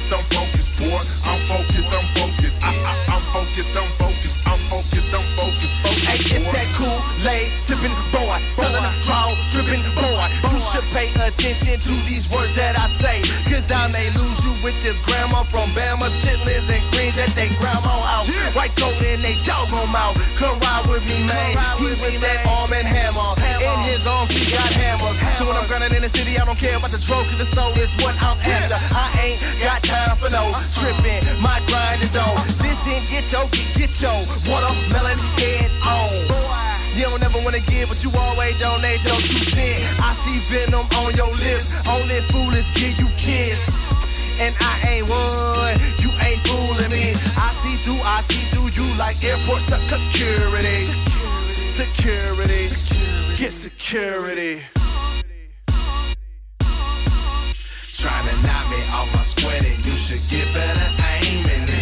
I'm 0.00 0.18
focused, 0.18 0.34
I'm 0.34 0.49
pay 10.90 11.08
attention 11.22 11.78
to 11.78 11.94
these 12.06 12.26
words 12.30 12.54
that 12.58 12.74
I 12.74 12.86
say, 12.86 13.22
cause 13.46 13.70
I 13.70 13.86
may 13.90 14.10
lose 14.18 14.42
you 14.42 14.52
with 14.62 14.74
this 14.82 14.98
grandma 15.02 15.42
from 15.46 15.70
Bama's 15.74 16.14
chitlins 16.18 16.66
and 16.70 16.82
greens 16.90 17.14
that 17.14 17.30
they 17.38 17.50
grandma 17.62 17.94
house. 18.10 18.30
White 18.54 18.74
goat 18.74 18.94
in 18.98 19.22
they 19.22 19.38
doggone 19.46 19.90
mouth. 19.90 20.18
Come 20.34 20.58
ride 20.60 20.86
with 20.90 21.02
me, 21.06 21.22
man. 21.26 21.54
He 21.78 21.94
with 21.98 22.18
that 22.22 22.42
arm 22.46 22.70
and 22.74 22.86
hammer. 22.86 23.30
In 23.62 23.78
his 23.86 24.06
arms, 24.06 24.30
he 24.34 24.42
got 24.50 24.66
hammers. 24.74 25.16
So 25.38 25.46
when 25.46 25.54
I'm 25.54 25.66
grinding 25.70 25.94
in 25.94 26.02
the 26.02 26.10
city, 26.10 26.38
I 26.38 26.44
don't 26.44 26.58
care 26.58 26.76
about 26.76 26.90
the 26.90 27.02
drug, 27.02 27.26
cause 27.30 27.38
the 27.38 27.48
soul 27.48 27.72
is 27.78 27.94
what 28.02 28.14
I'm 28.18 28.38
after. 28.42 28.78
I 28.78 29.06
ain't 29.22 29.40
got 29.62 29.82
time 29.86 30.18
for 30.18 30.30
no 30.30 30.50
tripping. 30.74 31.22
My 31.38 31.62
grind 31.70 32.02
is 32.02 32.16
on. 32.18 32.34
Listen, 32.62 32.98
get 33.10 33.30
your, 33.30 33.46
get, 33.54 33.68
get 33.78 33.92
your 34.02 34.18
watermelon 34.50 35.18
head 35.38 35.70
on. 35.86 36.79
You 36.96 37.04
don't 37.04 37.22
ever 37.22 37.38
wanna 37.44 37.62
give, 37.70 37.88
but 37.88 38.02
you 38.02 38.10
always 38.18 38.58
donate 38.60 39.02
your 39.04 39.20
two 39.22 39.40
cents. 39.40 40.00
I 40.00 40.12
see 40.12 40.38
venom 40.50 40.86
on 40.98 41.14
your 41.14 41.30
lips. 41.38 41.86
Only 41.86 42.20
fool 42.30 42.52
is 42.54 42.70
give 42.70 42.98
you 42.98 43.08
kiss. 43.16 43.90
And 44.40 44.54
I 44.60 44.74
ain't 44.88 45.08
one, 45.08 45.76
you 46.00 46.10
ain't 46.24 46.40
fooling 46.48 46.90
me. 46.90 47.12
I 47.36 47.50
see 47.52 47.76
through, 47.84 48.00
I 48.02 48.20
see 48.22 48.42
through 48.50 48.72
you 48.72 48.86
like 48.98 49.22
airport 49.22 49.62
security. 49.62 50.88
Security. 51.68 52.64
Security. 52.64 53.36
get 53.38 53.52
security. 53.52 54.62
Trying 57.92 58.26
to 58.28 58.34
knock 58.46 58.64
me 58.70 58.80
off 58.96 59.14
my 59.14 59.20
square, 59.22 59.60
you 59.84 59.96
should 59.96 60.22
get 60.30 60.46
better 60.54 61.04
aim. 61.04 61.79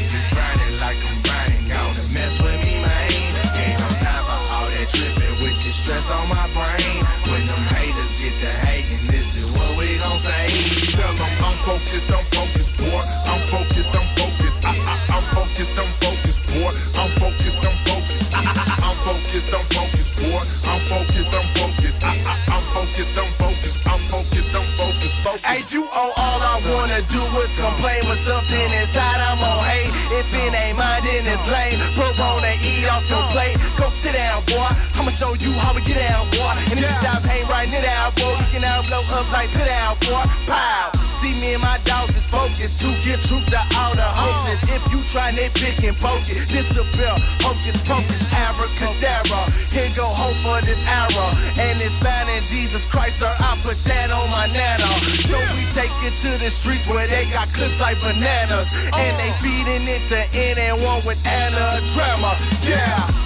The 5.69 5.75
stress 5.75 6.11
on 6.11 6.25
my 6.33 6.49
brain. 6.57 6.97
When 7.29 7.45
them 7.45 7.65
haters 7.77 8.17
get 8.17 8.33
to 8.41 8.51
hating, 8.65 9.05
this 9.13 9.37
is 9.37 9.53
what 9.53 9.69
we 9.77 9.85
gon' 10.01 10.17
say. 10.17 10.49
Tell 10.97 11.13
them 11.13 11.33
I'm 11.45 11.57
focused, 11.69 12.09
I'm 12.09 12.25
focused, 12.33 12.73
boy. 12.81 13.05
I'm 13.29 13.43
focused, 13.53 13.93
I'm 13.93 14.09
focused. 14.17 14.65
I, 14.65 14.73
I, 14.73 14.97
I'm 15.13 15.25
focused, 15.37 15.77
I'm 15.77 15.93
focused, 16.01 16.43
boy. 16.49 16.73
I'm 16.97 17.13
focused, 17.21 17.61
I'm 17.69 17.77
focused. 17.85 18.33
I, 18.33 18.49
I, 18.49 18.65
I'm 18.81 18.97
focused, 19.05 19.53
I'm 19.53 19.67
focused, 19.77 20.17
boy. 20.17 20.41
I'm 20.65 20.81
focused, 20.89 21.33
I'm 21.37 21.47
focused. 21.61 22.01
I, 22.01 22.17
I, 22.17 22.35
I'm 22.49 22.65
focused, 22.73 23.19
I'm 23.21 23.29
focused. 23.37 23.85
I'm 23.85 24.01
focused, 24.09 24.57
I'm 24.57 24.69
focused, 24.81 25.19
focused. 25.21 25.45
Hey, 25.45 25.61
you 25.69 25.85
all, 25.93 26.17
all 26.17 26.38
I 26.59 26.75
wanna 26.75 27.03
do 27.07 27.23
is 27.39 27.55
complain 27.55 28.03
with 28.11 28.19
something 28.19 28.59
inside 28.75 29.23
I'm 29.23 29.39
on 29.47 29.63
hate. 29.63 29.95
If 30.19 30.35
it 30.35 30.51
ain't 30.51 30.75
mine, 30.75 31.03
then 31.07 31.23
it's 31.23 31.47
lame. 31.47 31.79
Put 31.95 32.19
on 32.19 32.43
and 32.43 32.59
eat 32.67 32.91
off 32.91 33.03
some 33.03 33.23
plate. 33.31 33.55
Go 33.79 33.87
sit 33.87 34.19
down, 34.19 34.43
boy. 34.51 34.67
I'ma 34.99 35.11
show 35.15 35.39
you 35.39 35.55
how 35.63 35.71
we 35.71 35.83
get 35.87 36.03
down, 36.03 36.27
boy. 36.35 36.51
And 36.67 36.75
if 36.75 36.83
you 36.83 36.91
stop 36.99 37.23
hating 37.23 37.47
right 37.47 37.71
now, 37.71 37.79
down, 37.79 38.11
boy, 38.19 38.35
we 38.35 38.47
can 38.51 38.63
now 38.67 38.83
blow 38.91 39.07
up 39.15 39.31
like 39.31 39.51
pit 39.55 39.71
out, 39.71 40.03
boy. 40.03 40.25
Pow. 40.51 40.91
See 41.19 41.35
me 41.43 41.55
and 41.55 41.63
my 41.63 41.79
dogs 41.83 42.15
is 42.15 42.27
focused 42.27 42.79
to 42.79 42.91
get 43.03 43.19
truth 43.19 43.43
to 43.51 43.59
all 43.79 43.91
the 43.95 44.07
hopeless. 44.07 44.63
If 44.71 44.83
you 44.95 45.03
try 45.03 45.31
nitpick 45.35 45.83
and 45.83 45.95
poke 45.99 46.23
it, 46.31 46.47
disappear. 46.47 47.11
Hocus 47.43 47.83
pocus, 47.83 48.27
abracadabra. 48.31 49.43
Here 49.75 49.91
go 49.99 50.07
hope 50.07 50.39
for 50.47 50.59
this 50.63 50.83
arrow. 50.87 51.31
And 51.59 51.79
it's 51.83 51.99
found 51.99 52.31
in 52.31 52.43
Jesus 52.47 52.87
Christ, 52.87 53.19
sir. 53.19 53.31
I 53.31 53.59
put 53.67 53.79
that 53.91 54.11
on 54.11 54.27
my 54.31 54.47
nano. 54.51 54.91
So 55.27 55.35
we 55.59 55.67
take 55.75 55.91
it 56.07 56.15
to 56.23 56.31
the 56.39 56.48
streets 56.51 56.89
where 56.89 57.07
they 57.07 57.25
got 57.31 57.49
clips 57.53 57.81
like 57.81 58.01
bananas. 58.01 58.73
And 58.97 59.13
they 59.17 59.31
feeding 59.41 59.85
it 59.89 60.05
to 60.13 60.21
anyone 60.37 61.01
with 61.05 61.21
Anna 61.27 61.81
drama. 61.93 62.37
Yeah. 62.65 63.19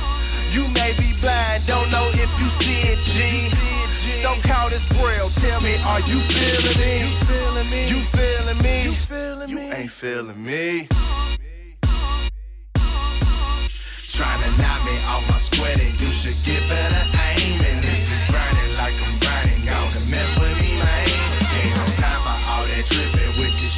You 0.52 0.68
may 0.76 0.92
be 1.00 1.08
blind, 1.20 1.64
don't 1.66 1.90
know 1.90 2.04
if 2.12 2.28
you 2.36 2.46
see 2.46 2.84
it, 2.92 2.98
G. 3.00 3.48
So 3.92 4.34
call 4.48 4.68
this 4.68 4.84
braille, 4.92 5.28
tell 5.40 5.60
me, 5.62 5.76
are 5.84 6.00
you 6.00 6.20
feeling 6.28 6.76
me? 6.76 7.88
You 7.88 8.00
feeling 8.04 8.60
me? 8.60 8.82
You 8.84 8.92
feeling 8.92 9.54
me? 9.54 9.66
You 9.68 9.72
ain't 9.72 9.90
feeling 9.90 10.42
me. 10.42 10.88
Trying 14.12 14.42
to 14.44 14.50
knock 14.60 14.84
me 14.84 14.92
off 15.08 15.24
my 15.30 15.38
square, 15.38 15.74
then 15.76 15.92
you 15.96 16.12
should 16.12 16.36
get 16.44 16.60
better 16.68 17.04
aim. 17.32 17.60
And 17.64 17.80
if 17.80 18.04
you 18.12 18.18
grinding 18.28 18.76
like 18.76 18.92
I'm 19.00 19.16
grinding, 19.24 19.64
gonna 19.64 20.10
mess 20.10 20.38
with 20.38 20.51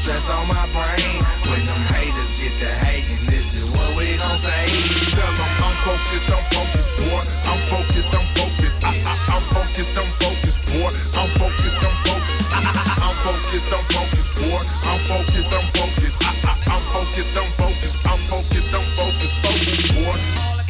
stress 0.05 0.29
on 0.29 0.45
my 0.53 0.69
brain. 0.77 1.17
When 1.49 1.65
them 1.65 1.85
haters 1.97 2.37
get 2.37 2.53
to 2.61 2.69
hating, 2.85 3.25
this 3.25 3.57
is 3.57 3.73
what 3.73 3.89
we 3.97 4.05
gon' 4.21 4.37
say. 4.37 4.69
Tell 5.17 5.25
them 5.25 5.53
I'm 5.65 5.77
focused, 5.81 6.29
I'm 6.29 6.45
focused, 6.53 6.93
boy. 7.01 7.25
I'm 7.49 7.61
focused, 7.73 8.13
I'm 8.13 8.27
focused. 8.37 8.85
I, 8.85 8.93
I, 9.01 9.17
I'm 9.33 9.41
focused, 9.49 9.97
I'm 9.97 10.11
focused, 10.21 10.61
boy. 10.69 10.93
I'm 11.17 11.31
focused, 11.41 11.81
I'm 11.81 11.97
focused. 12.05 12.53
I, 12.53 12.61
I, 12.69 12.85
I'm 13.01 13.17
focused, 13.25 13.73
I'm 13.73 13.85
focused, 13.97 14.33
boy. 14.37 14.61
I'm 14.85 15.01
focused, 15.09 15.53
I'm 15.57 15.67
focused. 15.73 16.21
I, 16.21 16.31
I, 16.45 16.53
I'm 16.69 16.85
focused, 16.93 17.33
I'm 17.41 17.49
focused. 17.57 18.05
I'm 18.05 18.21
focused, 18.29 18.75
I'm 18.77 18.85
focused, 19.01 19.37
focused, 19.41 19.89
boy. 19.97 20.64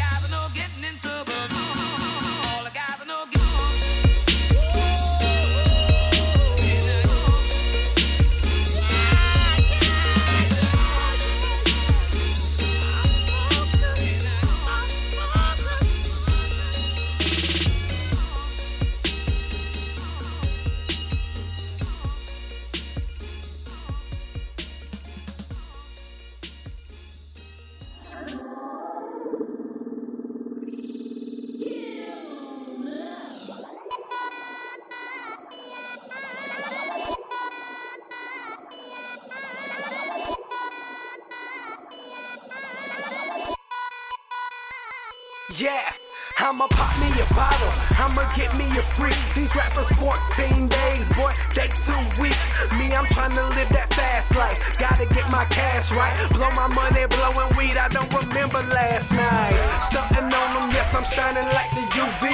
Yeah. 45.58 45.92
I'ma 46.38 46.66
pop 46.68 46.98
me 46.98 47.06
a 47.20 47.34
bottle, 47.34 47.72
I'ma 48.02 48.26
get 48.34 48.50
me 48.58 48.66
a 48.76 48.82
free. 48.98 49.14
These 49.38 49.54
rappers 49.54 49.88
14 49.92 50.66
days, 50.66 51.08
boy, 51.16 51.32
they 51.54 51.68
too 51.86 51.94
weak. 52.20 52.34
Me, 52.76 52.92
I'm 52.92 53.06
trying 53.06 53.36
to 53.36 53.44
live 53.54 53.68
that 53.70 53.92
fast 53.94 54.13
life. 54.32 54.58
Gotta 54.78 55.06
get 55.06 55.28
my 55.30 55.44
cash 55.46 55.90
right. 55.92 56.14
Blow 56.32 56.50
my 56.52 56.68
money, 56.68 57.04
blowing 57.06 57.50
weed, 57.56 57.76
I 57.76 57.88
don't 57.88 58.10
remember 58.12 58.62
last 58.72 59.12
night. 59.12 59.56
Stunting 59.82 60.30
on 60.32 60.48
them, 60.54 60.68
yes, 60.70 60.94
I'm 60.94 61.04
shining 61.04 61.48
like 61.52 61.70
the 61.74 61.84
UV. 61.98 62.24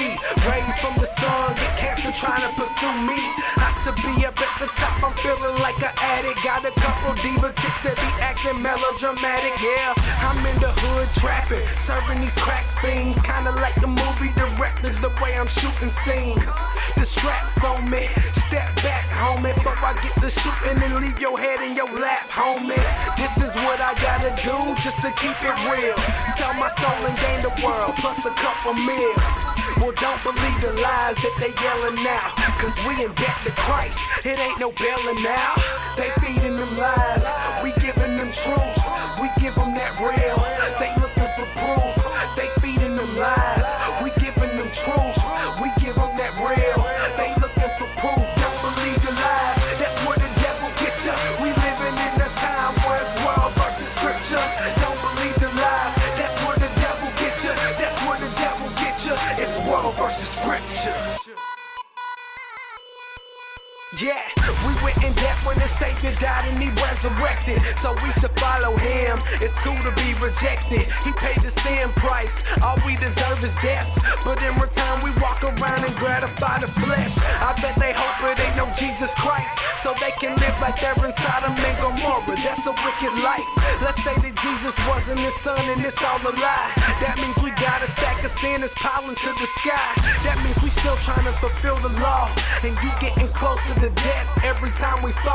Rays 0.46 0.76
from 0.78 0.94
the 1.00 1.06
sun, 1.06 1.54
get 1.56 1.74
cancer 1.78 2.12
trying 2.12 2.44
to 2.46 2.52
pursue 2.54 2.96
me. 3.08 3.18
I 3.58 3.70
should 3.82 3.96
be 4.04 4.24
up 4.26 4.36
at 4.38 4.54
the 4.60 4.68
top, 4.76 5.02
I'm 5.02 5.14
feeling 5.18 5.56
like 5.60 5.78
an 5.82 5.94
addict. 5.96 6.42
Got 6.44 6.64
a 6.64 6.72
couple 6.78 7.14
diva 7.22 7.52
chicks 7.56 7.82
that 7.82 7.96
be 7.96 8.10
acting 8.20 8.60
melodramatic, 8.60 9.56
yeah. 9.62 9.94
I'm 10.26 10.38
in 10.46 10.56
the 10.60 10.70
hood 10.70 11.08
trapping, 11.18 11.64
serving 11.80 12.20
these 12.20 12.36
crack 12.38 12.66
fiends, 12.80 13.20
kinda 13.20 13.52
like 13.56 13.74
the 13.80 13.88
movie 13.88 14.32
director, 14.36 14.92
the 15.00 15.10
way 15.22 15.36
I'm 15.36 15.48
shooting 15.48 15.90
scenes. 15.90 16.54
The 16.96 17.04
straps 17.04 17.62
on 17.64 17.88
me, 17.88 18.08
step 18.34 18.68
back, 18.82 19.08
homie, 19.08 19.54
before 19.54 19.78
I 19.80 19.94
get 20.02 20.14
the 20.20 20.30
shooting 20.30 20.82
and 20.82 21.00
leave 21.00 21.18
your 21.18 21.38
head 21.38 21.60
in 21.60 21.76
your 21.76 21.79
lap, 21.86 22.28
homie. 22.28 22.76
This 23.16 23.36
is 23.40 23.54
what 23.64 23.80
I 23.80 23.94
gotta 24.04 24.30
do 24.42 24.56
just 24.82 25.00
to 25.00 25.10
keep 25.16 25.36
it 25.40 25.56
real. 25.70 25.96
Sell 26.36 26.52
my 26.54 26.68
soul 26.68 27.00
and 27.08 27.16
gain 27.16 27.40
the 27.40 27.54
world, 27.64 27.96
plus 27.96 28.18
a 28.26 28.34
couple 28.36 28.74
mil. 28.74 29.14
Well, 29.80 29.96
don't 29.96 30.20
believe 30.22 30.58
the 30.60 30.76
lies 30.76 31.16
that 31.24 31.34
they 31.40 31.56
yelling 31.56 31.96
now. 32.04 32.36
Cause 32.60 32.76
we 32.84 33.00
in 33.04 33.12
debt 33.16 33.38
to 33.44 33.52
Christ. 33.64 33.98
It 34.26 34.38
ain't 34.38 34.60
no 34.60 34.72
bailing 34.76 35.22
now. 35.24 35.56
They 35.96 36.12
feeding 36.20 36.56
them 36.56 36.76
lies. 36.76 37.24
We 37.64 37.72
giving 37.80 38.16
them 38.18 38.28
truth. 38.28 38.80
We 39.16 39.32
give 39.40 39.54
them 39.54 39.72
that 39.72 39.96
real. 39.96 40.36
They 40.76 40.92
looking 41.00 41.30
for 41.32 41.48
proof. 41.56 41.96
They 42.36 42.48
feeding 42.60 42.96
them 42.96 43.12
lies. 43.16 43.64
We 44.04 44.12
giving 44.20 44.52
them 44.58 44.68
truth. 44.76 45.16
We 45.62 45.72
give 45.80 45.96
them 45.96 46.12
that 46.20 46.34
real. 46.44 46.89
In 65.02 65.14
debt 65.14 65.39
when 65.44 65.56
the 65.58 65.68
Savior 65.68 66.12
died 66.20 66.48
and 66.48 66.62
he 66.62 66.68
resurrected. 66.82 67.62
So 67.78 67.94
we 68.02 68.12
should 68.12 68.34
follow 68.38 68.76
him. 68.76 69.20
It's 69.40 69.56
cool 69.60 69.78
to 69.82 69.92
be 69.92 70.14
rejected. 70.20 70.90
He 71.04 71.12
paid 71.12 71.42
the 71.42 71.50
sin 71.50 71.90
price. 71.96 72.42
All 72.62 72.78
we 72.84 72.96
deserve 72.96 73.42
is 73.44 73.54
death. 73.62 73.88
But 74.24 74.42
in 74.42 74.54
return, 74.58 75.02
we 75.02 75.10
walk 75.20 75.42
around 75.44 75.84
and 75.84 75.94
gratify 75.96 76.60
the 76.60 76.68
flesh. 76.68 77.18
I 77.40 77.56
bet 77.60 77.78
they 77.78 77.92
hope 77.96 78.18
it 78.28 78.40
ain't 78.40 78.56
no 78.56 78.68
Jesus 78.76 79.14
Christ. 79.14 79.58
So 79.82 79.94
they 80.00 80.12
can 80.20 80.36
live 80.36 80.56
like 80.60 80.80
they're 80.80 80.98
inside 81.04 81.44
of 81.44 81.56
and 81.56 81.76
Gomorrah. 81.80 82.36
That's 82.44 82.66
a 82.66 82.72
wicked 82.72 83.14
life. 83.24 83.48
Let's 83.80 84.02
say 84.04 84.14
that 84.14 84.34
Jesus 84.44 84.76
wasn't 84.88 85.20
his 85.20 85.34
son 85.40 85.60
and 85.72 85.80
it's 85.84 86.00
all 86.04 86.20
a 86.20 86.32
lie. 86.36 86.72
That 87.00 87.16
means 87.20 87.36
we 87.42 87.50
got 87.56 87.82
a 87.82 87.88
stack 87.88 88.22
of 88.24 88.30
sin 88.30 88.60
that's 88.60 88.74
piling 88.74 89.16
to 89.16 89.30
the 89.40 89.48
sky. 89.60 89.90
That 90.24 90.36
means 90.44 90.60
we 90.62 90.70
still 90.70 90.96
trying 91.06 91.24
to 91.24 91.34
fulfill 91.40 91.76
the 91.80 91.92
law. 92.00 92.28
And 92.62 92.76
you 92.84 92.90
getting 93.00 93.28
closer 93.32 93.74
to 93.80 93.88
death 93.88 94.26
every 94.44 94.70
time 94.70 95.02
we 95.02 95.12
fall. 95.24 95.29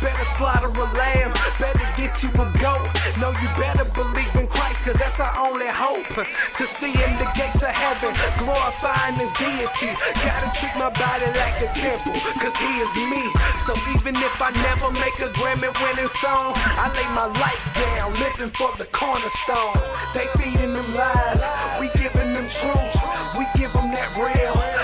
Better 0.00 0.24
slaughter 0.24 0.68
a 0.68 0.86
lamb, 0.94 1.32
better 1.58 1.86
get 1.96 2.22
you 2.22 2.30
a 2.30 2.46
goat. 2.62 2.86
No, 3.18 3.30
you 3.42 3.48
better 3.58 3.84
believe 3.84 4.30
in 4.36 4.46
Christ, 4.46 4.84
cause 4.84 4.94
that's 4.94 5.18
our 5.18 5.34
only 5.46 5.66
hope. 5.66 6.06
To 6.14 6.64
see 6.66 6.92
in 6.92 7.12
the 7.18 7.28
gates 7.34 7.62
of 7.62 7.74
heaven, 7.74 8.14
glorifying 8.38 9.14
his 9.18 9.32
deity. 9.34 9.90
Gotta 10.22 10.50
treat 10.54 10.74
my 10.78 10.90
body 10.94 11.26
like 11.34 11.58
a 11.58 11.68
temple, 11.74 12.14
cause 12.38 12.54
he 12.56 12.70
is 12.78 12.94
me. 13.10 13.24
So 13.66 13.74
even 13.96 14.14
if 14.16 14.36
I 14.40 14.50
never 14.70 14.92
make 15.02 15.18
a 15.18 15.30
Grammy 15.34 15.72
winning 15.82 16.12
song, 16.22 16.54
I 16.54 16.86
lay 16.94 17.08
my 17.14 17.26
life 17.42 17.66
down, 17.74 18.14
living 18.22 18.52
for 18.54 18.70
the 18.78 18.86
cornerstone. 18.92 19.82
They 20.14 20.26
feeding 20.38 20.74
them 20.74 20.94
lies, 20.94 21.42
we 21.80 21.90
giving 21.98 22.34
them 22.34 22.48
truth, 22.48 22.96
we 23.36 23.44
give 23.58 23.72
them 23.72 23.90
that 23.90 24.10
real. 24.14 24.77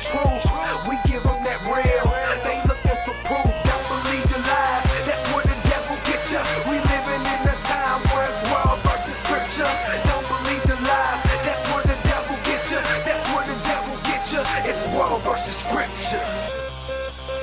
Truth, 0.00 0.46
we 0.86 0.94
give 1.10 1.22
them 1.22 1.42
that 1.44 1.60
real. 1.66 2.06
They 2.46 2.58
looking 2.66 2.98
for 3.02 3.16
proof, 3.26 3.52
don't 3.66 3.86
believe 3.90 4.26
the 4.30 4.40
lies. 4.46 4.84
That's 5.04 5.26
where 5.34 5.46
the 5.46 5.58
devil 5.66 5.96
get 6.06 6.22
ya. 6.30 6.40
We 6.70 6.78
living 6.78 7.22
in 7.22 7.40
a 7.46 7.56
time 7.66 8.00
where 8.10 8.26
it's 8.30 8.42
world 8.50 8.78
versus 8.86 9.18
scripture. 9.18 9.70
Don't 10.06 10.26
believe 10.30 10.64
the 10.64 10.78
lies. 10.86 11.20
That's 11.42 11.64
where 11.74 11.84
the 11.84 11.98
devil 12.06 12.36
get 12.46 12.62
ya. 12.70 12.80
That's 13.02 13.26
where 13.34 13.46
the 13.46 13.58
devil 13.66 13.94
get 14.06 14.22
ya. 14.30 14.42
It's 14.64 14.86
world 14.94 15.22
versus 15.26 15.56
scripture. 15.56 16.22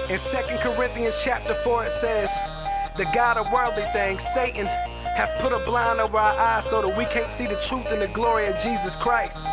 In 0.08 0.20
2 0.22 0.62
Corinthians 0.62 1.20
chapter 1.24 1.54
4 1.54 1.86
it 1.86 1.92
says, 1.92 2.32
The 2.96 3.06
God 3.14 3.38
of 3.38 3.52
worldly 3.52 3.86
things, 3.92 4.24
Satan, 4.24 4.68
has 5.16 5.32
put 5.42 5.52
a 5.52 5.60
blind 5.66 6.00
over 6.00 6.18
our 6.18 6.38
eyes 6.38 6.66
so 6.66 6.82
that 6.82 6.98
we 6.98 7.06
can't 7.06 7.30
see 7.30 7.48
the 7.48 7.56
truth 7.56 7.92
and 7.92 8.02
the 8.02 8.08
glory 8.10 8.48
of 8.48 8.58
Jesus 8.60 8.96
Christ. 8.96 9.48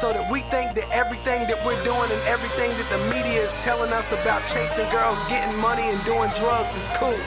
So 0.00 0.14
that 0.14 0.32
we 0.32 0.40
think 0.48 0.72
that 0.80 0.88
everything 0.88 1.44
that 1.44 1.60
we're 1.60 1.76
doing 1.84 2.08
and 2.08 2.22
everything 2.24 2.72
that 2.72 2.88
the 2.88 2.96
media 3.12 3.44
is 3.44 3.52
telling 3.62 3.92
us 3.92 4.12
about 4.16 4.40
chasing 4.48 4.88
girls, 4.88 5.20
getting 5.28 5.54
money, 5.60 5.92
and 5.92 6.02
doing 6.08 6.32
drugs 6.40 6.72
is 6.72 6.88
cool. 6.96 7.20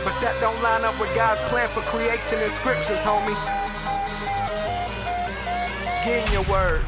But 0.00 0.16
that 0.24 0.32
don't 0.40 0.56
line 0.62 0.88
up 0.88 0.98
with 0.98 1.14
God's 1.14 1.42
plan 1.52 1.68
for 1.68 1.84
creation 1.92 2.40
and 2.40 2.50
scriptures, 2.50 3.04
homie. 3.04 3.36
Get 6.00 6.24
in 6.24 6.32
your 6.32 6.48
word. 6.48 6.80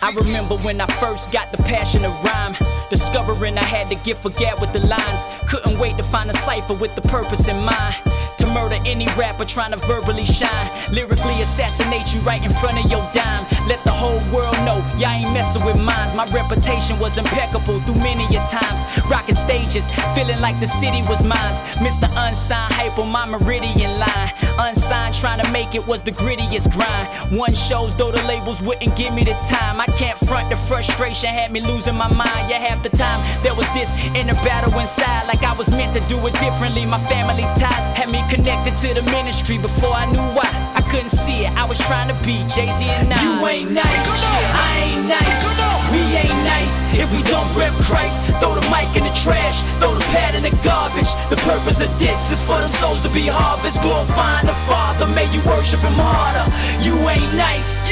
I 0.00 0.12
remember 0.16 0.56
when 0.64 0.80
I 0.80 0.86
first 0.86 1.30
got 1.30 1.52
the 1.52 1.62
passion 1.64 2.08
to 2.08 2.08
rhyme. 2.08 2.56
Discovering 2.88 3.58
I 3.58 3.64
had 3.64 3.90
to 3.90 3.96
get 3.96 4.16
forget 4.16 4.58
with 4.58 4.72
the 4.72 4.80
lines. 4.80 5.28
Couldn't 5.46 5.78
wait 5.78 5.98
to 5.98 6.04
find 6.04 6.30
a 6.30 6.36
cipher 6.38 6.72
with 6.72 6.94
the 6.94 7.02
purpose 7.02 7.48
in 7.48 7.56
mind. 7.56 8.17
Murder 8.50 8.78
any 8.84 9.06
rapper 9.16 9.44
trying 9.44 9.72
to 9.72 9.76
verbally 9.76 10.24
shine. 10.24 10.70
Lyrically 10.92 11.42
assassinate 11.42 12.12
you 12.14 12.20
right 12.20 12.42
in 12.42 12.50
front 12.50 12.84
of 12.84 12.90
your 12.90 13.02
dime. 13.12 13.46
Let 13.68 13.84
the 13.84 13.90
whole 13.90 14.18
world 14.32 14.56
know 14.64 14.78
y'all 14.96 15.10
ain't 15.10 15.30
messing 15.34 15.62
with 15.62 15.76
minds. 15.76 16.14
My 16.14 16.24
reputation 16.32 16.98
was 16.98 17.18
impeccable 17.18 17.80
through 17.80 18.00
many 18.02 18.24
a 18.34 18.40
times. 18.48 18.80
Rocking 19.10 19.34
stages, 19.34 19.90
feeling 20.14 20.40
like 20.40 20.58
the 20.58 20.66
city 20.66 21.02
was 21.06 21.22
mine. 21.22 21.52
Mr. 21.84 22.08
Unsigned 22.16 22.72
hype 22.72 22.98
on 22.98 23.10
my 23.10 23.26
meridian 23.26 23.98
line. 23.98 24.32
Unsigned 24.58 25.14
trying 25.14 25.44
to 25.44 25.52
make 25.52 25.74
it 25.74 25.86
was 25.86 26.02
the 26.02 26.12
grittiest 26.12 26.72
grind. 26.72 27.08
One 27.36 27.54
shows 27.54 27.94
though 27.94 28.10
the 28.10 28.26
labels 28.26 28.62
wouldn't 28.62 28.96
give 28.96 29.12
me 29.12 29.22
the 29.24 29.34
time. 29.44 29.82
I 29.82 29.86
can't 30.00 30.18
front 30.18 30.48
the 30.48 30.56
frustration 30.56 31.28
had 31.28 31.52
me 31.52 31.60
losing 31.60 31.94
my 31.94 32.08
mind. 32.08 32.48
Yeah, 32.48 32.60
half 32.60 32.82
the 32.82 32.88
time 32.88 33.20
there 33.42 33.54
was 33.54 33.68
this 33.74 33.92
inner 34.16 34.38
battle 34.46 34.78
inside, 34.80 35.26
like 35.26 35.42
I 35.42 35.54
was 35.58 35.70
meant 35.70 35.92
to 36.00 36.08
do 36.08 36.16
it 36.26 36.32
differently. 36.40 36.86
My 36.86 37.00
family 37.04 37.42
ties 37.60 37.90
had 37.90 38.10
me 38.10 38.24
connected 38.30 38.74
to 38.76 38.94
the 38.94 39.02
ministry 39.10 39.58
before 39.58 39.92
I 39.92 40.06
knew 40.06 40.24
why. 40.32 40.48
I 40.74 40.80
couldn't 40.90 41.10
see 41.10 41.44
it. 41.44 41.50
I 41.56 41.68
was 41.68 41.78
trying 41.80 42.08
to 42.08 42.16
be 42.24 42.44
Jay 42.48 42.72
Z 42.72 42.84
and 42.86 43.08
Nas. 43.10 43.22
You 43.22 43.46
ain't 43.46 43.57
nice, 43.66 44.06
I 44.54 44.94
ain't 44.94 45.06
nice. 45.08 45.58
We 45.90 45.98
ain't 46.14 46.42
nice 46.44 46.94
if 46.94 47.10
we 47.10 47.22
don't 47.22 47.48
rep 47.56 47.72
Christ. 47.82 48.24
Throw 48.38 48.54
the 48.54 48.62
mic 48.70 48.94
in 48.94 49.02
the 49.02 49.14
trash, 49.18 49.58
throw 49.80 49.94
the 49.94 50.04
pad 50.14 50.34
in 50.34 50.42
the 50.42 50.54
garbage. 50.62 51.10
The 51.30 51.36
purpose 51.42 51.80
of 51.80 51.90
this 51.98 52.30
is 52.30 52.40
for 52.40 52.60
them 52.60 52.68
souls 52.68 53.02
to 53.02 53.10
be 53.10 53.26
harvest, 53.26 53.80
glorifying 53.82 54.46
the 54.46 54.54
Father. 54.70 55.06
May 55.06 55.26
you 55.34 55.40
worship 55.42 55.80
Him 55.80 55.96
harder. 55.96 56.46
You 56.84 56.94
ain't 57.08 57.34
nice. 57.34 57.90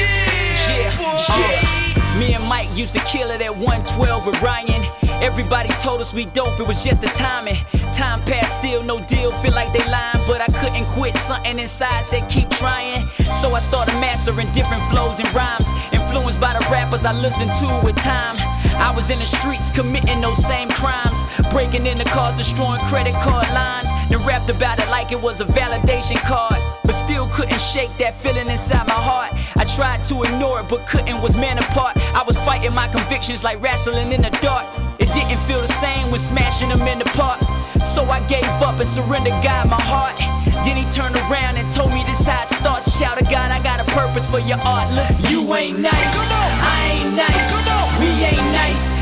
Yeah, 0.68 0.92
yeah. 1.38 2.20
Me 2.20 2.34
and 2.34 2.44
Mike 2.44 2.68
used 2.76 2.94
to 2.94 3.00
kill 3.00 3.30
it 3.30 3.40
at 3.40 3.54
112 3.54 4.26
with 4.26 4.40
Ryan. 4.42 4.85
Everybody 5.22 5.70
told 5.82 6.00
us 6.00 6.12
we 6.12 6.26
dope, 6.26 6.60
it 6.60 6.66
was 6.66 6.82
just 6.84 7.00
the 7.00 7.08
timing. 7.08 7.56
Time 7.92 8.22
passed, 8.24 8.54
still 8.54 8.82
no 8.82 9.00
deal, 9.04 9.32
feel 9.40 9.52
like 9.52 9.72
they 9.72 9.84
lying, 9.90 10.22
but 10.26 10.40
I 10.40 10.46
couldn't 10.60 10.86
quit. 10.86 11.16
Something 11.16 11.58
inside 11.58 12.04
said 12.04 12.28
keep 12.28 12.48
trying. 12.50 13.08
So 13.40 13.50
I 13.54 13.60
started 13.60 13.94
mastering 13.94 14.50
different 14.52 14.82
flows 14.90 15.18
and 15.18 15.32
rhymes. 15.34 15.68
Influenced 15.92 16.40
by 16.40 16.52
the 16.52 16.66
rappers 16.70 17.04
I 17.04 17.12
listened 17.12 17.52
to 17.60 17.80
with 17.84 17.96
time. 17.96 18.36
I 18.78 18.92
was 18.94 19.10
in 19.10 19.18
the 19.18 19.26
streets 19.26 19.70
committing 19.70 20.20
those 20.20 20.44
same 20.44 20.68
crimes. 20.68 21.24
Breaking 21.50 21.86
into 21.86 22.04
cars, 22.04 22.36
destroying 22.36 22.80
credit 22.82 23.14
card 23.14 23.48
lines. 23.52 23.88
Then 24.10 24.24
rapped 24.26 24.50
about 24.50 24.78
it 24.82 24.88
like 24.88 25.12
it 25.12 25.20
was 25.20 25.40
a 25.40 25.46
validation 25.46 26.16
card. 26.16 26.60
Still 26.96 27.26
couldn't 27.28 27.60
shake 27.60 27.96
that 27.98 28.14
feeling 28.14 28.48
inside 28.48 28.88
my 28.88 28.94
heart. 28.94 29.30
I 29.56 29.64
tried 29.64 30.04
to 30.06 30.22
ignore 30.22 30.60
it, 30.60 30.68
but 30.68 30.86
couldn't, 30.86 31.20
was 31.20 31.36
man 31.36 31.58
apart. 31.58 31.96
I 32.16 32.22
was 32.22 32.36
fighting 32.38 32.74
my 32.74 32.88
convictions 32.88 33.44
like 33.44 33.60
wrestling 33.60 34.12
in 34.12 34.22
the 34.22 34.30
dark. 34.40 34.66
It 34.98 35.12
didn't 35.12 35.38
feel 35.46 35.60
the 35.60 35.68
same 35.68 36.10
when 36.10 36.18
smashing 36.18 36.70
them 36.70 36.80
in 36.88 36.98
the 36.98 37.04
park. 37.12 37.38
So 37.84 38.02
I 38.04 38.20
gave 38.26 38.48
up 38.64 38.80
and 38.80 38.88
surrendered 38.88 39.36
God 39.44 39.68
my 39.68 39.80
heart. 39.82 40.16
Then 40.64 40.76
he 40.76 40.84
turned 40.90 41.14
around 41.28 41.56
and 41.56 41.70
told 41.70 41.92
me 41.92 42.02
this 42.04 42.26
how 42.26 42.42
it 42.42 42.48
starts. 42.48 42.90
Shout 42.98 43.18
to 43.18 43.24
God, 43.24 43.52
I 43.52 43.62
got 43.62 43.78
a 43.78 43.84
purpose 43.92 44.28
for 44.28 44.40
your 44.40 44.58
art. 44.64 44.92
Listen, 44.94 45.30
you 45.30 45.54
ain't 45.54 45.78
nice, 45.78 46.30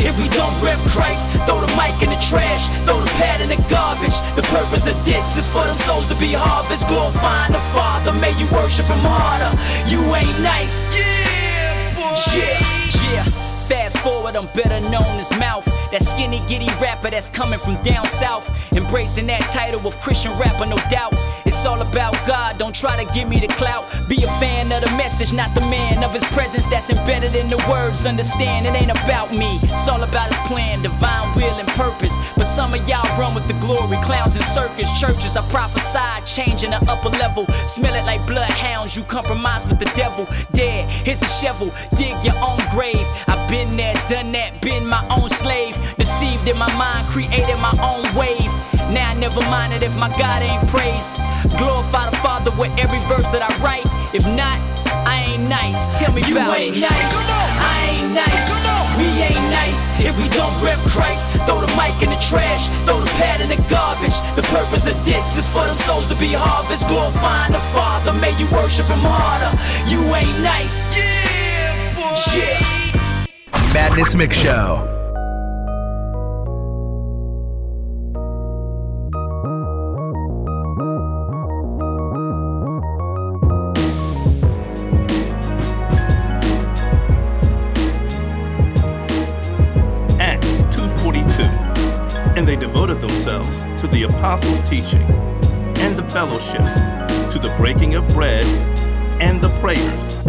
If 0.05 0.19
we 0.19 0.29
don't 0.29 0.55
rep 0.63 0.79
Christ, 0.93 1.33
throw 1.49 1.61
the 1.61 1.73
mic 1.81 1.97
in 2.05 2.11
the 2.11 2.21
trash, 2.21 2.69
throw 2.85 3.01
the 3.01 3.11
pad 3.17 3.41
in 3.41 3.49
the 3.49 3.61
garbage. 3.69 4.15
The 4.37 4.45
purpose 4.53 4.87
of 4.87 4.97
this 5.05 5.37
is 5.37 5.47
for 5.47 5.65
them 5.65 5.75
souls 5.75 6.09
to 6.09 6.15
be 6.17 6.33
harvest, 6.33 6.87
glorifying 6.89 7.53
the 7.53 7.65
Father. 7.73 8.13
May 8.21 8.37
you 8.39 8.47
worship 8.53 8.87
Him 8.87 9.01
harder. 9.01 9.51
You 9.89 10.01
ain't 10.15 10.39
nice. 10.41 10.97
Yeah, 10.99 11.65
yeah. 12.37 12.85
Yeah. 13.13 13.25
Fast 13.65 13.97
forward, 13.99 14.37
I'm 14.37 14.47
better 14.49 14.79
known 14.79 15.19
as 15.19 15.31
Mouth. 15.39 15.65
That 15.91 16.03
skinny, 16.03 16.43
giddy 16.47 16.69
rapper 16.83 17.09
that's 17.09 17.31
coming 17.31 17.59
from 17.59 17.81
down 17.83 18.05
south. 18.05 18.51
Embracing 18.77 19.27
that 19.29 19.41
title 19.53 19.87
of 19.87 19.99
Christian 20.01 20.37
rapper, 20.39 20.67
no 20.67 20.77
doubt. 20.91 21.15
It's 21.47 21.54
all 21.67 21.81
about 21.81 22.15
God, 22.27 22.59
don't 22.59 22.75
try 22.75 23.03
to 23.03 23.11
give 23.13 23.29
me 23.29 23.41
the 23.41 23.49
clout. 23.49 23.85
Be 24.09 24.23
a 24.23 24.29
fan 24.39 24.71
of 24.73 24.81
the 24.83 24.97
message, 24.97 25.33
not 25.33 25.55
the 25.55 25.61
man 25.63 26.03
of 26.03 26.13
his 26.13 26.25
presence 26.25 26.67
that's 26.67 26.91
embedded 26.91 27.35
in 27.35 27.49
the 27.49 27.57
words. 27.69 28.07
Understand, 28.07 28.67
it 28.67 28.75
ain't 28.75 28.91
about 28.91 29.31
me, 29.31 29.59
it's 29.63 29.89
all 29.89 30.03
about 30.03 30.29
his 30.29 30.39
plan, 30.47 30.83
divine 30.83 31.35
will 31.35 31.57
and 31.57 31.69
purpose. 31.69 32.15
But 32.37 32.45
some 32.45 32.75
of 32.75 32.89
y'all 32.89 33.19
run 33.19 33.35
with 33.35 33.47
the 33.47 33.55
glory, 33.55 33.97
clowns 34.03 34.35
and 34.35 34.45
circus 34.45 34.91
churches. 34.99 35.37
I 35.37 35.47
prophesy, 35.49 36.25
changing 36.25 36.71
the 36.71 36.81
upper 36.91 37.11
level. 37.11 37.47
Smell 37.67 37.95
it 37.95 38.05
like 38.05 38.27
bloodhounds, 38.27 38.97
you 38.97 39.03
compromise 39.05 39.67
with 39.67 39.79
the 39.79 39.91
devil. 39.97 40.27
Dead, 40.53 40.91
here's 40.91 41.23
a 41.23 41.29
shovel, 41.29 41.73
dig 41.97 42.17
your 42.25 42.37
own 42.39 42.59
grave. 42.73 43.07
I've 43.29 43.49
been 43.49 43.77
there, 43.77 43.95
done 44.09 44.33
that, 44.33 44.61
been 44.61 44.87
my 44.87 45.05
own 45.11 45.29
slave. 45.29 45.77
Deceived 45.97 46.49
in 46.49 46.59
my 46.59 46.73
mind, 46.77 47.07
created 47.09 47.57
my 47.59 47.75
own 47.81 48.03
wave. 48.17 48.51
Now 48.93 49.11
I 49.11 49.15
never 49.15 49.41
mind 49.51 49.73
it 49.73 49.83
if 49.83 49.97
my 49.99 50.09
God 50.19 50.43
ain't 50.43 50.67
praised. 50.69 51.17
Glorify 51.59 52.11
the 52.11 52.17
Father 52.17 52.51
with 52.59 52.73
every 52.79 53.01
verse 53.07 53.27
that 53.31 53.43
I 53.43 53.51
write. 53.63 53.87
If 54.15 54.27
not, 54.27 54.59
I 55.07 55.25
ain't 55.35 55.49
nice. 55.49 55.87
Tell 55.99 56.13
me 56.13 56.23
You 56.27 56.37
about 56.37 56.59
ain't 56.59 56.77
it. 56.77 56.81
nice, 56.81 57.15
I 57.61 57.99
ain't 57.99 58.13
nice. 58.15 58.49
We 58.97 59.07
ain't 59.23 59.47
nice 59.51 59.99
if 60.01 60.15
we 60.23 60.29
don't 60.31 60.55
rep 60.63 60.79
Christ. 60.87 61.33
Throw 61.47 61.61
the 61.61 61.71
mic 61.75 61.99
in 62.03 62.11
the 62.11 62.21
trash, 62.23 62.69
throw 62.87 63.01
the 63.01 63.11
pad 63.19 63.41
in 63.41 63.49
the 63.49 63.59
garbage. 63.69 64.15
The 64.37 64.43
purpose 64.55 64.87
of 64.87 64.95
this 65.05 65.37
is 65.37 65.47
for 65.47 65.65
them 65.67 65.75
souls 65.75 66.09
to 66.09 66.15
be 66.17 66.33
harvest, 66.33 66.87
glorifying 66.87 67.53
the 67.53 67.59
Father. 67.75 68.13
May 68.13 68.31
you 68.39 68.47
worship 68.55 68.87
Him 68.87 69.03
harder. 69.03 69.51
You 69.91 69.99
ain't 70.15 70.39
nice. 70.43 70.97
Yeah. 72.37 72.61
Madness 73.75 74.15
Mix 74.15 74.37
Show. 74.37 74.94
Devoted 92.75 93.01
themselves 93.01 93.57
to 93.81 93.87
the 93.87 94.03
apostles' 94.03 94.61
teaching 94.69 95.01
and 95.79 95.97
the 95.97 96.03
fellowship, 96.11 96.59
to 97.31 97.39
the 97.41 97.55
breaking 97.57 97.95
of 97.95 98.07
bread 98.09 98.45
and 99.21 99.41
the 99.41 99.49
prayers. 99.61 100.27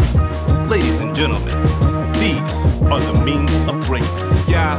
Ladies 0.70 1.00
and 1.00 1.14
gentlemen, 1.16 1.85
these 2.26 2.50
are 2.90 3.00
the 3.00 3.24
means 3.24 3.52
of 3.68 3.80
grace. 3.86 4.04
Yeah, 4.48 4.78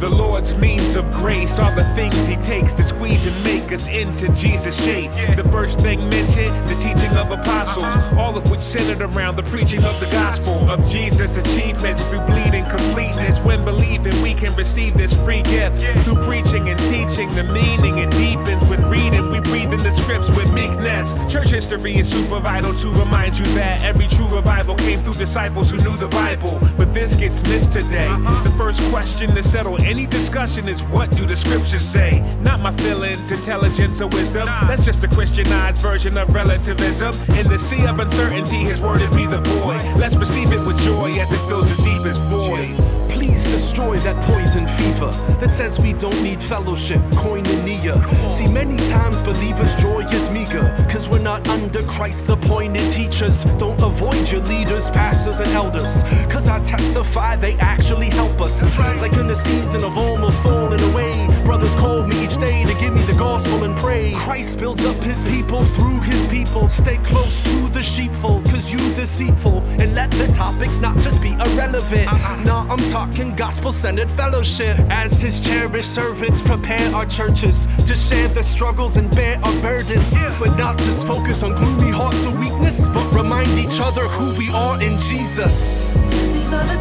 the 0.00 0.08
Lord's 0.08 0.54
means 0.54 0.96
of 0.96 1.10
grace 1.12 1.58
are 1.58 1.74
the 1.74 1.84
things 1.94 2.26
He 2.26 2.36
takes 2.36 2.72
to 2.74 2.84
squeeze 2.84 3.26
and 3.26 3.44
make 3.44 3.70
us 3.70 3.86
into 3.88 4.28
Jesus' 4.34 4.82
shape. 4.82 5.10
The 5.36 5.48
first 5.50 5.78
thing 5.80 6.00
mentioned, 6.08 6.52
the 6.68 6.74
teaching 6.76 7.14
of 7.16 7.30
apostles, 7.30 7.84
uh-huh. 7.84 8.20
all 8.20 8.36
of 8.36 8.50
which 8.50 8.60
centered 8.60 9.02
around 9.02 9.36
the 9.36 9.42
preaching 9.44 9.84
of 9.84 9.98
the 10.00 10.06
gospel 10.06 10.70
of 10.70 10.84
Jesus' 10.88 11.36
achievements 11.36 12.04
through 12.06 12.20
bleeding 12.20 12.64
completeness. 12.68 13.44
When 13.44 13.64
believing, 13.64 14.20
we 14.22 14.34
can 14.34 14.54
receive 14.56 14.96
this 14.96 15.12
free 15.22 15.42
gift 15.42 15.80
through 16.04 16.22
preaching 16.24 16.68
and 16.70 16.78
teaching. 16.80 17.32
The 17.34 17.44
meaning 17.44 17.98
it 17.98 18.10
deepens 18.12 18.64
when 18.64 18.88
reading. 18.88 19.30
We 19.30 19.40
breathe 19.40 19.72
in 19.72 19.82
the 19.82 19.92
scripts 19.94 20.30
with 20.30 20.52
meekness. 20.54 21.30
Church 21.30 21.50
history 21.50 21.96
is 21.96 22.10
super 22.10 22.40
vital 22.40 22.74
to 22.74 22.88
remind 22.92 23.38
you 23.38 23.44
that 23.56 23.82
every 23.82 24.08
true 24.08 24.28
revival 24.28 24.74
came 24.76 25.00
through 25.00 25.14
disciples 25.14 25.70
who 25.70 25.76
knew 25.78 25.96
the 25.96 26.08
Bible. 26.08 26.58
But 26.80 26.94
this 26.94 27.14
gets 27.14 27.42
missed 27.42 27.72
today. 27.72 28.06
Uh-huh. 28.06 28.42
The 28.42 28.56
first 28.56 28.80
question 28.90 29.34
to 29.34 29.42
settle 29.42 29.78
any 29.82 30.06
discussion 30.06 30.66
is 30.66 30.82
what 30.84 31.10
do 31.10 31.26
the 31.26 31.36
scriptures 31.36 31.82
say? 31.82 32.24
Not 32.40 32.60
my 32.60 32.72
feelings, 32.72 33.30
intelligence, 33.30 34.00
or 34.00 34.06
wisdom. 34.08 34.46
That's 34.46 34.86
just 34.86 35.04
a 35.04 35.08
Christianized 35.08 35.82
version 35.82 36.16
of 36.16 36.34
relativism. 36.34 37.14
In 37.36 37.46
the 37.50 37.58
sea 37.58 37.84
of 37.84 38.00
uncertainty, 38.00 38.60
his 38.60 38.80
word 38.80 39.02
would 39.02 39.14
be 39.14 39.26
the 39.26 39.42
void. 39.42 39.82
Let's 39.98 40.16
receive 40.16 40.52
it 40.52 40.66
with 40.66 40.82
joy 40.82 41.10
as 41.20 41.30
it 41.30 41.40
fills 41.48 41.68
the 41.76 41.82
deepest 41.82 42.22
void. 42.22 42.89
Please 43.30 43.52
destroy 43.52 43.96
that 44.00 44.16
poison 44.24 44.66
fever 44.66 45.12
that 45.38 45.50
says 45.50 45.78
we 45.78 45.92
don't 45.92 46.20
need 46.20 46.42
fellowship, 46.42 46.98
koinonia. 47.22 47.94
See, 48.28 48.48
many 48.48 48.76
times 48.88 49.20
believers' 49.20 49.76
joy 49.76 50.00
is 50.06 50.28
meager, 50.30 50.74
cause 50.90 51.08
we're 51.08 51.20
not 51.20 51.48
under 51.48 51.80
Christ 51.84 52.28
appointed 52.28 52.90
teachers. 52.90 53.44
Don't 53.56 53.80
avoid 53.80 54.28
your 54.32 54.40
leaders, 54.40 54.90
pastors, 54.90 55.38
and 55.38 55.48
elders, 55.50 56.02
cause 56.28 56.48
I 56.48 56.58
testify 56.64 57.36
they 57.36 57.54
actually 57.58 58.08
help 58.08 58.40
us. 58.40 58.64
Like 59.00 59.12
in 59.12 59.28
the 59.28 59.36
season 59.36 59.84
of 59.84 59.96
almost 59.96 60.42
falling 60.42 60.80
away, 60.90 61.28
brothers 61.44 61.76
call 61.76 62.04
me 62.08 62.24
each 62.24 62.36
day 62.38 62.64
to 62.64 62.74
give 62.80 62.92
me 62.92 63.02
the 63.02 63.14
gospel 63.14 63.62
and 63.62 63.76
pray. 63.76 64.12
Christ 64.16 64.58
builds 64.58 64.84
up 64.84 64.96
his 64.96 65.22
people 65.22 65.62
through 65.66 66.00
his 66.00 66.26
people. 66.26 66.68
Stay 66.68 66.96
close 67.04 67.40
to 67.42 67.68
the 67.68 67.82
sheepfold, 67.82 68.44
cause 68.46 68.72
you 68.72 68.78
deceitful, 68.96 69.62
and 69.78 69.94
let 69.94 70.10
the 70.12 70.26
topics 70.32 70.80
not 70.80 70.96
just 70.98 71.22
be 71.22 71.30
irrelevant. 71.46 72.08
Uh-huh. 72.12 72.42
Nah, 72.42 72.66
I'm 72.68 72.78
talking 72.90 73.19
gospel 73.28 73.72
centered 73.72 74.10
fellowship. 74.10 74.76
As 74.88 75.20
his 75.20 75.40
cherished 75.40 75.94
servants 75.94 76.40
prepare 76.40 76.94
our 76.94 77.06
churches 77.06 77.66
to 77.86 77.94
share 77.94 78.28
their 78.28 78.42
struggles 78.42 78.96
and 78.96 79.10
bear 79.14 79.38
our 79.44 79.62
burdens. 79.62 80.14
But 80.38 80.56
not 80.56 80.78
just 80.78 81.06
focus 81.06 81.42
on 81.42 81.52
gloomy 81.54 81.90
hearts 81.90 82.26
or 82.26 82.34
weakness, 82.38 82.88
but 82.88 83.12
remind 83.12 83.50
each 83.58 83.80
other 83.80 84.02
who 84.02 84.38
we 84.38 84.50
are 84.50 84.82
in 84.82 84.98
Jesus. 85.00 85.84
These 86.32 86.52
are 86.52 86.64
the 86.64 86.76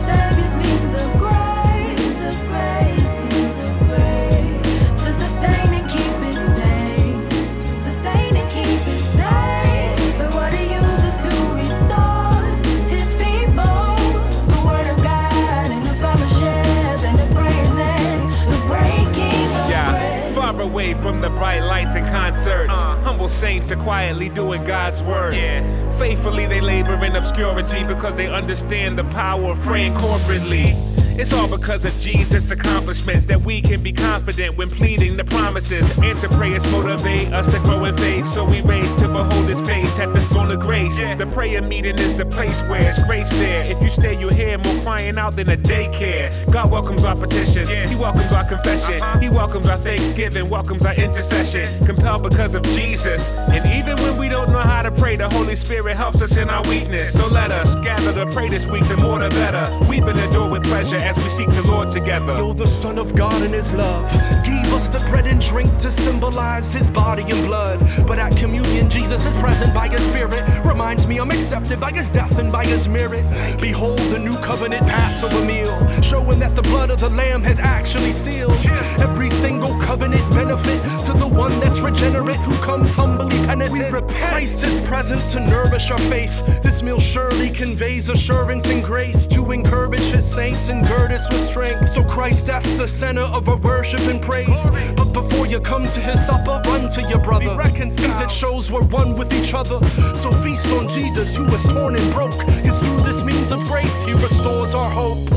away 20.90 21.02
from 21.02 21.22
the 21.22 21.30
bright 21.30 21.62
lights 21.62 21.96
and 21.96 22.06
concerts. 22.08 22.74
Uh. 22.74 22.96
Humble 23.02 23.30
saints 23.30 23.72
are 23.72 23.78
quietly 23.78 24.30
doing 24.30 24.64
God's 24.64 25.02
word. 25.02 25.36
Yeah. 25.36 25.98
Faithfully 25.98 26.46
they 26.46 26.62
labor 26.62 27.04
in 27.04 27.16
obscurity 27.16 27.84
because 27.84 28.16
they 28.16 28.28
understand 28.28 28.98
the 28.98 29.04
power 29.06 29.52
of 29.52 29.60
praying 29.62 29.94
corporately. 29.96 30.89
It's 31.20 31.34
all 31.34 31.50
because 31.50 31.84
of 31.84 31.94
Jesus' 31.98 32.50
accomplishments 32.50 33.26
that 33.26 33.42
we 33.42 33.62
can 33.62 33.84
be 33.84 33.92
confident 33.92 34.58
when 34.58 34.70
pleading 34.70 35.18
the 35.18 35.26
promises. 35.26 35.86
Answer 36.00 36.30
prayers 36.30 36.64
motivate 36.72 37.34
us 37.34 37.50
to 37.50 37.60
grow 37.60 37.84
in 37.84 37.98
faith, 37.98 38.26
so 38.26 38.46
we 38.46 38.62
raise 38.62 38.96
to 38.96 39.08
behold 39.10 39.50
His 39.50 39.60
face 39.68 40.00
at 40.00 40.14
the 40.14 40.22
throne 40.28 40.50
of 40.50 40.62
grace. 40.62 40.96
The 40.96 41.30
prayer 41.34 41.62
meeting 41.62 42.00
is 42.00 42.16
the 42.16 42.26
place 42.26 42.62
where 42.70 42.90
it's 42.90 43.04
grace 43.06 43.30
there. 43.32 43.70
If 43.70 43.82
you 43.84 43.90
stay, 43.90 44.18
you'll 44.18 44.32
hear 44.32 44.58
more 44.60 44.82
crying 44.82 45.18
out 45.18 45.36
than 45.36 45.50
a 45.50 45.58
daycare. 45.58 46.32
God 46.54 46.72
welcomes 46.72 47.04
our 47.04 47.18
petitions, 47.18 47.68
He 47.68 47.96
welcomes 47.98 48.32
our 48.32 48.46
confession, 48.46 49.02
uh-huh. 49.02 49.20
He 49.20 49.28
welcomes 49.28 49.68
our 49.68 49.78
thanksgiving, 49.78 50.50
welcomes 50.50 50.86
our 50.86 50.96
intercession. 50.96 51.68
Compelled 51.86 52.24
because 52.24 52.56
of 52.56 52.64
Jesus. 52.64 53.28
And 53.50 53.66
even 53.76 54.02
when 54.06 54.18
we 54.18 54.30
don't 54.30 54.54
know 54.54 54.60
how 54.60 54.84
to 54.84 54.92
pray, 54.92 55.18
the 55.18 55.28
Holy 55.28 55.58
Spirit 55.58 55.98
helps 55.98 56.22
us 56.22 56.38
in 56.38 56.50
our 56.50 56.64
weakness. 56.70 57.12
So 57.12 57.28
let 57.28 57.52
us 57.52 57.76
gather 57.84 58.14
to 58.14 58.32
pray 58.32 58.48
this 58.48 58.66
week, 58.68 58.88
the 58.88 58.96
more 58.96 59.20
the 59.20 59.28
better. 59.32 59.68
Weep 59.90 60.06
and 60.06 60.18
adore 60.18 60.50
with 60.50 60.64
pleasure 60.64 61.09
as 61.10 61.18
we 61.18 61.30
seek 61.30 61.50
the 61.50 61.64
Lord 61.64 61.90
together. 61.90 62.34
Yo, 62.34 62.54
the 62.54 62.68
Son 62.68 63.00
of 63.00 63.16
God 63.16 63.42
in 63.42 63.52
His 63.52 63.74
love 63.74 64.06
gave 64.46 64.72
us 64.74 64.88
the 64.88 65.00
bread 65.10 65.26
and 65.26 65.42
drink 65.42 65.76
to 65.80 65.92
symbolize 65.92 66.72
His 66.72 66.88
body 66.88 67.24
and 67.24 67.48
blood. 67.48 67.80
But 68.08 68.20
at 68.20 68.38
communion, 68.38 68.90
Jesus 68.92 69.26
is 69.26 69.36
present 69.38 69.74
by 69.74 69.88
His 69.88 70.04
Spirit. 70.04 70.44
Reminds 70.64 71.08
me 71.08 71.20
I'm 71.20 71.32
accepted 71.32 71.80
by 71.80 71.92
His 71.92 72.12
death 72.12 72.38
and 72.38 72.52
by 72.52 72.64
His 72.64 72.88
merit. 72.88 73.26
Behold 73.60 73.98
the 74.14 74.20
new 74.20 74.38
covenant 74.38 74.86
Passover 74.86 75.44
meal, 75.46 75.74
showing 76.04 76.38
that 76.40 76.56
the 76.56 76.62
blood 76.62 76.92
of 76.92 77.00
the 77.00 77.10
Lamb 77.10 77.42
has 77.42 77.60
actually 77.60 78.12
sealed 78.12 78.64
every 79.00 79.32
single 79.32 79.74
covenant 79.82 80.28
benefit 80.30 80.80
to 81.08 81.14
the 81.14 81.28
one 81.28 81.60
that's 81.60 81.80
regenerate 81.80 82.38
who 82.42 82.56
comes 82.64 82.94
humbly 82.94 83.36
penitent. 83.48 84.08
Christ 84.10 84.64
is 84.64 84.80
present 84.88 85.28
to 85.30 85.40
nourish 85.40 85.90
our 85.90 85.98
faith. 86.14 86.62
This 86.62 86.84
meal 86.84 87.00
surely 87.00 87.50
conveys 87.50 88.10
assurance 88.10 88.70
and 88.70 88.84
grace 88.84 89.28
to 89.28 89.52
encourage 89.52 90.02
His 90.02 90.30
saints 90.30 90.70
and 90.70 90.86
gird 90.90 91.12
us 91.12 91.30
with 91.30 91.40
strength. 91.40 91.88
So 91.90 92.04
Christ 92.04 92.48
death's 92.48 92.76
the 92.76 92.88
center 92.88 93.22
of 93.22 93.48
our 93.48 93.58
worship 93.58 94.02
and 94.02 94.22
praise. 94.22 94.70
But 94.98 95.14
before 95.14 95.46
you 95.46 95.62
come 95.62 95.88
to 95.88 96.00
his 96.00 96.26
supper, 96.26 96.60
run 96.66 96.90
to 96.90 97.02
your 97.04 97.20
brother. 97.20 97.56
Cause 97.56 98.22
it 98.22 98.32
shows 98.32 98.72
we're 98.72 98.84
one 98.84 99.16
with 99.16 99.32
each 99.34 99.54
other. 99.54 99.80
So 100.16 100.32
feast 100.44 100.68
on 100.74 100.90
Jesus 100.90 101.36
who 101.36 101.46
was 101.46 101.64
torn 101.64 101.96
and 101.96 102.14
broke. 102.14 102.40
Cause 102.66 102.80
through 102.80 103.02
this 103.02 103.24
means 103.24 103.52
of 103.52 103.60
grace, 103.66 104.02
he 104.02 104.14
restores 104.14 104.74
our 104.74 104.90
hope. 104.90 105.30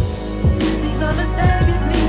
These 0.81 1.03
are 1.03 1.13
the 1.13 1.27
Savior's 1.27 1.87
means 1.87 2.02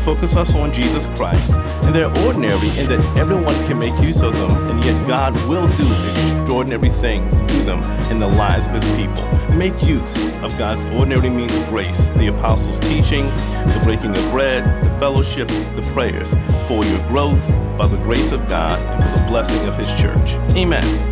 focus 0.00 0.36
us 0.36 0.54
on 0.54 0.72
Jesus 0.72 1.06
Christ, 1.16 1.52
and 1.52 1.94
they're 1.94 2.12
ordinary 2.26 2.68
in 2.78 2.86
that 2.88 3.16
everyone 3.16 3.54
can 3.66 3.78
make 3.78 3.98
use 4.02 4.22
of 4.22 4.32
them, 4.32 4.50
and 4.70 4.84
yet 4.84 5.06
God 5.06 5.34
will 5.48 5.66
do 5.76 5.86
extraordinary 6.10 6.90
things 7.00 7.32
through 7.50 7.64
them 7.64 7.82
in 8.10 8.18
the 8.18 8.28
lives 8.28 8.66
of 8.66 8.82
his 8.82 8.96
people. 8.96 9.56
Make 9.56 9.80
use 9.82 10.32
of 10.42 10.56
God's 10.58 10.84
ordinary 10.94 11.30
means 11.30 11.54
of 11.54 11.66
grace, 11.68 11.98
the 12.16 12.28
apostles' 12.28 12.80
teaching, 12.80 13.26
the 13.26 13.80
breaking 13.84 14.16
of 14.16 14.30
bread, 14.30 14.64
the 14.84 14.90
fellowship, 14.98 15.48
the 15.48 15.88
prayers, 15.92 16.30
for 16.66 16.84
your 16.84 17.08
growth 17.08 17.40
by 17.76 17.86
the 17.86 17.96
grace 17.98 18.32
of 18.32 18.46
God 18.48 18.78
and 18.78 19.04
for 19.04 19.18
the 19.18 19.28
blessing 19.28 19.68
of 19.68 19.76
his 19.76 19.88
church. 20.00 20.30
Amen. 20.56 21.09